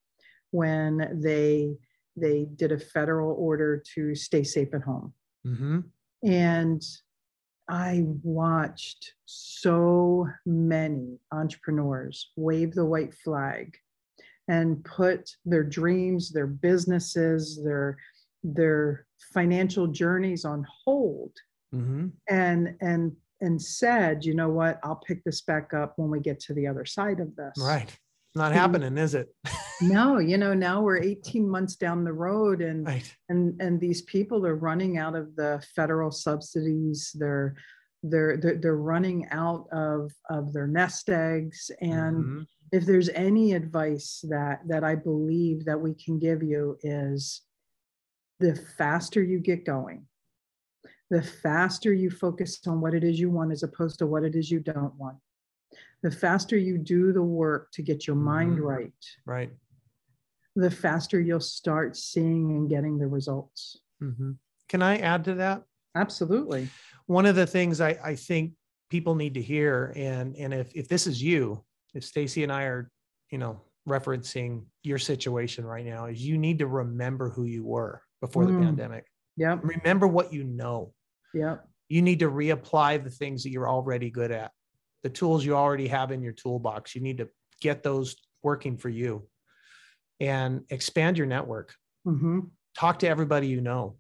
when 0.51 1.19
they 1.21 1.75
they 2.15 2.47
did 2.55 2.71
a 2.71 2.79
federal 2.79 3.35
order 3.37 3.83
to 3.95 4.15
stay 4.15 4.43
safe 4.43 4.73
at 4.73 4.81
home. 4.81 5.13
Mm-hmm. 5.45 5.79
And 6.23 6.81
I 7.69 8.05
watched 8.23 9.13
so 9.25 10.27
many 10.45 11.19
entrepreneurs 11.31 12.31
wave 12.37 12.73
the 12.73 12.85
white 12.85 13.13
flag 13.13 13.75
and 14.47 14.83
put 14.85 15.29
their 15.45 15.63
dreams, 15.63 16.31
their 16.31 16.47
businesses, 16.47 17.61
their 17.61 17.97
their 18.41 19.05
financial 19.33 19.87
journeys 19.87 20.45
on 20.45 20.65
hold 20.85 21.33
Mm-hmm. 21.73 22.09
and 22.29 22.75
and 22.81 23.15
and 23.43 23.61
said, 23.61 24.23
you 24.23 24.33
know 24.33 24.49
what, 24.49 24.79
I'll 24.83 25.01
pick 25.05 25.23
this 25.23 25.41
back 25.41 25.73
up 25.73 25.93
when 25.97 26.09
we 26.09 26.19
get 26.21 26.39
to 26.41 26.53
the 26.53 26.65
other 26.65 26.85
side 26.85 27.19
of 27.19 27.35
this. 27.35 27.53
Right. 27.57 27.95
Not 28.35 28.51
Mhm. 28.51 28.55
happening, 28.55 28.97
is 28.97 29.13
it? 29.13 29.29
No, 29.81 30.19
you 30.19 30.37
know, 30.37 30.53
now 30.53 30.81
we're 30.81 31.01
18 31.01 31.49
months 31.49 31.75
down 31.75 32.05
the 32.05 32.13
road 32.13 32.61
and 32.61 32.85
Right. 32.85 33.13
and 33.27 33.61
and 33.61 33.81
these 33.81 34.01
people 34.03 34.45
are 34.47 34.55
running 34.55 34.97
out 34.97 35.13
of 35.15 35.35
the 35.35 35.61
federal 35.75 36.09
subsidies 36.09 37.11
they're 37.19 37.55
they're 38.01 38.37
they're, 38.37 38.57
they're 38.61 38.77
running 38.77 39.27
out 39.31 39.67
of 39.73 40.11
of 40.29 40.53
their 40.53 40.67
nest 40.67 41.09
eggs 41.09 41.69
and 41.81 42.23
Mhm. 42.23 42.45
if 42.71 42.85
there's 42.85 43.09
any 43.09 43.53
advice 43.53 44.23
that 44.29 44.61
that 44.67 44.83
i 44.85 44.95
believe 44.95 45.65
that 45.65 45.81
we 45.81 45.93
can 45.95 46.17
give 46.17 46.41
you 46.43 46.77
is 46.83 47.41
the 48.39 48.55
faster 48.77 49.21
you 49.21 49.39
get 49.39 49.65
going 49.65 50.07
the 51.13 51.21
faster 51.21 51.93
you 51.93 52.09
focus 52.09 52.59
on 52.65 52.81
what 52.81 52.95
it 52.95 53.03
is 53.03 53.19
you 53.19 53.29
want 53.29 53.51
as 53.51 53.61
opposed 53.61 53.99
to 53.99 54.07
what 54.07 54.23
it 54.23 54.33
is 54.35 54.49
you 54.49 54.59
don't 54.59 54.95
want 54.95 55.15
the 56.01 56.09
faster 56.09 56.57
you 56.57 56.75
do 56.77 57.13
the 57.13 57.21
work 57.21 57.71
to 57.71 57.83
get 57.83 58.07
your 58.07 58.15
mind 58.15 58.57
Mhm. 58.57 58.63
right 58.75 59.05
right. 59.25 59.51
the 60.55 60.71
faster 60.71 61.19
you'll 61.21 61.39
start 61.59 61.95
seeing 61.95 62.51
and 62.57 62.67
getting 62.69 62.97
the 62.97 63.07
results 63.07 63.79
Mhm. 64.01 64.37
Can 64.69 64.81
I 64.81 64.97
add 64.97 65.23
to 65.25 65.35
that? 65.35 65.63
absolutely 65.95 66.67
one 67.05 67.27
of 67.27 67.35
the 67.35 67.45
things 67.45 67.79
I, 67.79 67.91
I 68.11 68.15
think 68.15 68.53
people 68.89 69.13
need 69.15 69.33
to 69.35 69.41
hear, 69.41 69.91
and 69.95 70.35
and 70.35 70.51
if 70.53 70.73
if 70.75 70.87
this 70.87 71.05
is 71.05 71.21
you, 71.21 71.63
if 71.93 72.03
Stacy 72.03 72.41
and 72.43 72.51
I 72.51 72.63
are, 72.63 72.91
you 73.29 73.37
know, 73.37 73.61
referencing 73.87 74.65
your 74.83 74.97
situation 74.97 75.63
right 75.65 75.85
now, 75.85 76.05
is 76.07 76.25
you 76.25 76.37
need 76.37 76.57
to 76.59 76.67
remember 76.67 77.29
who 77.29 77.43
you 77.45 77.63
were 77.65 78.01
before 78.21 78.45
the 78.47 78.53
Mm. 78.53 78.63
pandemic. 78.65 79.05
yep 79.35 79.59
Remember 79.63 80.07
what 80.07 80.31
you 80.31 80.43
know. 80.43 80.93
Yep 81.33 81.65
You 81.89 82.01
need 82.01 82.19
to 82.19 82.29
reapply 82.29 83.03
the 83.03 83.09
things 83.09 83.43
that 83.43 83.51
you're 83.51 83.69
already 83.69 84.09
good 84.09 84.31
at, 84.31 84.51
the 85.03 85.09
tools 85.09 85.45
you 85.45 85.55
already 85.55 85.87
have 85.87 86.11
in 86.11 86.21
your 86.21 86.33
toolbox. 86.33 86.95
You 86.95 87.01
need 87.01 87.17
to 87.17 87.29
get 87.61 87.83
those 87.83 88.15
working 88.41 88.77
for 88.77 88.89
you, 88.89 89.27
and 90.19 90.61
expand 90.69 91.17
your 91.17 91.27
network 91.27 91.75
hmm 92.05 92.39
talk 92.75 92.97
to 92.99 93.07
everybody 93.07 93.47
you 93.47 93.61
know 93.61 93.95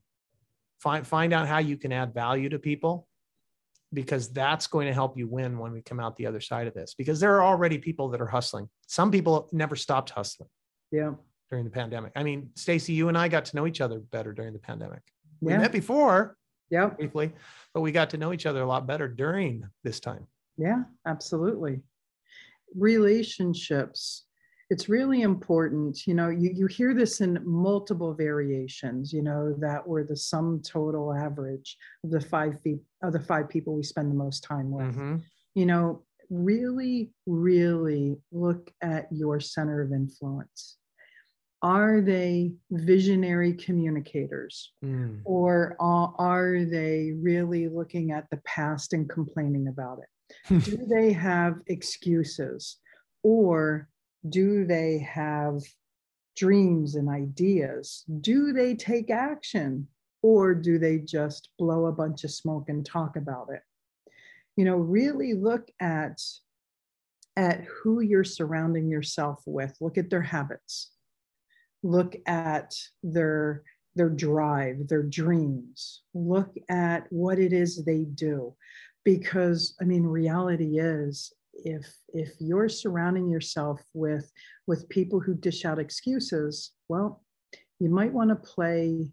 find 0.79 1.05
find 1.05 1.31
out 1.31 1.47
how 1.47 1.59
you 1.59 1.77
can 1.77 1.91
add 1.91 2.11
value 2.13 2.49
to 2.49 2.57
people 2.57 3.07
because 3.93 4.33
that's 4.33 4.65
going 4.65 4.87
to 4.87 4.93
help 4.93 5.15
you 5.15 5.27
win 5.27 5.59
when 5.59 5.71
we 5.71 5.81
come 5.83 5.99
out 5.99 6.15
the 6.17 6.25
other 6.25 6.41
side 6.41 6.65
of 6.65 6.73
this 6.73 6.95
because 6.97 7.19
there 7.19 7.35
are 7.35 7.43
already 7.43 7.77
people 7.77 8.09
that 8.09 8.19
are 8.19 8.27
hustling 8.27 8.67
some 8.87 9.11
people 9.11 9.47
never 9.51 9.75
stopped 9.75 10.09
hustling 10.09 10.49
yeah 10.91 11.11
during 11.53 11.65
the 11.65 11.69
pandemic. 11.71 12.11
I 12.15 12.23
mean, 12.23 12.49
Stacy, 12.55 12.93
you 12.93 13.09
and 13.09 13.17
I 13.17 13.27
got 13.27 13.45
to 13.45 13.55
know 13.55 13.67
each 13.67 13.79
other 13.79 13.99
better 13.99 14.33
during 14.33 14.53
the 14.53 14.59
pandemic. 14.59 15.01
We 15.39 15.53
Yeah. 15.53 15.59
met 15.59 15.71
before 15.71 16.35
Yep. 16.73 16.97
briefly, 16.97 17.31
but 17.73 17.81
we 17.81 17.91
got 17.91 18.09
to 18.09 18.17
know 18.17 18.33
each 18.33 18.47
other 18.47 18.63
a 18.63 18.65
lot 18.65 18.87
better 18.87 19.07
during 19.07 19.63
this 19.83 19.99
time. 19.99 20.25
Yeah, 20.57 20.83
absolutely. 21.05 21.81
Relationships. 22.75 24.25
It's 24.71 24.89
really 24.89 25.21
important. 25.21 26.07
You 26.07 26.15
know, 26.15 26.29
you, 26.29 26.49
you 26.51 26.65
hear 26.65 26.95
this 26.95 27.21
in 27.21 27.39
multiple 27.45 28.15
variations, 28.15 29.13
you 29.13 29.21
know, 29.21 29.55
that 29.59 29.87
we're 29.87 30.03
the 30.03 30.15
sum 30.17 30.61
total 30.65 31.13
average 31.13 31.77
of 32.03 32.09
the 32.09 32.21
five 32.21 32.59
feet 32.61 32.79
of 33.03 33.13
the 33.13 33.19
five 33.19 33.49
people 33.49 33.75
we 33.75 33.83
spend 33.83 34.09
the 34.09 34.15
most 34.15 34.43
time 34.43 34.71
with. 34.71 34.95
Mhm. 34.95 35.21
You 35.53 35.67
know, 35.67 36.03
really, 36.31 37.13
really 37.27 38.17
look 38.31 38.71
at 38.81 39.07
your 39.11 39.39
center 39.39 39.81
of 39.83 39.91
influence. 39.91 40.77
Are 41.63 42.01
they 42.01 42.53
visionary 42.71 43.53
communicators? 43.53 44.73
Mm. 44.83 45.21
or 45.23 45.75
are, 45.79 46.13
are 46.19 46.65
they 46.65 47.13
really 47.19 47.69
looking 47.69 48.11
at 48.11 48.29
the 48.29 48.41
past 48.45 48.93
and 48.93 49.09
complaining 49.09 49.67
about 49.69 49.99
it? 49.99 50.63
do 50.65 50.77
they 50.89 51.11
have 51.13 51.55
excuses 51.67 52.77
or 53.23 53.87
do 54.29 54.65
they 54.65 54.99
have 54.99 55.61
dreams 56.35 56.95
and 56.95 57.09
ideas? 57.09 58.03
Do 58.21 58.53
they 58.53 58.75
take 58.75 59.09
action 59.09 59.87
or 60.21 60.55
do 60.55 60.79
they 60.79 60.99
just 60.99 61.49
blow 61.57 61.85
a 61.85 61.91
bunch 61.91 62.23
of 62.23 62.31
smoke 62.31 62.69
and 62.69 62.85
talk 62.85 63.15
about 63.15 63.49
it? 63.51 63.61
You 64.55 64.65
know, 64.65 64.77
really 64.77 65.33
look 65.33 65.69
at 65.79 66.19
at 67.35 67.63
who 67.63 68.01
you're 68.01 68.23
surrounding 68.23 68.89
yourself 68.89 69.41
with. 69.47 69.75
Look 69.81 69.97
at 69.97 70.09
their 70.09 70.21
habits. 70.21 70.91
Look 71.83 72.15
at 72.25 72.73
their 73.03 73.63
their 73.95 74.09
drive, 74.09 74.87
their 74.87 75.03
dreams. 75.03 76.01
Look 76.15 76.55
at 76.69 77.05
what 77.11 77.37
it 77.37 77.53
is 77.53 77.83
they 77.83 78.05
do. 78.05 78.55
Because 79.03 79.75
I 79.81 79.83
mean, 79.83 80.03
reality 80.03 80.79
is 80.79 81.33
if 81.53 81.85
if 82.13 82.31
you're 82.39 82.69
surrounding 82.69 83.29
yourself 83.29 83.81
with 83.93 84.31
with 84.65 84.89
people 84.89 85.19
who 85.19 85.35
dish 85.35 85.65
out 85.65 85.77
excuses, 85.77 86.71
well, 86.89 87.23
you 87.79 87.89
might 87.89 88.13
want 88.13 88.29
to 88.29 88.35
play, 88.35 89.11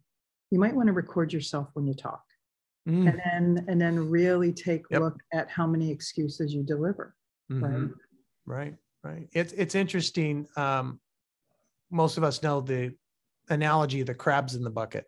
you 0.50 0.58
might 0.58 0.74
want 0.74 0.86
to 0.86 0.92
record 0.92 1.32
yourself 1.32 1.68
when 1.74 1.86
you 1.86 1.94
talk. 1.94 2.22
Mm. 2.88 3.08
And 3.10 3.20
then 3.24 3.64
and 3.68 3.80
then 3.80 4.08
really 4.08 4.52
take 4.52 4.82
a 4.90 4.92
Yep. 4.94 5.00
look 5.02 5.16
at 5.34 5.50
how 5.50 5.66
many 5.66 5.90
excuses 5.90 6.54
you 6.54 6.62
deliver. 6.62 7.14
Right. 7.50 7.72
Mhm. 7.74 7.94
Right. 8.46 8.76
Right. 9.02 9.28
It's 9.32 9.52
it's 9.54 9.74
interesting. 9.74 10.46
Um, 10.56 11.00
most 11.90 12.16
of 12.16 12.24
us 12.24 12.42
know 12.42 12.60
the 12.60 12.94
analogy 13.48 14.00
of 14.00 14.06
the 14.06 14.14
crabs 14.14 14.54
in 14.54 14.62
the 14.62 14.70
bucket. 14.70 15.04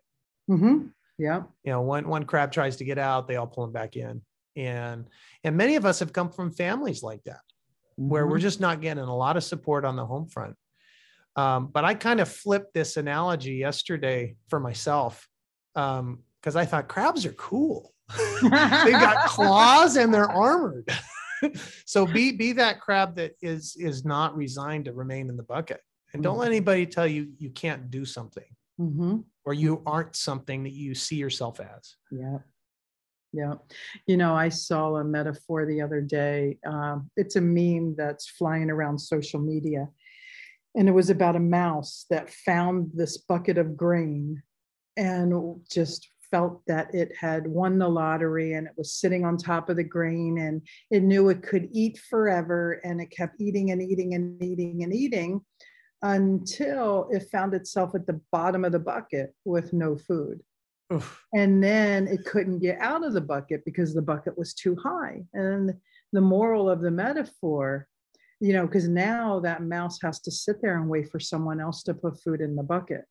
Mm-hmm. 0.49 0.87
Yeah. 1.17 1.43
You 1.63 1.71
know, 1.71 1.81
one 1.81 2.07
one 2.07 2.25
crab 2.25 2.51
tries 2.51 2.77
to 2.77 2.83
get 2.83 2.97
out, 2.97 3.27
they 3.27 3.35
all 3.35 3.47
pull 3.47 3.63
him 3.63 3.71
back 3.71 3.95
in. 3.95 4.21
And 4.55 5.07
and 5.43 5.55
many 5.57 5.75
of 5.75 5.85
us 5.85 5.99
have 5.99 6.13
come 6.13 6.29
from 6.29 6.51
families 6.51 7.01
like 7.03 7.23
that, 7.23 7.41
where 7.95 8.27
we're 8.27 8.37
Mhm. 8.37 8.41
just 8.41 8.59
not 8.59 8.81
getting 8.81 9.03
a 9.03 9.15
lot 9.15 9.37
of 9.37 9.43
support 9.43 9.85
on 9.85 9.95
the 9.95 10.05
home 10.05 10.27
front. 10.27 10.55
Um, 11.35 11.67
but 11.67 11.83
I 11.85 11.95
kind 11.95 12.19
of 12.19 12.29
flipped 12.29 12.73
this 12.73 12.97
analogy 12.97 13.53
yesterday 13.55 14.35
for 14.49 14.59
myself 14.59 15.27
because 15.73 16.55
I 16.55 16.65
thought 16.65 16.87
crabs 16.87 17.25
are 17.25 17.33
cool. 17.33 17.93
they 18.43 18.91
got 18.91 19.25
claws 19.29 19.95
and 19.95 20.13
they're 20.13 20.29
armored. 20.29 20.87
so 21.85 22.05
be 22.05 22.31
be 22.33 22.51
that 22.53 22.79
crab 22.81 23.15
that 23.15 23.31
is 23.41 23.75
is 23.79 24.05
not 24.05 24.35
resigned 24.35 24.85
to 24.85 24.93
remain 24.93 25.29
in 25.29 25.37
the 25.37 25.43
bucket. 25.43 25.81
And 26.13 26.21
don't 26.21 26.37
let 26.37 26.45
Mhm. 26.45 26.55
anybody 26.55 26.85
tell 26.85 27.07
you 27.07 27.33
you 27.37 27.49
can't 27.49 27.89
do 27.89 28.05
something 28.05 28.55
Mhm. 28.79 29.25
or 29.45 29.53
you 29.53 29.81
aren't 29.85 30.15
something 30.15 30.63
that 30.63 30.73
you 30.73 30.93
see 30.95 31.15
yourself 31.15 31.59
as. 31.59 31.95
Yeah. 32.11 32.39
Yeah. 33.31 33.55
You 34.05 34.17
know, 34.17 34.35
I 34.35 34.49
saw 34.49 34.95
a 34.97 35.03
metaphor 35.03 35.65
the 35.65 35.81
other 35.81 36.01
day. 36.01 36.59
Um, 36.65 37.09
it's 37.17 37.35
a 37.35 37.41
meme 37.41 37.95
that's 37.95 38.29
flying 38.29 38.69
around 38.69 38.99
social 38.99 39.39
media. 39.39 39.89
And 40.75 40.87
it 40.87 40.91
was 40.91 41.09
about 41.09 41.35
a 41.35 41.39
mouse 41.39 42.05
that 42.11 42.29
found 42.29 42.91
this 42.93 43.17
bucket 43.17 43.57
of 43.57 43.75
grain 43.75 44.43
and 44.95 45.33
just 45.71 46.07
felt 46.29 46.63
that 46.67 46.93
it 46.93 47.15
had 47.15 47.47
won 47.47 47.77
the 47.79 47.87
lottery 47.89 48.53
and 48.53 48.65
it 48.67 48.73
was 48.77 48.93
sitting 48.93 49.23
on 49.25 49.37
top 49.37 49.69
of 49.69 49.77
the 49.77 49.83
grain 49.83 50.37
and 50.39 50.67
it 50.91 51.01
knew 51.03 51.29
it 51.29 51.43
could 51.43 51.69
eat 51.71 51.97
forever 51.97 52.73
and 52.83 52.99
it 53.01 53.11
kept 53.11 53.39
eating 53.39 53.69
and 53.71 53.81
eating 53.81 54.13
and 54.15 54.41
eating 54.43 54.83
and 54.83 54.93
eating 54.93 55.41
until 56.03 57.07
it 57.11 57.29
found 57.31 57.53
itself 57.53 57.95
at 57.95 58.05
the 58.05 58.19
bottom 58.31 58.65
of 58.65 58.73
the 58.73 58.79
bucket 58.79 59.33
with 59.45 59.73
no 59.73 59.95
food. 59.95 60.41
Oof. 60.91 61.23
And 61.33 61.63
then 61.63 62.07
it 62.07 62.25
couldn't 62.25 62.59
get 62.59 62.77
out 62.79 63.05
of 63.05 63.13
the 63.13 63.21
bucket 63.21 63.63
because 63.65 63.93
the 63.93 64.01
bucket 64.01 64.37
was 64.37 64.53
too 64.53 64.75
high. 64.75 65.23
And 65.33 65.73
the 66.11 66.21
moral 66.21 66.69
of 66.69 66.81
the 66.81 66.91
metaphor, 66.91 67.87
you 68.41 68.51
know, 68.51 68.67
because 68.67 68.87
now 68.87 69.39
that 69.39 69.63
mouse 69.63 69.99
has 70.03 70.19
to 70.21 70.31
sit 70.31 70.61
there 70.61 70.77
and 70.77 70.89
wait 70.89 71.09
for 71.09 71.21
someone 71.21 71.61
else 71.61 71.83
to 71.83 71.93
put 71.93 72.21
food 72.21 72.41
in 72.41 72.55
the 72.55 72.63
bucket. 72.63 73.05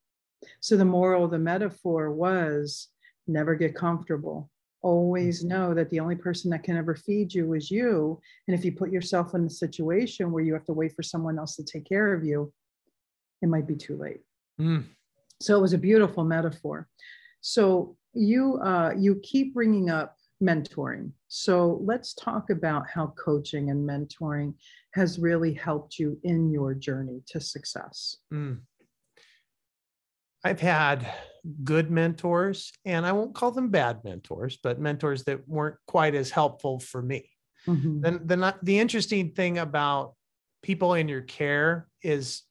So 0.61 0.76
the 0.76 0.84
moral 0.84 1.24
of 1.24 1.30
the 1.30 1.38
metaphor 1.38 2.12
was 2.12 2.88
never 3.26 3.55
get 3.55 3.74
comfortable. 3.74 4.51
Always 4.82 5.40
mm-hmm. 5.40 5.49
know 5.49 5.74
that 5.74 5.88
the 5.88 6.01
only 6.01 6.16
person 6.16 6.51
that 6.51 6.62
can 6.62 6.76
ever 6.76 6.95
feed 6.95 7.32
you 7.32 7.55
is 7.55 7.70
you. 7.70 8.20
And 8.47 8.55
if 8.55 8.66
you 8.66 8.72
put 8.72 8.90
yourself 8.90 9.34
in 9.34 9.47
a 9.47 9.51
situation 9.51 10.30
where 10.30 10.45
you 10.45 10.53
have 10.53 10.66
to 10.66 10.74
wait 10.74 10.93
for 10.95 11.03
someone 11.03 11.38
else 11.38 11.57
to 11.57 11.64
take 11.64 11.88
care 11.88 12.12
of 12.12 12.22
you, 12.22 12.53
it 13.43 13.49
might 13.49 13.66
be 13.66 13.76
too 13.76 13.97
late. 13.97 14.20
Mm. 14.61 14.84
So 15.40 15.59
it 15.59 15.61
was 15.61 15.72
a 15.72 15.78
beautiful 15.78 16.24
metaphor. 16.24 16.88
So 17.40 17.97
you 18.14 18.59
uh, 18.62 18.95
you 18.97 19.20
keep 19.22 19.55
bringing 19.55 19.90
up 19.90 20.16
mentoring. 20.43 21.11
So 21.28 21.80
let's 21.84 22.14
talk 22.14 22.51
about 22.51 22.88
how 22.88 23.14
coaching 23.16 23.70
and 23.70 23.88
mentoring 23.88 24.55
has 24.95 25.18
really 25.18 25.53
helped 25.53 25.99
you 25.99 26.18
in 26.24 26.51
your 26.51 26.74
journey 26.74 27.22
to 27.28 27.40
success. 27.40 28.16
Mm. 28.32 28.61
I've 30.45 30.61
had 30.61 31.11
good 31.62 31.90
mentors, 31.90 32.72
and 32.84 33.07
I 33.07 33.12
won't 33.12 33.34
call 33.34 33.53
them 33.53 33.68
bad 33.68 34.03
mentors, 34.05 34.59
but 34.62 34.80
mentors 34.80 35.24
that 35.24 35.49
weren't 35.49 35.76
quite 35.86 36.14
as 36.14 36.30
helpful 36.30 36.80
for 36.80 37.01
me. 37.01 37.30
Mhm. 37.66 38.03
Then 38.03 38.26
the 38.26 38.57
the 38.62 38.78
interesting 38.78 39.32
thing 39.32 39.59
about 39.59 40.14
people 40.62 40.95
in 40.95 41.09
your 41.09 41.22
care 41.22 41.88
is 42.03 42.43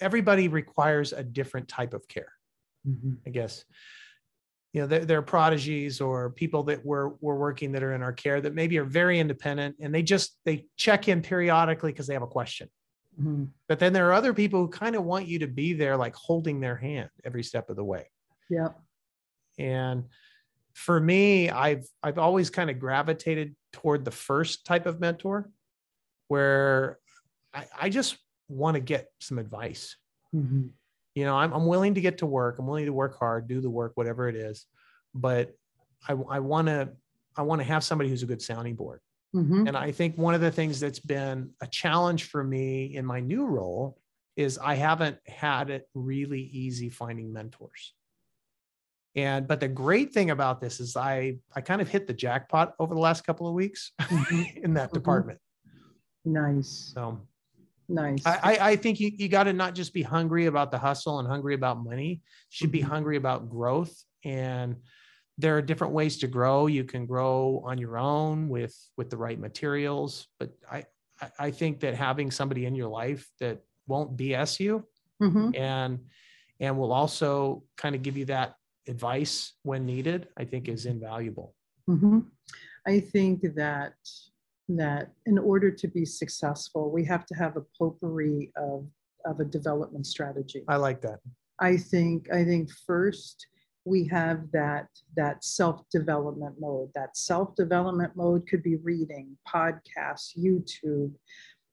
everybody 0.00 0.48
requires 0.48 1.12
a 1.12 1.22
different 1.22 1.68
type 1.68 1.94
of 1.94 2.06
care. 2.08 2.32
Mhm. 2.86 3.18
I 3.26 3.30
guess. 3.30 3.64
You 4.72 4.82
know, 4.82 4.88
they're, 4.88 5.04
they're 5.06 5.22
prodigies 5.22 6.00
or 6.02 6.30
people 6.30 6.64
that 6.64 6.84
we're 6.84 7.08
we're 7.20 7.36
working 7.36 7.72
that 7.72 7.82
are 7.82 7.94
in 7.94 8.02
our 8.02 8.12
care 8.12 8.40
that 8.40 8.54
maybe 8.54 8.78
are 8.78 8.84
very 8.84 9.18
independent 9.18 9.76
and 9.80 9.94
they 9.94 10.02
just 10.02 10.38
they 10.44 10.66
check 10.76 11.08
in 11.08 11.22
periodically 11.22 11.92
because 11.92 12.06
they 12.06 12.12
have 12.12 12.22
a 12.22 12.26
question. 12.26 12.68
Mhm. 13.18 13.48
But 13.68 13.78
then 13.78 13.92
there 13.94 14.08
are 14.08 14.12
other 14.12 14.34
people 14.34 14.60
who 14.60 14.68
kind 14.68 14.94
of 14.94 15.04
want 15.04 15.26
you 15.26 15.38
to 15.38 15.46
be 15.46 15.72
there, 15.72 15.96
like 15.96 16.14
holding 16.14 16.60
their 16.60 16.76
hand 16.76 17.08
every 17.24 17.42
step 17.42 17.70
of 17.70 17.76
the 17.76 17.84
way. 17.84 18.10
Yep. 18.50 18.78
And 19.58 20.04
for 20.74 21.00
me, 21.00 21.48
I've 21.48 21.86
I've 22.02 22.18
always 22.18 22.50
kind 22.50 22.68
of 22.68 22.78
gravitated 22.78 23.56
toward 23.72 24.04
the 24.04 24.10
first 24.10 24.66
type 24.66 24.84
of 24.84 25.00
mentor, 25.00 25.50
where 26.28 26.98
I, 27.54 27.66
I 27.80 27.88
just 27.88 28.18
want 28.48 28.74
to 28.74 28.80
get 28.80 29.08
some 29.20 29.38
advice. 29.38 29.96
Mhm. 30.34 30.70
You 31.14 31.24
know, 31.24 31.36
I'm 31.36 31.52
I'm 31.52 31.66
willing 31.66 31.94
to 31.94 32.00
get 32.00 32.18
to 32.18 32.26
work. 32.26 32.58
I'm 32.58 32.66
willing 32.66 32.86
to 32.86 32.92
work 32.92 33.18
hard, 33.18 33.48
do 33.48 33.60
the 33.60 33.70
work, 33.70 33.92
whatever 33.94 34.28
it 34.28 34.36
is. 34.36 34.66
But 35.14 35.54
I 36.08 36.12
I 36.12 36.40
want 36.40 36.68
to 36.68 36.92
I 37.36 37.42
want 37.42 37.60
to 37.60 37.64
have 37.64 37.84
somebody 37.84 38.10
who's 38.10 38.22
a 38.22 38.26
good 38.26 38.42
sounding 38.42 38.74
board. 38.76 39.00
Mhm. 39.34 39.66
And 39.68 39.76
I 39.76 39.92
think 39.92 40.16
one 40.16 40.34
of 40.34 40.40
the 40.40 40.50
things 40.50 40.78
that's 40.80 41.00
been 41.00 41.52
a 41.60 41.66
challenge 41.66 42.24
for 42.24 42.42
me 42.44 42.94
in 42.96 43.04
my 43.04 43.20
new 43.20 43.44
role 43.46 43.98
is 44.36 44.58
I 44.58 44.74
haven't 44.74 45.18
had 45.26 45.70
it 45.70 45.88
really 45.94 46.40
easy 46.42 46.88
finding 46.90 47.32
mentors. 47.32 47.94
And 49.14 49.46
but 49.48 49.60
the 49.60 49.68
great 49.68 50.12
thing 50.12 50.30
about 50.30 50.60
this 50.60 50.78
is 50.80 50.96
I 50.96 51.38
I 51.54 51.62
kind 51.62 51.80
of 51.80 51.88
hit 51.88 52.06
the 52.06 52.12
jackpot 52.14 52.74
over 52.78 52.94
the 52.94 53.00
last 53.00 53.24
couple 53.24 53.48
of 53.48 53.54
weeks 53.54 53.92
Mhm. 54.00 54.56
in 54.64 54.74
that 54.74 54.90
Mhm. 54.90 54.94
department. 54.94 55.40
Nice. 56.26 56.68
So 56.94 57.20
Nice. 57.88 58.24
I, 58.26 58.58
I, 58.60 58.76
think 58.76 58.98
you, 59.00 59.10
you 59.16 59.28
got 59.28 59.44
to 59.44 59.52
not 59.52 59.74
just 59.74 59.92
be 59.94 60.02
hungry 60.02 60.46
about 60.46 60.70
the 60.70 60.78
hustle 60.78 61.18
and 61.20 61.28
hungry 61.28 61.54
about 61.54 61.82
money. 61.82 62.22
Should 62.48 62.72
be 62.72 62.80
Mhm. 62.80 62.84
hungry 62.88 63.16
about 63.16 63.48
growth. 63.48 63.94
And 64.24 64.76
there 65.38 65.56
are 65.56 65.62
different 65.62 65.92
ways 65.92 66.18
to 66.18 66.26
grow. 66.26 66.66
You 66.66 66.84
can 66.84 67.06
grow 67.06 67.62
on 67.64 67.78
your 67.78 67.98
own 67.98 68.48
with 68.48 68.74
with 68.96 69.10
the 69.10 69.16
right 69.16 69.38
materials. 69.38 70.26
But 70.38 70.52
I 70.70 70.86
I- 71.38 71.50
think 71.50 71.80
that 71.80 71.94
having 71.94 72.30
somebody 72.30 72.66
in 72.66 72.74
your 72.74 72.88
life 72.88 73.30
that 73.40 73.62
won't 73.86 74.16
BS 74.16 74.58
you 74.60 74.84
Mhm. 75.22 75.56
and 75.56 76.06
and 76.58 76.78
will 76.78 76.92
also 76.92 77.64
kind 77.76 77.94
of 77.94 78.02
give 78.02 78.16
you 78.16 78.24
that 78.26 78.56
advice 78.88 79.52
when 79.62 79.84
needed, 79.86 80.28
I 80.36 80.44
think 80.44 80.68
is 80.68 80.86
invaluable. 80.86 81.54
Mhm. 81.88 82.26
I 82.86 83.00
think 83.00 83.42
that 83.56 83.94
that 84.68 85.10
in 85.26 85.38
order 85.38 85.70
to 85.70 85.88
be 85.88 86.04
successful, 86.04 86.90
we 86.90 87.04
have 87.04 87.26
to 87.26 87.34
have 87.34 87.56
a 87.56 87.64
potpourri 87.78 88.52
of 88.56 88.86
of 89.24 89.40
a 89.40 89.44
development 89.44 90.06
strategy. 90.06 90.64
I 90.68 90.76
like 90.76 91.00
that. 91.02 91.20
I 91.60 91.76
think 91.76 92.30
I 92.32 92.44
think 92.44 92.70
first 92.86 93.46
we 93.84 94.06
have 94.08 94.50
that 94.52 94.88
that 95.16 95.44
self-development 95.44 96.56
mode. 96.58 96.90
That 96.94 97.16
self-development 97.16 98.12
mode 98.16 98.46
could 98.48 98.62
be 98.62 98.76
reading, 98.76 99.36
podcasts, 99.48 100.36
YouTube. 100.36 101.12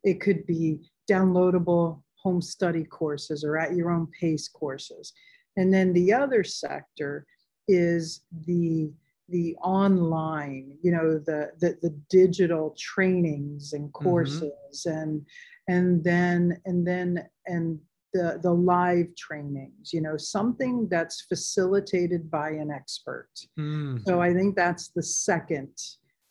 It 0.03 0.21
could 0.21 0.45
be 0.45 0.79
downloadable 1.09 2.01
home 2.15 2.41
study 2.41 2.83
courses 2.85 3.43
or 3.43 3.57
at 3.57 3.75
your 3.75 3.91
own 3.91 4.07
pace 4.19 4.47
courses. 4.47 5.13
And 5.57 5.73
then 5.73 5.93
the 5.93 6.13
other 6.13 6.43
sector 6.43 7.25
is 7.67 8.21
the 8.45 8.91
the 9.29 9.55
online, 9.63 10.77
you 10.81 10.91
know, 10.91 11.19
the 11.19 11.51
the, 11.59 11.77
the 11.81 11.95
digital 12.09 12.75
trainings 12.77 13.73
and 13.73 13.85
mm-hmm. 13.85 14.03
courses 14.03 14.85
mm-hmm. 14.85 14.97
and 14.97 15.25
and 15.67 16.03
then 16.03 16.61
and 16.65 16.85
then 16.85 17.27
and 17.47 17.79
the 18.13 18.39
the 18.43 18.51
live 18.51 19.07
trainings 19.17 19.91
you 19.91 20.01
know 20.01 20.15
something 20.17 20.87
that's 20.89 21.21
facilitated 21.21 22.29
by 22.29 22.49
an 22.49 22.71
expert 22.71 23.29
mm. 23.59 23.99
so 24.05 24.21
i 24.21 24.33
think 24.33 24.55
that's 24.55 24.89
the 24.89 25.01
second 25.01 25.69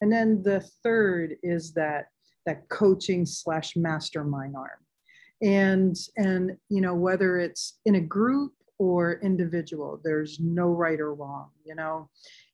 and 0.00 0.12
then 0.12 0.42
the 0.42 0.60
third 0.82 1.34
is 1.42 1.72
that 1.72 2.06
that 2.46 2.68
coaching 2.68 3.26
slash 3.26 3.76
mastermind 3.76 4.54
arm 4.56 4.70
and 5.42 5.96
and 6.16 6.56
you 6.68 6.80
know 6.80 6.94
whether 6.94 7.38
it's 7.38 7.80
in 7.84 7.96
a 7.96 8.00
group 8.00 8.52
or 8.78 9.20
individual 9.22 10.00
there's 10.04 10.38
no 10.40 10.68
right 10.68 11.00
or 11.00 11.14
wrong 11.14 11.48
you 11.64 11.74
know 11.74 12.08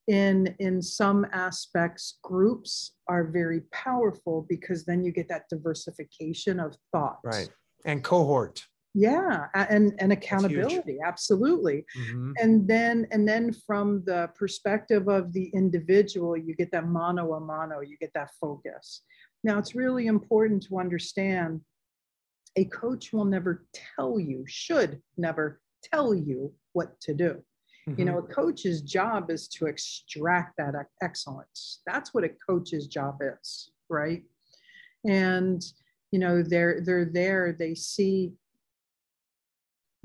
in 0.08 0.54
in 0.58 0.80
some 0.82 1.26
aspects 1.32 2.18
groups 2.22 2.96
are 3.08 3.24
very 3.24 3.60
powerful 3.72 4.46
because 4.48 4.84
then 4.84 5.04
you 5.04 5.12
get 5.12 5.28
that 5.28 5.48
diversification 5.48 6.58
of 6.58 6.74
thought 6.92 7.18
right. 7.22 7.50
And 7.84 8.02
cohort. 8.02 8.64
Yeah 8.94 9.46
and 9.54 9.94
and 9.98 10.12
accountability 10.12 10.98
absolutely. 11.04 11.84
Mm-hmm. 11.96 12.32
and 12.40 12.66
then 12.66 13.06
and 13.12 13.28
then 13.28 13.52
from 13.52 14.02
the 14.06 14.30
perspective 14.34 15.08
of 15.08 15.32
the 15.32 15.50
individual 15.54 16.36
you 16.36 16.56
get 16.56 16.72
that 16.72 16.86
mano 16.86 17.34
a 17.34 17.40
mano 17.40 17.80
you 17.80 17.96
get 17.98 18.12
that 18.14 18.30
focus. 18.40 19.02
Now 19.44 19.58
it's 19.58 19.74
really 19.74 20.06
important 20.06 20.62
to 20.64 20.78
understand 20.78 21.60
a 22.56 22.64
coach 22.64 23.12
will 23.12 23.26
never 23.26 23.66
tell 23.74 24.18
you 24.18 24.42
should 24.48 25.00
never 25.18 25.60
tell 25.82 26.14
you 26.14 26.52
what 26.72 26.98
to 27.02 27.14
do 27.14 27.42
mm-hmm. 27.90 27.98
you 27.98 28.04
know 28.04 28.20
mm-hmm. 28.20 28.30
a 28.30 28.34
coach's 28.34 28.82
job 28.82 29.30
is 29.30 29.48
to 29.48 29.66
extract 29.66 30.56
that 30.56 30.74
excellence 31.02 31.80
that's 31.86 32.12
what 32.14 32.24
a 32.24 32.30
coach's 32.48 32.86
job 32.86 33.18
is 33.40 33.70
right 33.88 34.22
and 35.06 35.62
you 36.10 36.18
know 36.18 36.42
they're 36.42 36.80
they're 36.84 37.04
there 37.04 37.54
they 37.58 37.74
see 37.74 38.32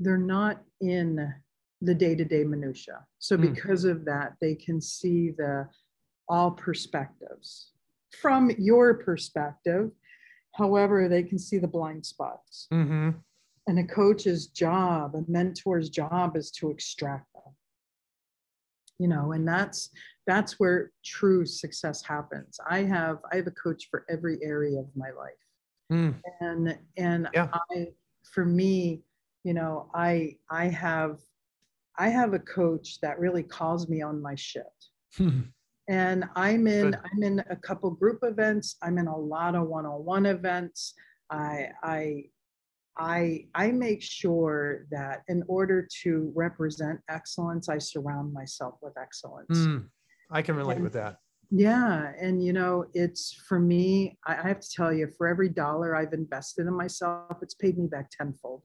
they're 0.00 0.16
not 0.18 0.62
in 0.80 1.32
the 1.80 1.94
day-to-day 1.94 2.44
minutia 2.44 3.04
so 3.18 3.36
hmm. 3.36 3.42
because 3.42 3.84
mm. 3.84 3.90
of 3.90 4.04
that 4.04 4.34
they 4.40 4.54
can 4.54 4.80
see 4.80 5.30
the 5.30 5.68
all 6.28 6.50
perspectives 6.50 7.70
from 8.20 8.50
your 8.58 8.94
perspective 8.94 9.90
however 10.52 11.08
they 11.08 11.22
can 11.22 11.38
see 11.38 11.58
the 11.58 11.68
blind 11.68 12.04
spots 12.04 12.66
mm-hmm. 12.72 13.10
and 13.66 13.78
a 13.78 13.84
coach's 13.84 14.46
job 14.46 15.14
a 15.14 15.30
mentor's 15.30 15.90
job 15.90 16.36
is 16.36 16.50
to 16.50 16.70
extract 16.70 17.33
you 19.04 19.08
know 19.10 19.32
and 19.32 19.46
that's 19.46 19.90
that's 20.26 20.58
where 20.58 20.90
true 21.04 21.44
success 21.44 22.02
happens 22.02 22.58
i 22.70 22.82
have 22.82 23.18
i 23.30 23.36
have 23.36 23.46
a 23.46 23.50
coach 23.50 23.88
for 23.90 24.06
every 24.08 24.38
area 24.42 24.80
of 24.80 24.86
my 24.96 25.10
life 25.10 25.44
mm. 25.92 26.14
and 26.40 26.78
and 26.96 27.28
yeah. 27.34 27.48
i 27.70 27.86
for 28.32 28.46
me 28.46 29.02
you 29.44 29.52
know 29.52 29.90
i 29.94 30.34
i 30.50 30.64
have 30.68 31.18
i 31.98 32.08
have 32.08 32.32
a 32.32 32.38
coach 32.38 32.98
that 33.02 33.18
really 33.18 33.42
calls 33.42 33.90
me 33.90 34.00
on 34.00 34.22
my 34.22 34.34
shit 34.34 34.78
hmm. 35.18 35.40
and 35.90 36.24
i'm 36.34 36.66
in 36.66 36.92
Good. 36.92 37.00
i'm 37.04 37.22
in 37.22 37.44
a 37.50 37.56
couple 37.56 37.90
group 37.90 38.20
events 38.22 38.76
i'm 38.82 38.96
in 38.96 39.06
a 39.06 39.16
lot 39.34 39.54
of 39.54 39.68
one-on-one 39.68 40.24
events 40.24 40.94
i 41.28 41.68
i 41.82 42.24
I, 42.96 43.46
I 43.54 43.72
make 43.72 44.02
sure 44.02 44.86
that 44.90 45.22
in 45.28 45.42
order 45.48 45.88
to 46.02 46.32
represent 46.34 47.00
excellence, 47.08 47.68
I 47.68 47.78
surround 47.78 48.32
myself 48.32 48.74
with 48.82 48.92
excellence. 48.96 49.58
Mm, 49.58 49.88
I 50.30 50.42
can 50.42 50.54
relate 50.54 50.76
and, 50.76 50.84
with 50.84 50.92
that. 50.92 51.16
Yeah. 51.50 52.12
And, 52.20 52.44
you 52.44 52.52
know, 52.52 52.86
it's 52.94 53.34
for 53.48 53.58
me, 53.58 54.18
I, 54.26 54.36
I 54.36 54.48
have 54.48 54.60
to 54.60 54.70
tell 54.70 54.92
you, 54.92 55.08
for 55.18 55.26
every 55.26 55.48
dollar 55.48 55.96
I've 55.96 56.12
invested 56.12 56.66
in 56.66 56.74
myself, 56.74 57.38
it's 57.42 57.54
paid 57.54 57.78
me 57.78 57.86
back 57.86 58.10
tenfold. 58.10 58.62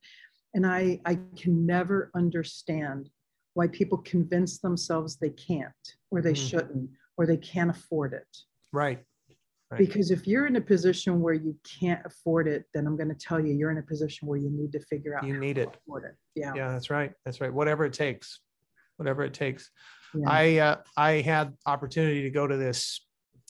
And 0.53 0.65
I, 0.65 0.99
I 1.05 1.19
can 1.35 1.65
never 1.65 2.09
understand 2.15 3.09
why 3.53 3.67
people 3.67 3.97
convince 3.99 4.59
themselves 4.59 5.17
they 5.17 5.31
can't 5.31 5.73
or 6.11 6.21
they 6.21 6.33
mm. 6.33 6.49
shouldn't 6.49 6.89
or 7.17 7.25
they 7.25 7.37
can't 7.37 7.69
afford 7.69 8.13
it. 8.13 8.37
Right. 8.71 9.03
Right. 9.71 9.79
Because 9.79 10.11
if 10.11 10.27
you're 10.27 10.47
in 10.47 10.55
a 10.55 10.61
position 10.61 11.21
where 11.21 11.33
you 11.33 11.55
can't 11.79 12.01
afford 12.05 12.47
it, 12.47 12.65
then 12.73 12.87
I'm 12.87 12.97
going 12.97 13.09
to 13.09 13.15
tell 13.15 13.39
you 13.39 13.53
you're 13.53 13.71
in 13.71 13.77
a 13.77 13.83
position 13.83 14.27
where 14.27 14.39
you 14.39 14.49
need 14.49 14.71
to 14.73 14.79
figure 14.79 15.17
out 15.17 15.25
you 15.25 15.39
need 15.39 15.57
it. 15.57 15.75
Afford 15.83 16.05
it. 16.05 16.15
Yeah. 16.35 16.53
Yeah, 16.55 16.71
that's 16.71 16.89
right. 16.89 17.11
That's 17.25 17.41
right. 17.41 17.53
Whatever 17.53 17.85
it 17.85 17.93
takes. 17.93 18.39
Whatever 18.97 19.23
it 19.23 19.33
takes. 19.33 19.69
Yeah. 20.13 20.29
I 20.29 20.57
uh, 20.57 20.75
I 20.97 21.11
had 21.21 21.53
opportunity 21.65 22.23
to 22.23 22.29
go 22.29 22.47
to 22.47 22.57
this 22.57 23.05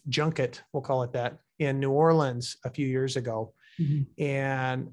junket, 0.08 0.62
we'll 0.74 0.82
call 0.82 1.04
it 1.04 1.14
that, 1.14 1.40
in 1.60 1.80
New 1.80 1.92
Orleans 1.92 2.58
a 2.64 2.70
few 2.70 2.88
years 2.88 3.16
ago. 3.16 3.54
Mm-hmm. 3.80 4.24
And 4.24 4.92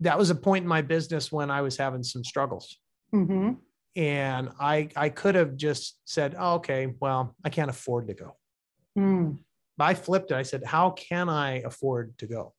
that 0.00 0.18
was 0.18 0.30
a 0.30 0.34
point 0.34 0.62
in 0.62 0.68
my 0.68 0.82
business 0.82 1.30
when 1.30 1.50
I 1.50 1.62
was 1.62 1.76
having 1.76 2.02
some 2.02 2.24
struggles. 2.24 2.76
Mm-hmm. 3.14 3.52
And 3.94 4.48
I 4.58 4.88
I 4.96 5.10
could 5.10 5.34
have 5.34 5.56
just 5.56 5.98
said, 6.04 6.34
oh, 6.38 6.54
okay, 6.54 6.94
well, 7.00 7.34
I 7.44 7.50
can't 7.50 7.70
afford 7.70 8.08
to 8.08 8.14
go. 8.14 8.36
Mm. 8.98 9.38
I 9.82 9.94
flipped 9.94 10.30
it. 10.30 10.34
I 10.34 10.42
said, 10.42 10.64
how 10.64 10.90
can 10.90 11.28
I 11.28 11.60
afford 11.60 12.16
to 12.18 12.26
go? 12.26 12.54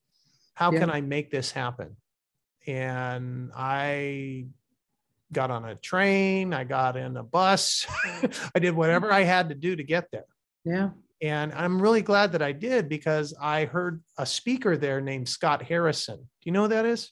How 0.53 0.71
yeah. 0.71 0.80
can 0.80 0.89
I 0.89 1.01
make 1.01 1.32
this 1.32 1.51
happen? 1.51 1.95
And 2.67 3.51
I 3.55 4.45
got 5.32 5.51
on 5.51 5.65
a 5.65 5.76
train, 5.76 6.53
I 6.53 6.63
got 6.63 6.95
in 6.95 7.17
a 7.17 7.24
bus, 7.24 7.88
I 8.55 8.59
did 8.59 8.76
whatever 8.76 9.11
I 9.11 9.24
had 9.24 9.49
to 9.49 9.55
do 9.55 9.76
to 9.76 9.84
get 9.84 10.09
there. 10.11 10.26
Yeah. 10.63 10.91
And 11.21 11.53
I'm 11.53 11.82
really 11.82 12.01
glad 12.01 12.34
that 12.34 12.41
I 12.41 12.51
did 12.51 12.89
because 12.89 13.34
I 13.41 13.65
heard 13.65 14.03
a 14.17 14.26
speaker 14.26 14.78
there 14.78 15.01
named 15.01 15.28
Scott 15.28 15.63
Harrison. 15.63 16.17
Do 16.17 16.26
you 16.43 16.51
know 16.51 16.63
who 16.63 16.67
that 16.69 16.86
is? 16.86 17.11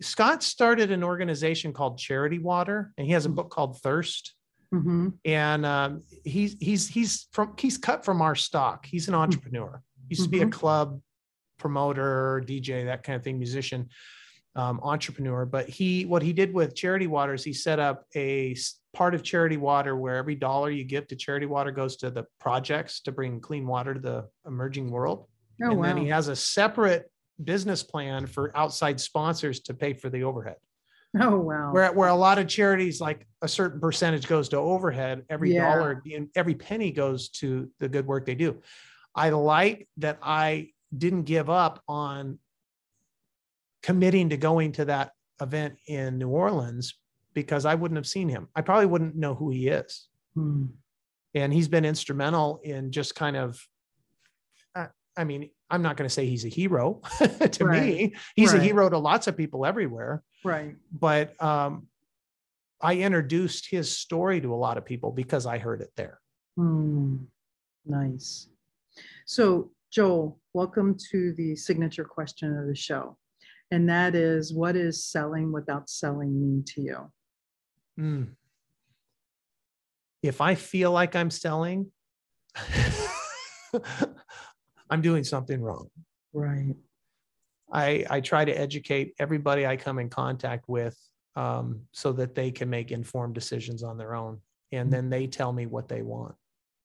Scott 0.00 0.42
started 0.42 0.90
an 0.90 1.04
organization 1.04 1.72
called 1.72 1.98
Charity 1.98 2.38
Water, 2.38 2.92
and 2.96 3.06
he 3.06 3.12
has 3.12 3.26
a 3.26 3.28
mm. 3.28 3.34
book 3.34 3.50
called 3.50 3.80
Thirst. 3.80 4.34
Mm-hmm. 4.74 5.08
And 5.24 5.64
um, 5.64 6.02
he's 6.24 6.56
he's 6.60 6.88
he's 6.88 7.26
from 7.32 7.54
he's 7.58 7.78
cut 7.78 8.04
from 8.04 8.20
our 8.20 8.34
stock. 8.34 8.86
He's 8.86 9.08
an 9.08 9.14
mm-hmm. 9.14 9.22
entrepreneur. 9.22 9.82
He 10.08 10.14
used 10.14 10.22
mm-hmm. 10.22 10.26
to 10.26 10.30
be 10.30 10.42
a 10.42 10.46
mm-hmm. 10.46 10.50
club 10.58 11.00
promoter, 11.58 12.42
DJ, 12.46 12.84
that 12.86 13.02
kind 13.02 13.16
of 13.16 13.24
thing, 13.24 13.38
musician, 13.38 13.88
um, 14.54 14.80
entrepreneur. 14.82 15.46
But 15.46 15.68
he 15.68 16.04
what 16.04 16.22
he 16.22 16.32
did 16.32 16.52
with 16.52 16.74
Charity 16.74 17.06
Water 17.06 17.34
is 17.34 17.44
he 17.44 17.52
set 17.52 17.78
up 17.78 18.04
a 18.14 18.56
part 18.94 19.14
of 19.14 19.22
Charity 19.22 19.56
Water 19.56 19.96
where 19.96 20.16
every 20.16 20.34
dollar 20.34 20.70
you 20.70 20.84
give 20.84 21.06
to 21.08 21.16
Charity 21.16 21.46
Water 21.46 21.70
goes 21.70 21.96
to 21.98 22.10
the 22.10 22.26
projects 22.38 23.00
to 23.02 23.12
bring 23.12 23.40
clean 23.40 23.66
water 23.66 23.94
to 23.94 24.00
the 24.00 24.28
emerging 24.46 24.90
world. 24.90 25.26
Oh, 25.62 25.70
and 25.70 25.78
wow. 25.78 25.86
then 25.86 25.96
he 25.96 26.08
has 26.08 26.28
a 26.28 26.36
separate 26.36 27.10
business 27.42 27.82
plan 27.82 28.26
for 28.26 28.56
outside 28.56 29.00
sponsors 29.00 29.60
to 29.60 29.74
pay 29.74 29.92
for 29.92 30.10
the 30.10 30.24
overhead. 30.24 30.56
Oh 31.20 31.38
wow! 31.38 31.72
Where 31.72 31.90
where 31.92 32.08
a 32.08 32.14
lot 32.14 32.38
of 32.38 32.48
charities, 32.48 33.00
like 33.00 33.26
a 33.40 33.48
certain 33.48 33.80
percentage 33.80 34.28
goes 34.28 34.50
to 34.50 34.58
overhead, 34.58 35.24
every 35.30 35.54
yeah. 35.54 35.74
dollar, 35.74 36.02
every 36.36 36.54
penny 36.54 36.90
goes 36.90 37.30
to 37.30 37.70
the 37.80 37.88
good 37.88 38.06
work 38.06 38.26
they 38.26 38.34
do. 38.34 38.60
I 39.14 39.30
like 39.30 39.88
that 39.96 40.18
I 40.22 40.68
didn't 40.96 41.22
give 41.22 41.48
up 41.48 41.82
on 41.88 42.38
committing 43.82 44.28
to 44.30 44.36
going 44.36 44.72
to 44.72 44.84
that 44.84 45.12
event 45.40 45.78
in 45.86 46.18
New 46.18 46.28
Orleans 46.28 46.98
because 47.32 47.64
I 47.64 47.74
wouldn't 47.74 47.96
have 47.96 48.06
seen 48.06 48.28
him. 48.28 48.48
I 48.54 48.60
probably 48.60 48.86
wouldn't 48.86 49.16
know 49.16 49.34
who 49.34 49.50
he 49.50 49.68
is. 49.68 50.08
Hmm. 50.34 50.66
And 51.34 51.54
he's 51.54 51.68
been 51.68 51.86
instrumental 51.86 52.60
in 52.64 52.92
just 52.92 53.14
kind 53.14 53.36
of 53.36 53.58
I 55.18 55.24
mean, 55.24 55.50
I'm 55.68 55.82
not 55.82 55.96
going 55.96 56.08
to 56.08 56.14
say 56.14 56.26
he's 56.26 56.44
a 56.44 56.48
hero 56.48 57.02
to 57.18 57.64
right. 57.64 57.82
me. 57.82 58.14
He's 58.36 58.52
right. 58.52 58.62
a 58.62 58.64
hero 58.64 58.88
to 58.88 58.98
lots 58.98 59.26
of 59.26 59.36
people 59.36 59.66
everywhere. 59.66 60.22
Right. 60.44 60.76
But 60.92 61.40
um, 61.42 61.88
I 62.80 62.96
introduced 62.96 63.68
his 63.70 63.96
story 63.96 64.40
to 64.40 64.52
a 64.52 64.56
lot 64.56 64.78
of 64.78 64.84
people 64.84 65.10
because 65.10 65.46
I 65.46 65.58
heard 65.58 65.80
it 65.80 65.90
there. 65.96 66.20
Mm, 66.58 67.26
nice. 67.86 68.48
So, 69.26 69.70
Joel, 69.90 70.38
welcome 70.54 70.96
to 71.10 71.32
the 71.34 71.56
signature 71.56 72.04
question 72.04 72.56
of 72.56 72.66
the 72.66 72.74
show. 72.76 73.16
And 73.70 73.88
that 73.88 74.14
is 74.14 74.54
what 74.54 74.76
is 74.76 75.04
selling 75.04 75.52
without 75.52 75.90
selling 75.90 76.40
mean 76.40 76.64
to 76.74 76.80
you? 76.80 77.12
Mm. 77.98 78.28
If 80.22 80.40
I 80.40 80.54
feel 80.54 80.90
like 80.92 81.14
I'm 81.14 81.30
selling, 81.30 81.90
I'm 84.90 85.02
doing 85.02 85.24
something 85.24 85.60
wrong. 85.60 85.88
Right. 86.32 86.74
I, 87.72 88.04
I 88.08 88.20
try 88.20 88.44
to 88.44 88.52
educate 88.52 89.14
everybody 89.18 89.66
I 89.66 89.76
come 89.76 89.98
in 89.98 90.08
contact 90.08 90.68
with 90.68 90.96
um, 91.36 91.82
so 91.92 92.12
that 92.12 92.34
they 92.34 92.50
can 92.50 92.68
make 92.70 92.90
informed 92.90 93.34
decisions 93.34 93.82
on 93.82 93.98
their 93.98 94.14
own. 94.14 94.40
And 94.72 94.92
then 94.92 95.08
they 95.08 95.26
tell 95.26 95.52
me 95.52 95.66
what 95.66 95.88
they 95.88 96.02
want. 96.02 96.34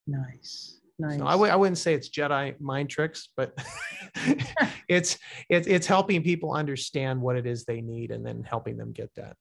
Nice. 0.08 0.80
Nice. 1.00 1.18
So 1.18 1.26
I 1.26 1.32
w- 1.32 1.52
I 1.52 1.56
wouldn't 1.56 1.80
say 1.80 1.94
it's 1.96 2.10
Jedi 2.10 2.60
mind 2.62 2.90
tricks, 2.90 3.30
but 3.36 3.58
it's 4.88 5.18
it's 5.50 5.68
it's 5.68 5.88
helping 5.88 6.22
people 6.22 6.54
understand 6.54 7.20
what 7.20 7.36
it 7.36 7.48
is 7.48 7.66
they 7.66 7.82
need 7.82 8.12
and 8.12 8.26
then 8.26 8.44
helping 8.44 8.78
them 8.78 8.92
get 8.92 9.10
that. 9.16 9.36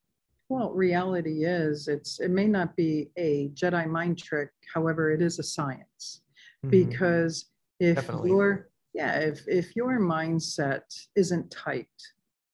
Well, 0.48 0.70
reality 0.72 1.44
is 1.44 1.88
it's 1.88 2.20
it 2.20 2.30
may 2.30 2.46
not 2.46 2.74
be 2.74 3.10
a 3.16 3.50
Jedi 3.50 3.86
mind 3.86 4.18
trick, 4.18 4.48
however, 4.74 5.10
it 5.12 5.20
is 5.20 5.38
a 5.38 5.42
science. 5.42 6.22
Mhm. 6.64 6.70
Because 6.70 7.46
if 7.78 7.96
Definitely. 7.96 8.30
your 8.30 8.70
yeah, 8.94 9.18
if 9.18 9.46
if 9.48 9.74
your 9.76 9.98
mindset 10.00 10.82
isn't 11.16 11.50
tight, 11.50 11.88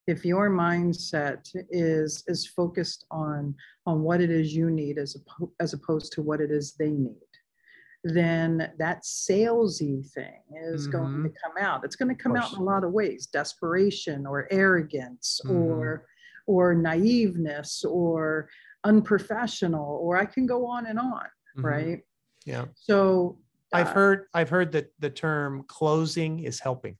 if 0.06 0.24
your 0.24 0.50
mindset 0.50 1.48
is 1.70 2.24
is 2.28 2.46
focused 2.46 3.04
on 3.10 3.54
on 3.86 4.02
what 4.02 4.20
it 4.20 4.30
is 4.30 4.54
you 4.54 4.70
need 4.70 4.98
as 4.98 5.16
oppo- 5.16 5.52
as 5.60 5.72
opposed 5.74 6.12
to 6.12 6.22
what 6.22 6.40
it 6.40 6.50
is 6.50 6.74
they 6.74 6.90
need, 6.90 7.32
then 8.04 8.72
that 8.78 9.02
salesy 9.02 10.08
thing 10.12 10.40
is 10.70 10.86
going 10.86 11.24
to 11.24 11.30
come 11.42 11.56
out. 11.60 11.84
It's 11.84 11.96
going 11.96 12.14
to 12.14 12.22
come 12.22 12.36
out 12.36 12.52
in 12.52 12.58
a 12.60 12.62
lot 12.62 12.84
of 12.84 12.92
ways: 12.92 13.26
desperation 13.26 14.26
or 14.26 14.46
arrogance 14.50 15.40
Mhm. 15.44 15.50
or 15.50 16.06
or 16.46 16.74
naiveness 16.74 17.84
or 17.84 18.48
unprofessional 18.84 19.98
or 20.00 20.16
I 20.16 20.24
can 20.24 20.46
go 20.46 20.64
on 20.66 20.86
and 20.86 20.98
on, 20.98 21.26
Mhm. 21.56 21.64
right? 21.64 22.02
Yeah. 22.46 22.66
So 22.74 23.38
I've 23.72 23.88
uh, 23.88 23.92
heard 23.92 24.26
I've 24.34 24.48
heard 24.48 24.72
that 24.72 24.92
the 24.98 25.10
term 25.10 25.64
closing 25.68 26.40
is 26.40 26.60
helping. 26.60 26.96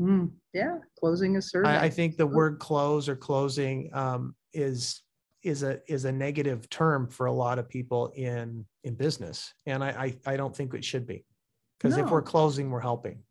mm, 0.00 0.30
yeah, 0.52 0.78
closing 0.98 1.36
is 1.36 1.50
service. 1.50 1.68
I, 1.68 1.84
I 1.84 1.90
think 1.90 2.16
the 2.16 2.26
word 2.26 2.58
close 2.58 3.08
or 3.08 3.16
closing 3.16 3.90
um, 3.92 4.34
is 4.52 5.02
is 5.42 5.62
a 5.62 5.80
is 5.88 6.04
a 6.04 6.12
negative 6.12 6.68
term 6.70 7.08
for 7.08 7.26
a 7.26 7.32
lot 7.32 7.58
of 7.58 7.68
people 7.68 8.12
in 8.16 8.64
in 8.84 8.94
business, 8.94 9.52
and 9.66 9.82
I 9.82 10.14
I, 10.26 10.32
I 10.32 10.36
don't 10.36 10.54
think 10.54 10.74
it 10.74 10.84
should 10.84 11.06
be, 11.06 11.24
because 11.78 11.96
if 11.96 12.10
we're 12.10 12.22
closing, 12.22 12.70
we're 12.70 12.80
helping. 12.80 13.22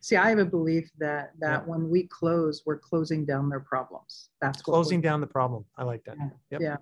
See, 0.00 0.16
I 0.16 0.28
have 0.30 0.38
a 0.38 0.44
belief 0.44 0.90
that 0.98 1.32
that 1.40 1.62
Yeah. 1.62 1.70
when 1.70 1.90
we 1.90 2.06
close, 2.08 2.62
we're 2.66 2.78
closing 2.78 3.24
down 3.24 3.48
their 3.48 3.60
problems. 3.60 4.30
That's 4.40 4.62
Closing 4.62 5.00
down 5.00 5.20
the 5.20 5.26
problem. 5.26 5.64
I 5.76 5.84
like 5.84 6.04
that. 6.04 6.16
Yep. 6.50 6.60
Yeah. 6.60 6.76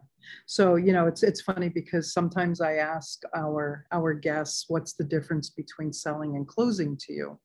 So, 0.47 0.77
you 0.77 0.93
know, 0.93 1.07
it's 1.07 1.23
it's 1.23 1.41
funny 1.41 1.69
because 1.69 2.13
sometimes 2.13 2.61
I 2.61 2.75
ask 2.75 3.23
our 3.35 3.87
our 3.93 4.15
guests, 4.15 4.67
what's 4.69 4.93
the 4.95 5.05
difference 5.05 5.51
between 5.51 5.93
selling 5.93 6.37
and 6.37 6.47
closing 6.47 6.97
to 6.99 7.13
you? 7.13 7.41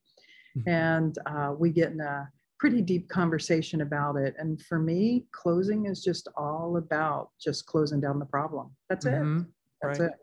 Mhm. 0.57 0.67
And 0.67 1.17
uh, 1.25 1.55
we 1.57 1.69
get 1.71 1.91
in 1.91 2.01
a 2.01 2.29
pretty 2.59 2.81
deep 2.81 3.09
conversation 3.09 3.81
about 3.81 4.15
it. 4.15 4.35
And 4.37 4.61
for 4.61 4.79
me, 4.79 5.25
closing 5.31 5.85
is 5.85 6.01
just 6.03 6.27
all 6.37 6.77
about 6.77 7.31
just 7.39 7.65
closing 7.65 7.99
down 7.99 8.19
the 8.19 8.25
problem. 8.25 8.75
That's 8.89 9.05
it. 9.05 9.13
Mhm. 9.13 9.47
That's 9.81 9.99
right. 9.99 10.11
it. 10.11 10.19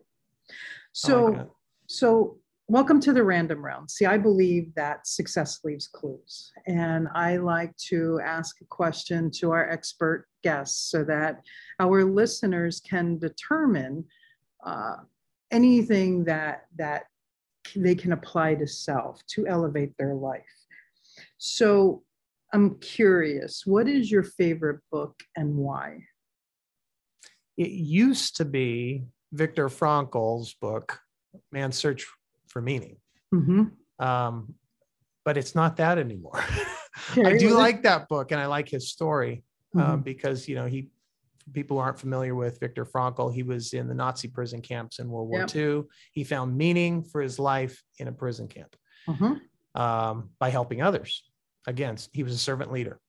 So, 0.93 1.25
like 1.27 1.37
that. 1.39 1.51
so 1.87 2.39
welcome 2.71 3.01
to 3.01 3.13
the 3.13 3.23
random 3.23 3.65
round. 3.65 3.91
See, 3.91 4.07
I 4.07 4.17
believe 4.17 4.75
that 4.77 5.07
success 5.07 5.61
leaves 5.65 5.89
clues. 5.89 6.53
And 6.67 7.09
I 7.15 7.37
like 7.37 7.77
to 7.89 8.21
ask 8.25 8.61
a 8.61 8.65
question 8.67 9.31
to 9.39 9.51
our 9.51 9.69
expert 9.69 10.27
guests 10.43 10.91
so 10.91 11.03
that 11.05 11.43
our 11.81 12.05
listeners 12.05 12.81
can 12.81 13.19
determine 13.19 14.05
uh, 14.65 14.97
anything 15.51 16.25
that 16.25 16.67
that 16.77 17.05
they 17.75 17.95
can 17.95 18.13
apply 18.13 18.55
to 18.55 18.67
self 18.67 19.21
to 19.35 19.47
elevate 19.47 19.93
their 19.99 20.15
life. 20.15 20.43
So 21.39 22.03
I'm 22.53 22.79
curious, 22.79 23.65
what 23.67 23.89
is 23.89 24.11
your 24.11 24.23
favorite 24.23 24.81
book 24.91 25.21
and 25.37 25.57
why? 25.57 25.99
it 27.61 27.73
used 27.73 28.37
to 28.37 28.45
be 28.47 29.05
Viktor 29.33 29.69
Frankl's 29.69 30.55
book, 30.55 30.99
Man's 31.53 31.77
Search 31.77 32.07
for 32.51 32.61
Meaning. 32.61 32.97
Mhm. 33.35 33.73
Um, 33.99 34.55
but 35.25 35.37
it's 35.37 35.55
not 35.55 35.77
that 35.77 35.99
anymore. 35.99 36.35
I 37.25 37.37
do 37.39 37.51
like 37.57 37.83
that 37.85 38.09
book 38.09 38.33
and 38.33 38.41
I 38.41 38.47
like 38.47 38.69
his 38.69 38.91
story 38.91 39.45
um, 39.77 40.01
Mhm. 40.01 40.05
because, 40.05 40.49
you 40.49 40.57
know, 40.57 40.67
he, 40.67 40.91
people 41.53 41.77
who 41.77 41.83
aren't 41.83 41.99
familiar 41.99 42.35
with 42.35 42.59
Viktor 42.61 42.85
Frankl, 42.85 43.33
he 43.33 43.43
was 43.43 43.73
in 43.73 43.87
the 43.89 43.95
Nazi 43.95 44.29
prison 44.29 44.61
camps 44.61 44.99
in 44.99 45.09
World 45.09 45.29
War 45.29 45.41
Yep. 45.41 45.55
II. 45.57 45.83
He 46.13 46.25
found 46.25 46.57
meaning 46.57 47.05
for 47.05 47.21
his 47.21 47.39
life 47.39 47.83
in 47.99 48.09
a 48.09 48.13
prison 48.13 48.49
camp 48.49 48.75
Mhm. 49.07 49.41
um, 49.75 50.31
by 50.39 50.51
helping 50.51 50.83
others. 50.83 51.31
Again, 51.67 51.97
he 52.13 52.23
was 52.25 52.35
a 52.35 52.39
servant 52.39 52.73
leader. 52.73 53.01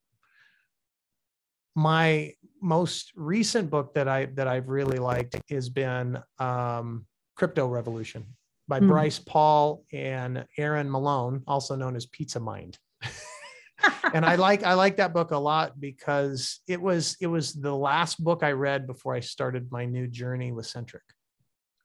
My 1.74 2.34
most 2.60 3.12
recent 3.16 3.70
book 3.70 3.94
that 3.94 4.06
I 4.06 4.26
that 4.26 4.46
I've 4.46 4.68
really 4.68 4.98
liked 4.98 5.34
has 5.50 5.68
been 5.70 6.22
um, 6.38 7.06
Crypto 7.34 7.66
Revolution 7.66 8.26
by 8.72 8.78
Hmm. 8.80 8.88
Bryce 8.88 9.18
Paul 9.18 9.84
and 9.92 10.46
Aaron 10.56 10.90
Malone, 10.90 11.42
also 11.46 11.76
known 11.76 11.94
as 11.94 12.06
Pizza 12.06 12.40
Mind. 12.40 12.78
and 14.14 14.24
I 14.24 14.36
like 14.36 14.62
I 14.64 14.72
like 14.72 14.96
that 14.96 15.12
book 15.12 15.30
a 15.30 15.36
lot 15.36 15.78
because 15.78 16.60
it 16.66 16.80
was 16.80 17.18
it 17.20 17.26
was 17.26 17.52
the 17.52 17.76
last 17.76 18.24
book 18.24 18.42
I 18.42 18.52
read 18.52 18.86
before 18.86 19.14
I 19.14 19.20
started 19.20 19.70
my 19.70 19.84
new 19.84 20.06
journey 20.06 20.52
with 20.52 20.64
Centric. 20.64 21.02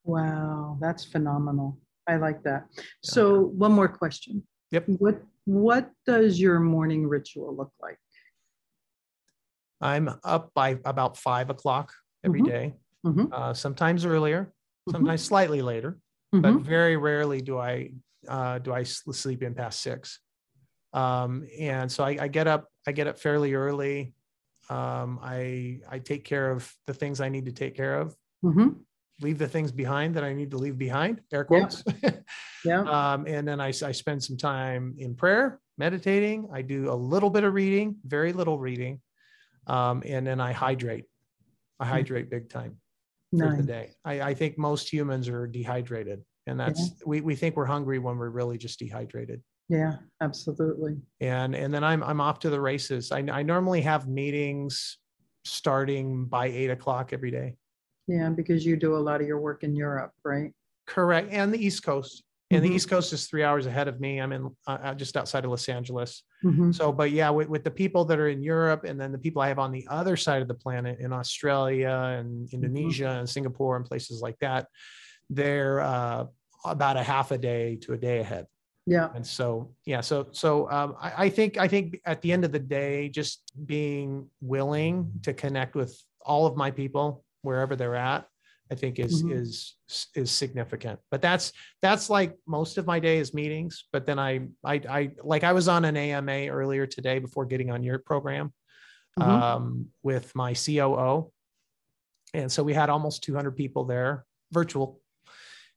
Wow, 0.05 0.77
that's 0.79 1.03
phenomenal. 1.03 1.77
I 2.07 2.15
like 2.15 2.41
that. 2.43 2.67
So 3.03 3.41
one 3.41 3.73
more 3.73 3.89
question. 3.89 4.43
Yep. 4.71 4.85
What 4.87 5.21
what 5.43 5.91
does 6.05 6.39
your 6.39 6.61
morning 6.61 7.05
ritual 7.05 7.53
look 7.53 7.73
like? 7.81 7.99
I'm 9.81 10.09
up 10.23 10.53
by 10.53 10.79
about 10.85 11.17
five 11.17 11.49
o'clock 11.49 11.93
every 12.23 12.41
Mhm. 12.41 12.45
day. 12.45 12.73
Mhm. 13.05 13.31
uh, 13.31 13.53
sometimes 13.53 14.05
earlier, 14.05 14.53
Mhm. 14.87 14.91
sometimes 14.93 15.21
slightly 15.23 15.61
later, 15.61 15.99
but 16.31 16.55
Mhm. 16.55 16.63
very 16.63 16.97
rarely 16.97 17.41
do 17.41 17.57
I 17.57 17.91
uh, 18.27 18.59
do 18.59 18.73
I 18.73 18.83
sleep 18.83 19.43
in 19.43 19.55
past 19.55 19.81
six. 19.81 20.19
Um, 20.93 21.47
and 21.59 21.91
so 21.91 22.03
I, 22.03 22.17
I 22.21 22.27
get 22.27 22.47
up 22.47 22.67
I 22.87 22.91
get 22.91 23.07
up 23.07 23.19
fairly 23.19 23.53
early. 23.53 24.13
Um, 24.69 25.19
I 25.21 25.81
I 25.89 25.99
take 25.99 26.25
care 26.25 26.51
of 26.51 26.73
the 26.87 26.93
things 26.93 27.21
I 27.21 27.29
need 27.29 27.45
to 27.45 27.51
take 27.53 27.75
care 27.75 27.99
of. 27.99 28.15
Mhm. 28.43 28.85
Leave 29.21 29.39
the 29.39 29.47
things 29.47 29.71
behind 29.71 30.15
that 30.15 30.23
I 30.23 30.33
need 30.33 30.51
to 30.51 30.57
leave 30.57 30.77
behind. 30.77 31.21
Air 31.31 31.43
quotes. 31.43 31.83
Yeah. 32.63 32.81
um, 32.87 33.25
and 33.27 33.47
then 33.47 33.59
I, 33.59 33.69
I 33.69 33.91
spend 33.91 34.23
some 34.23 34.37
time 34.37 34.95
in 34.99 35.15
prayer, 35.15 35.59
meditating. 35.77 36.49
I 36.53 36.61
do 36.61 36.91
a 36.91 36.95
little 36.95 37.29
bit 37.31 37.43
of 37.43 37.53
reading, 37.53 37.97
very 38.05 38.31
little 38.33 38.59
reading, 38.59 39.01
um, 39.67 40.03
and 40.05 40.25
then 40.27 40.39
I 40.41 40.51
hydrate. 40.53 41.05
I 41.79 41.85
Hmm. 41.85 41.91
hydrate 41.93 42.29
big 42.29 42.49
time 42.49 42.79
for 43.35 43.55
the 43.57 43.63
day. 43.63 43.91
I, 44.05 44.21
I 44.21 44.33
think 44.33 44.57
most 44.57 44.91
humans 44.91 45.27
are 45.27 45.47
dehydrated, 45.47 46.23
and 46.45 46.59
that's 46.59 46.91
we, 47.05 47.21
we 47.21 47.35
think 47.35 47.55
we're 47.55 47.65
hungry 47.65 47.99
when 47.99 48.17
we're 48.17 48.29
really 48.29 48.57
just 48.57 48.79
dehydrated. 48.79 49.41
Yeah, 49.69 49.95
absolutely. 50.21 50.97
And 51.19 51.55
and 51.55 51.73
then 51.73 51.83
I'm 51.83 52.03
I'm 52.03 52.21
off 52.21 52.39
to 52.39 52.49
the 52.49 52.61
races. 52.61 53.11
I, 53.11 53.19
I 53.31 53.43
normally 53.43 53.81
have 53.81 54.07
meetings 54.07 54.97
starting 55.43 56.25
by 56.25 56.47
eight 56.47 56.69
o'clock 56.69 57.11
every 57.13 57.31
day. 57.31 57.55
Yeah, 58.07 58.29
because 58.29 58.65
you 58.65 58.77
do 58.77 58.95
a 58.95 58.99
lot 58.99 59.19
of 59.19 59.27
your 59.27 59.39
work 59.39 59.63
in 59.63 59.75
Europe, 59.75 60.11
right? 60.23 60.53
Correct, 60.85 61.29
and 61.31 61.53
the 61.53 61.63
East 61.63 61.83
Coast. 61.83 62.23
And 62.49 62.63
Mhm. 62.63 62.69
the 62.69 62.75
East 62.75 62.89
Coast 62.89 63.11
is 63.11 63.27
three 63.27 63.43
hours 63.43 63.65
ahead 63.65 63.89
of 63.89 63.99
me. 63.99 64.21
I'm 64.21 64.31
in 64.31 64.45
uh, 64.67 64.77
uh, 64.81 64.95
just 64.95 65.17
outside 65.17 65.43
of 65.43 65.49
Los 65.51 65.67
Angeles. 65.67 66.23
Mhm. 66.43 66.73
So, 66.73 66.91
but 66.91 67.11
yeah, 67.11 67.29
with, 67.29 67.49
with 67.49 67.63
the 67.63 67.71
people 67.71 68.05
that 68.05 68.19
are 68.19 68.29
in 68.29 68.43
Europe 68.43 68.83
and 68.83 68.99
then 68.99 69.11
the 69.11 69.17
people 69.17 69.41
I 69.41 69.47
have 69.47 69.59
on 69.59 69.71
the 69.71 69.87
other 69.89 70.15
side 70.15 70.41
of 70.41 70.47
the 70.47 70.53
planet 70.53 70.99
in 70.99 71.11
Australia 71.11 72.15
and 72.17 72.47
Indonesia 72.53 73.09
and 73.09 73.27
Singapore 73.27 73.75
and 73.75 73.85
places 73.85 74.21
like 74.21 74.37
that, 74.39 74.67
they're 75.29 75.81
uh, 75.81 76.25
about 76.63 76.97
a 76.97 77.03
half 77.03 77.31
a 77.31 77.37
day 77.37 77.77
to 77.77 77.93
a 77.93 77.97
day 77.97 78.19
ahead. 78.19 78.45
Yeah. 78.85 79.09
And 79.13 79.25
so, 79.25 79.73
yeah, 79.85 79.99
so 79.99 80.27
so 80.31 80.71
um, 80.71 80.95
I, 81.01 81.25
I 81.25 81.29
think 81.29 81.57
I 81.57 81.67
think 81.67 81.99
at 82.05 82.21
the 82.21 82.31
end 82.31 82.45
of 82.45 82.53
the 82.53 82.59
day, 82.59 83.09
just 83.09 83.41
being 83.65 84.29
willing 84.39 85.11
to 85.23 85.33
connect 85.33 85.75
with 85.75 86.01
all 86.21 86.45
of 86.45 86.55
my 86.55 86.71
people 86.71 87.25
wherever 87.41 87.75
they're 87.75 87.95
at, 87.95 88.27
I 88.71 88.75
think 88.75 88.99
is 88.99 89.23
Mhm. 89.23 89.29
is 89.29 89.77
is 90.15 90.31
significant. 90.31 90.99
But 91.11 91.21
that's 91.21 91.53
that's 91.81 92.09
like 92.09 92.37
most 92.47 92.77
of 92.77 92.85
my 92.85 92.99
day 92.99 93.17
is 93.19 93.33
meetings. 93.33 93.85
But 93.91 94.05
then 94.05 94.19
I 94.19 94.49
I 94.65 94.75
I 94.89 95.11
like 95.23 95.43
I 95.43 95.53
was 95.53 95.67
on 95.67 95.85
an 95.85 95.97
AMA 95.97 96.47
earlier 96.49 96.85
today 96.87 97.19
before 97.19 97.45
getting 97.45 97.71
on 97.71 97.83
your 97.83 97.99
program 97.99 98.53
Mhm. 99.17 99.41
um, 99.41 99.89
with 100.03 100.35
my 100.35 100.53
COO, 100.53 101.31
and 102.33 102.51
so 102.51 102.63
we 102.63 102.73
had 102.73 102.89
almost 102.89 103.23
200 103.23 103.51
people 103.55 103.85
there, 103.85 104.25
virtual, 104.51 105.01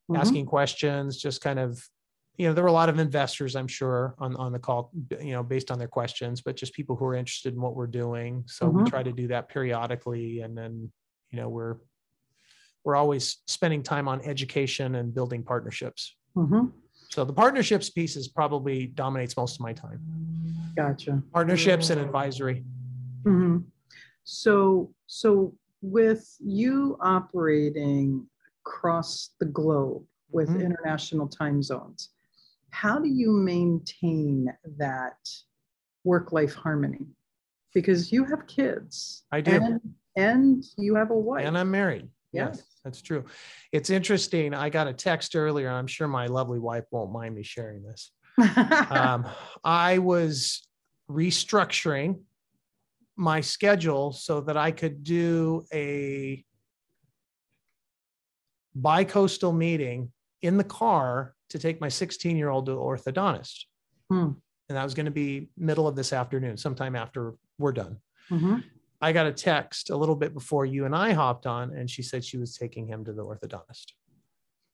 Mhm. 0.08 0.34
asking 0.34 0.46
questions, 0.46 1.18
just 1.18 1.40
kind 1.40 1.58
of, 1.58 1.88
you 2.36 2.46
know, 2.48 2.54
there 2.54 2.64
were 2.64 2.68
a 2.70 2.72
lot 2.72 2.88
of 2.88 2.98
investors, 2.98 3.56
I'm 3.56 3.68
sure, 3.68 4.14
on 4.18 4.36
on 4.36 4.52
the 4.52 4.58
call, 4.58 4.92
you 5.20 5.32
know, 5.32 5.42
based 5.42 5.70
on 5.70 5.78
their 5.78 5.88
questions, 5.88 6.42
but 6.42 6.56
just 6.56 6.74
people 6.74 6.96
who 6.96 7.04
are 7.06 7.14
interested 7.14 7.54
in 7.54 7.60
what 7.60 7.76
we're 7.76 7.86
doing. 7.86 8.44
So 8.46 8.70
we 8.70 8.82
Mhm. 8.82 8.84
try 8.84 9.02
to 9.02 9.12
do 9.12 9.28
that 9.28 9.48
periodically, 9.48 10.40
and 10.40 10.56
then, 10.56 10.92
you 11.30 11.38
know, 11.38 11.48
we're 11.48 11.76
we're 12.84 12.96
always 12.96 13.38
spending 13.46 13.82
time 13.82 14.08
on 14.08 14.20
education 14.22 14.94
and 14.96 15.14
building 15.14 15.42
partnerships. 15.42 16.16
Mhm. 16.36 16.72
So 17.08 17.24
the 17.24 17.32
partnerships 17.32 17.90
piece 17.90 18.16
is 18.16 18.28
probably 18.28 18.86
dominates 18.86 19.36
most 19.36 19.56
of 19.56 19.60
my 19.60 19.72
time. 19.72 20.00
Gotcha. 20.76 21.22
Partnerships 21.32 21.90
and 21.90 22.00
advisory. 22.00 22.64
hmm 23.24 23.58
So, 24.24 24.94
so 25.06 25.54
with 25.82 26.36
you 26.40 26.96
operating 27.00 28.26
across 28.64 29.30
the 29.40 29.46
globe 29.46 30.04
with 30.30 30.48
Mhm. 30.48 30.64
international 30.64 31.26
time 31.28 31.62
zones, 31.62 32.10
how 32.70 32.98
do 33.00 33.08
you 33.08 33.32
maintain 33.32 34.56
that 34.78 35.18
work-life 36.04 36.54
harmony? 36.54 37.06
Because 37.74 38.12
you 38.12 38.24
have 38.24 38.46
kids. 38.46 39.24
I 39.32 39.40
do. 39.40 39.52
And, 39.52 39.80
and 40.16 40.64
you 40.76 40.94
have 40.94 41.10
a 41.10 41.18
wife. 41.18 41.44
And 41.44 41.58
I'm 41.58 41.70
married. 41.70 42.08
Yes. 42.32 42.62
That's 42.84 43.02
true. 43.02 43.24
It's 43.72 43.90
interesting. 43.90 44.54
I 44.54 44.70
got 44.70 44.86
a 44.86 44.92
text 44.92 45.36
earlier. 45.36 45.68
I'm 45.68 45.86
sure 45.86 46.08
my 46.08 46.26
lovely 46.26 46.58
wife 46.58 46.84
won't 46.90 47.12
mind 47.12 47.34
me 47.34 47.42
sharing 47.42 47.82
this. 47.82 48.12
Um, 48.90 49.26
I 49.64 49.98
was 49.98 50.66
restructuring 51.10 52.20
my 53.16 53.40
schedule 53.40 54.12
so 54.12 54.40
that 54.42 54.56
I 54.56 54.70
could 54.70 55.04
do 55.04 55.64
a 55.74 56.42
bi-coastal 58.74 59.52
meeting 59.52 60.10
in 60.42 60.56
the 60.56 60.64
car 60.64 61.34
to 61.50 61.58
take 61.58 61.80
my 61.80 61.88
16 61.88 62.36
year 62.36 62.48
old 62.48 62.66
to 62.66 62.72
orthodontist. 62.72 63.64
Hmm. 64.08 64.30
And 64.68 64.76
that 64.76 64.84
was 64.84 64.94
going 64.94 65.06
to 65.06 65.12
be 65.12 65.50
middle 65.58 65.88
of 65.88 65.96
this 65.96 66.12
afternoon, 66.12 66.56
sometime 66.56 66.94
after 66.94 67.34
we're 67.58 67.72
done. 67.72 67.98
Mhm. 68.30 68.62
I 69.00 69.12
got 69.12 69.26
a 69.26 69.32
text 69.32 69.90
a 69.90 69.96
little 69.96 70.14
bit 70.16 70.34
before 70.34 70.66
you 70.66 70.84
and 70.84 70.94
I 70.94 71.12
hopped 71.12 71.46
on, 71.46 71.72
and 71.74 71.88
she 71.88 72.02
said 72.02 72.24
she 72.24 72.36
was 72.38 72.56
taking 72.56 72.86
him 72.86 73.04
to 73.04 73.12
the 73.12 73.24
orthodontist. 73.24 73.92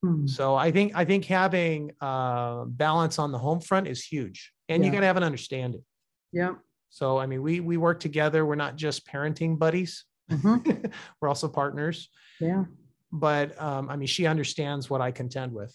Hmm. 0.03 0.27
So 0.27 0.55
I 0.55 0.71
think 0.73 0.93
I 0.95 1.05
think 1.05 1.25
having 1.27 1.93
uh, 2.01 2.65
balance 2.67 3.19
on 3.19 3.33
the 3.33 3.39
home 3.39 3.61
front 3.61 3.87
is 3.87 4.05
huge, 4.05 4.53
and 4.69 4.85
you 4.85 4.91
got 4.91 5.01
to 5.01 5.07
have 5.07 5.17
an 5.17 5.23
understanding. 5.23 5.83
Yeah. 6.33 6.55
So 6.91 7.19
I 7.19 7.27
mean, 7.27 7.43
we 7.43 7.61
we 7.61 7.77
work 7.77 8.01
together. 8.01 8.45
We're 8.45 8.57
not 8.57 8.77
just 8.77 9.07
parenting 9.07 9.59
buddies; 9.59 10.05
Mhm. 10.31 10.93
we're 11.21 11.29
also 11.29 11.49
partners. 11.49 12.09
Yeah. 12.41 12.65
But 13.13 13.61
um, 13.63 13.89
I 13.89 13.97
mean, 13.97 14.09
she 14.09 14.27
understands 14.27 14.91
what 14.91 15.01
I 15.01 15.13
contend 15.13 15.53
with, 15.53 15.75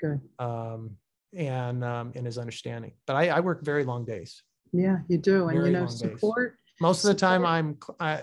Good. 0.00 0.20
um, 0.38 0.96
and 1.34 1.82
um, 1.82 2.12
and 2.14 2.26
is 2.26 2.38
understanding. 2.38 2.92
But 3.06 3.16
I, 3.16 3.28
I 3.28 3.40
work 3.40 3.64
very 3.64 3.84
long 3.84 4.04
days. 4.04 4.42
Yeah, 4.72 4.98
you 5.08 5.18
do. 5.18 5.48
And 5.48 5.66
you 5.66 5.72
know, 5.72 5.86
support. 5.86 6.52
days. 6.52 6.58
Most 6.80 7.04
of 7.04 7.08
the 7.08 7.14
time, 7.14 7.46
I'm 7.46 7.78
I, 8.00 8.22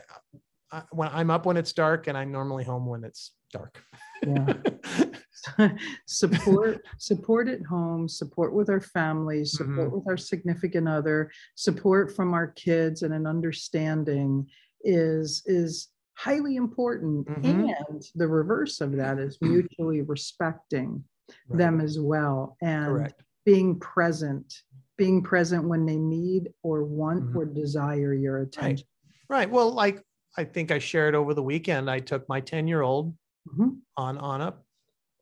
I, 0.71 0.83
when 0.91 1.09
I'm 1.11 1.29
up 1.29 1.45
when 1.45 1.57
it's 1.57 1.73
dark, 1.73 2.07
and 2.07 2.17
I'm 2.17 2.31
normally 2.31 2.63
home 2.63 2.85
when 2.85 3.03
it's 3.03 3.31
dark. 3.51 3.81
Yeah. 4.25 4.53
support 6.05 6.85
support 6.99 7.47
at 7.47 7.63
home 7.65 8.07
support 8.07 8.53
with 8.53 8.69
our 8.69 8.79
families 8.81 9.53
support 9.53 9.87
Mm-hmm. 9.87 9.95
with 9.95 10.07
our 10.07 10.17
significant 10.17 10.87
other 10.87 11.31
support 11.55 12.15
from 12.15 12.35
our 12.35 12.47
kids 12.47 13.01
and 13.01 13.11
an 13.13 13.25
understanding 13.25 14.45
is 14.83 15.41
is 15.47 15.87
highly 16.13 16.57
important 16.57 17.27
Mhm. 17.27 17.73
and 17.89 18.03
the 18.13 18.27
reverse 18.27 18.81
of 18.81 18.91
that 18.97 19.17
is 19.17 19.37
mutually 19.41 20.01
respecting 20.03 21.03
Right. 21.47 21.57
them 21.59 21.81
as 21.81 21.99
well 21.99 22.57
and 22.61 22.85
Correct. 22.87 23.23
being 23.45 23.79
present 23.79 24.53
being 24.97 25.21
present 25.23 25.63
when 25.67 25.85
they 25.85 25.97
need 25.97 26.53
or 26.63 26.83
want 26.83 27.23
Mhm. 27.31 27.35
or 27.35 27.45
desire 27.45 28.13
your 28.13 28.39
attention 28.39 28.87
Right. 29.29 29.49
Well, 29.49 29.71
like 29.71 30.03
I 30.37 30.43
think 30.43 30.71
I 30.71 30.79
shared 30.79 31.15
over 31.15 31.33
the 31.33 31.41
weekend, 31.43 31.89
I 31.89 31.99
took 31.99 32.27
my 32.27 32.41
10 32.41 32.67
year 32.67 32.81
old 32.81 33.15
Mhm. 33.47 33.79
on 33.95 34.17
on 34.17 34.41
a 34.41 34.57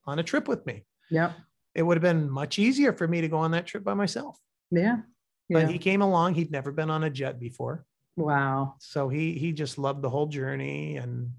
on 0.05 0.17
a 0.17 0.23
trip 0.23 0.47
with 0.47 0.65
me. 0.65 0.85
Yeah. 1.11 1.33
It 1.75 1.83
would 1.83 1.95
have 1.97 2.01
been 2.01 2.27
much 2.29 2.57
easier 2.57 2.91
for 2.93 3.07
me 3.07 3.21
to 3.21 3.27
go 3.27 3.37
on 3.37 3.51
that 3.51 3.67
trip 3.67 3.83
by 3.83 3.93
myself. 3.93 4.37
yeah 4.71 5.01
But 5.49 5.69
he 5.69 5.77
came 5.77 6.01
along. 6.01 6.33
He'd 6.35 6.51
never 6.51 6.71
been 6.71 6.89
on 6.89 7.03
a 7.03 7.09
jet 7.09 7.39
before, 7.39 7.85
wow 8.17 8.75
so 8.79 9.09
he 9.09 9.33
he 9.37 9.53
just 9.53 9.77
loved 9.77 10.01
the 10.01 10.09
whole 10.09 10.25
journey 10.27 10.97
and 10.97 11.31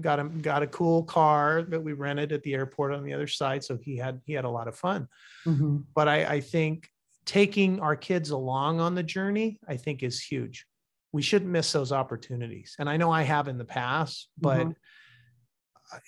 got 0.00 0.18
him 0.18 0.40
got 0.40 0.62
a 0.62 0.66
cool 0.66 1.04
car 1.04 1.62
that 1.62 1.80
we 1.82 1.92
rented 1.92 2.32
at 2.32 2.42
the 2.42 2.54
airport 2.54 2.92
on 2.94 3.04
the 3.04 3.12
other 3.12 3.26
side. 3.28 3.62
So 3.62 3.76
he 3.76 3.96
had 3.98 4.22
he 4.24 4.32
had 4.32 4.44
a 4.46 4.50
lot 4.50 4.68
of 4.68 4.76
fun. 4.76 5.08
Mhm. 5.46 5.84
But 5.94 6.08
I, 6.08 6.24
I 6.36 6.40
think 6.40 6.88
taking 7.36 7.80
our 7.80 7.96
kids 7.96 8.30
along 8.30 8.80
on 8.80 8.94
the 8.94 9.02
journey, 9.02 9.58
I 9.68 9.76
think 9.76 10.02
is 10.02 10.22
huge. 10.22 10.64
We 11.12 11.22
shouldn't 11.22 11.50
miss 11.50 11.72
those 11.72 11.92
opportunities. 11.92 12.76
And 12.78 12.88
I 12.88 12.96
know 12.96 13.10
I 13.10 13.22
have 13.22 13.48
in 13.48 13.58
the 13.58 13.64
past, 13.64 14.28
but 14.38 14.66
Mhm. 14.68 14.74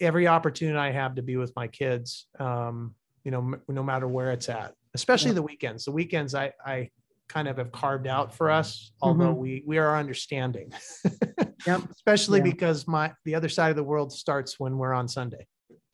every 0.00 0.26
opportunity 0.26 0.78
I 0.78 0.90
have 0.92 1.16
to 1.16 1.22
be 1.22 1.36
with 1.36 1.52
my 1.56 1.66
kids, 1.68 2.26
um, 2.38 2.94
you 3.24 3.30
know, 3.30 3.38
m- 3.40 3.62
no 3.68 3.82
matter 3.82 4.06
where 4.08 4.32
it's 4.32 4.48
at, 4.48 4.74
especially 4.94 5.30
Yeah. 5.30 5.34
the 5.36 5.42
weekends. 5.42 5.84
The 5.84 5.92
weekends 5.92 6.34
I, 6.34 6.52
I 6.64 6.90
kind 7.28 7.46
of 7.48 7.58
have 7.58 7.72
carved 7.72 8.06
out 8.06 8.34
for 8.34 8.50
us, 8.50 8.92
although 9.02 9.34
Mhm. 9.34 9.38
we 9.38 9.62
we 9.66 9.78
are 9.78 9.96
understanding, 9.96 10.72
Yep. 11.66 11.90
especially 11.90 12.38
Yeah. 12.38 12.44
because 12.44 12.86
my 12.88 13.12
the 13.24 13.34
other 13.34 13.48
side 13.48 13.70
of 13.70 13.76
the 13.76 13.84
world 13.84 14.12
starts 14.12 14.58
when 14.58 14.78
we're 14.78 14.94
on 14.94 15.08
Sunday. 15.08 15.46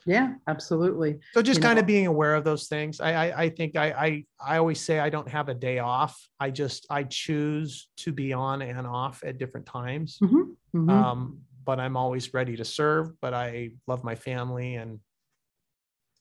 Yeah, 0.07 0.35
absolutely. 0.49 1.19
So 1.33 1.41
just 1.43 1.59
You 1.59 1.63
kind 1.63 1.77
know- 1.77 1.81
of 1.81 1.87
being 1.87 2.07
aware 2.07 2.35
of 2.35 2.45
those 2.45 2.69
things. 2.69 3.01
I, 3.01 3.13
I 3.31 3.43
I 3.45 3.49
think 3.51 3.77
I 3.77 3.91
I 3.93 4.25
I 4.45 4.57
always 4.59 4.81
say 4.81 4.99
I 4.99 5.09
don't 5.11 5.29
have 5.29 5.49
a 5.49 5.55
day 5.55 5.79
off. 5.79 6.15
I 6.39 6.51
just 6.51 6.87
I 6.91 7.05
choose 7.05 7.89
to 7.99 8.13
be 8.13 8.33
on 8.33 8.61
and 8.63 8.87
off 8.87 9.23
at 9.25 9.39
different 9.39 9.67
times. 9.67 10.19
Mhm, 10.23 10.57
mhm. 10.75 10.91
Um, 10.91 11.41
but 11.65 11.81
I'm 11.81 11.97
always 11.97 12.35
ready 12.35 12.57
to 12.57 12.65
serve. 12.65 13.13
But 13.23 13.33
I 13.33 13.71
love 13.87 14.05
my 14.05 14.15
family 14.15 14.75
and 14.75 15.01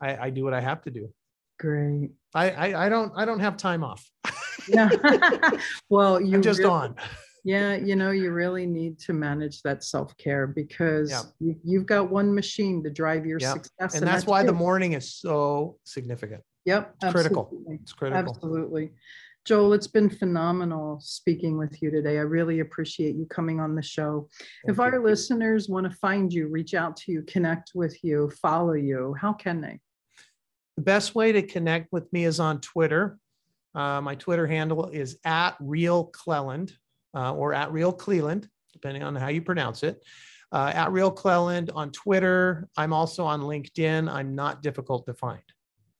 I, 0.02 0.18
I 0.18 0.30
do 0.30 0.44
what 0.44 0.54
I 0.54 0.62
have 0.62 0.82
to 0.84 0.92
do. 0.92 1.10
Great. 1.60 2.12
I, 2.34 2.50
I 2.52 2.86
I 2.86 2.90
don't 2.90 3.12
I 3.16 3.26
don't 3.26 3.40
have 3.42 3.58
time 3.58 3.84
off. 3.84 4.10
Yeah. 4.68 4.90
well, 5.90 6.22
you 6.22 6.36
I'm 6.38 6.42
just 6.42 6.60
really- 6.60 6.72
on. 6.72 6.96
Yeah, 7.44 7.76
you 7.76 7.96
know, 7.98 8.12
you 8.12 8.32
really 8.32 8.66
need 8.66 9.00
to 9.00 9.14
manage 9.14 9.62
that 9.64 9.84
self 9.84 10.16
care 10.18 10.48
because 10.48 11.12
Yeah. 11.12 11.22
you, 11.40 11.60
you've 11.64 11.86
got 11.86 12.10
one 12.10 12.34
machine 12.34 12.82
to 12.84 12.90
drive 12.90 13.26
your 13.26 13.40
Yeah. 13.40 13.54
success, 13.54 13.96
And 13.96 14.08
that's 14.08 14.26
why 14.26 14.44
the 14.44 14.54
morning 14.54 14.94
is 14.94 15.14
so 15.14 15.78
significant. 15.84 16.42
Yep, 16.66 16.96
it's 17.02 17.12
critical. 17.12 17.52
It's 17.68 17.92
critical. 17.92 18.34
Absolutely. 18.34 18.94
Joel, 19.46 19.74
it's 19.74 19.88
been 19.88 20.10
phenomenal 20.10 21.02
speaking 21.02 21.58
with 21.58 21.82
you 21.82 21.92
today. 21.92 22.18
I 22.18 22.22
really 22.22 22.62
appreciate 22.62 23.18
you 23.18 23.26
coming 23.26 23.60
on 23.60 23.76
the 23.76 23.82
show. 23.82 24.30
if 24.66 24.78
Thank 24.78 24.80
our 24.80 25.04
listeners 25.04 25.68
want 25.68 25.84
to 25.92 25.98
find 25.98 26.32
you, 26.32 26.48
reach 26.48 26.74
out 26.74 26.96
to 26.98 27.12
you, 27.12 27.24
connect 27.24 27.72
with 27.76 28.02
you, 28.06 28.32
follow 28.42 28.72
you, 28.72 29.14
how 29.20 29.34
can 29.34 29.60
they? 29.60 29.82
The 30.78 30.84
best 30.84 31.14
way 31.14 31.34
to 31.34 31.42
connect 31.42 31.92
with 31.92 32.12
me 32.14 32.24
is 32.24 32.40
on 32.40 32.62
Twitter. 32.62 33.20
Uh, 33.76 34.00
my 34.00 34.16
Twitter 34.16 34.48
handle 34.48 34.88
is 34.88 35.18
at 35.26 35.58
Real 35.60 36.06
Cleland 36.06 36.78
uh, 37.14 37.34
or 37.34 37.54
at 37.54 37.72
Real 37.72 37.92
Cleland, 37.92 38.50
depending 38.72 39.04
on 39.04 39.16
how 39.16 39.28
you 39.28 39.42
pronounce 39.42 39.84
it. 39.84 40.02
Uh, 40.52 40.72
at 40.76 40.92
Real 40.92 41.10
Cleland 41.10 41.72
on 41.74 41.92
Twitter. 41.92 42.70
I'm 42.78 42.94
also 42.94 43.26
on 43.26 43.42
LinkedIn. 43.42 44.12
I'm 44.12 44.36
not 44.36 44.62
difficult 44.62 45.06
to 45.08 45.14
find. 45.14 45.42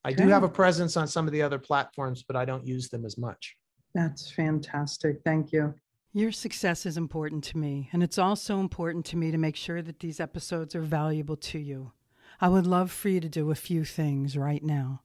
I 0.06 0.14
do 0.14 0.28
have 0.28 0.44
a 0.44 0.50
presence 0.50 0.98
on 0.98 1.08
some 1.08 1.26
of 1.28 1.34
the 1.34 1.42
other 1.42 1.58
platforms, 1.58 2.24
but 2.24 2.36
I 2.36 2.46
don't 2.46 2.68
use 2.68 2.90
them 2.90 3.06
as 3.06 3.18
much. 3.18 3.56
That's 3.96 4.30
fantastic. 4.30 5.22
Thank 5.24 5.52
you. 5.52 5.74
Your 6.12 6.32
success 6.32 6.86
is 6.86 6.98
important 6.98 7.44
to 7.46 7.58
me, 7.58 7.90
and 7.92 8.04
it's 8.04 8.20
also 8.20 8.60
important 8.60 9.06
to 9.08 9.18
me 9.18 9.32
to 9.32 9.38
make 9.38 9.56
sure 9.56 9.82
that 9.82 10.00
these 10.00 10.20
episodes 10.20 10.76
are 10.76 10.82
valuable 10.82 11.38
to 11.38 11.58
you. 11.58 11.94
I 12.40 12.50
would 12.50 12.68
love 12.68 12.92
for 12.92 13.10
you 13.10 13.20
to 13.20 13.30
do 13.30 13.50
a 13.50 13.56
few 13.56 13.84
things 13.86 14.38
right 14.38 14.64
now. 14.64 15.02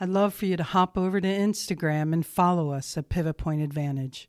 I'd 0.00 0.08
love 0.08 0.32
for 0.32 0.46
you 0.46 0.56
to 0.56 0.62
hop 0.62 0.96
over 0.96 1.20
to 1.20 1.28
Instagram 1.28 2.12
and 2.12 2.24
follow 2.24 2.70
us 2.70 2.96
at 2.96 3.08
Pivot 3.08 3.36
Point 3.36 3.60
Advantage. 3.60 4.28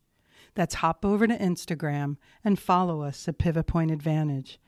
That's 0.56 0.76
hop 0.76 1.06
over 1.06 1.28
to 1.28 1.38
Instagram 1.38 2.18
and 2.43 2.60
follow 2.60 3.02
us 3.02 3.28
at 3.28 3.38
Pivot 3.38 3.68
Point 3.68 3.91
Advantage. 3.91 4.60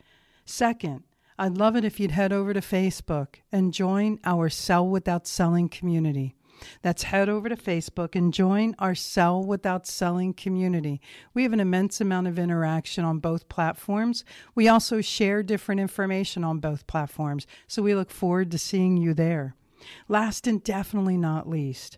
Second, 0.46 1.04
I'd 1.38 1.58
love 1.58 1.76
it 1.76 1.86
if 1.86 2.00
you'd 2.00 2.12
head 2.12 2.32
over 2.32 2.54
to 2.54 2.62
Facebook 2.62 3.38
and 3.52 3.74
join 3.74 4.20
our 4.24 4.50
Sell 4.50 4.88
Without 4.88 5.28
Selling 5.28 5.70
community. 5.70 6.36
That's 6.82 7.04
head 7.04 7.30
over 7.30 7.50
to 7.50 7.56
Facebook 7.56 8.16
and 8.16 8.34
join 8.34 8.76
our 8.80 8.96
Sell 8.96 9.44
Without 9.44 9.88
Selling 9.88 10.34
community. 10.34 11.02
We 11.34 11.44
have 11.44 11.54
an 11.54 11.60
immense 11.60 12.00
amount 12.02 12.28
of 12.28 12.38
interaction 12.38 13.04
on 13.04 13.20
both 13.20 13.50
platforms. 13.50 14.24
We 14.54 14.68
also 14.68 15.02
share 15.02 15.44
different 15.44 15.82
information 15.82 16.44
on 16.44 16.60
both 16.60 16.88
platforms, 16.88 17.48
so 17.68 17.82
we 17.82 17.96
look 17.96 18.12
forward 18.12 18.52
to 18.52 18.58
seeing 18.60 18.98
you 18.98 19.14
there. 19.14 19.56
Last 20.08 20.46
and 20.46 20.64
definitely 20.64 21.18
not 21.18 21.50
least, 21.50 21.98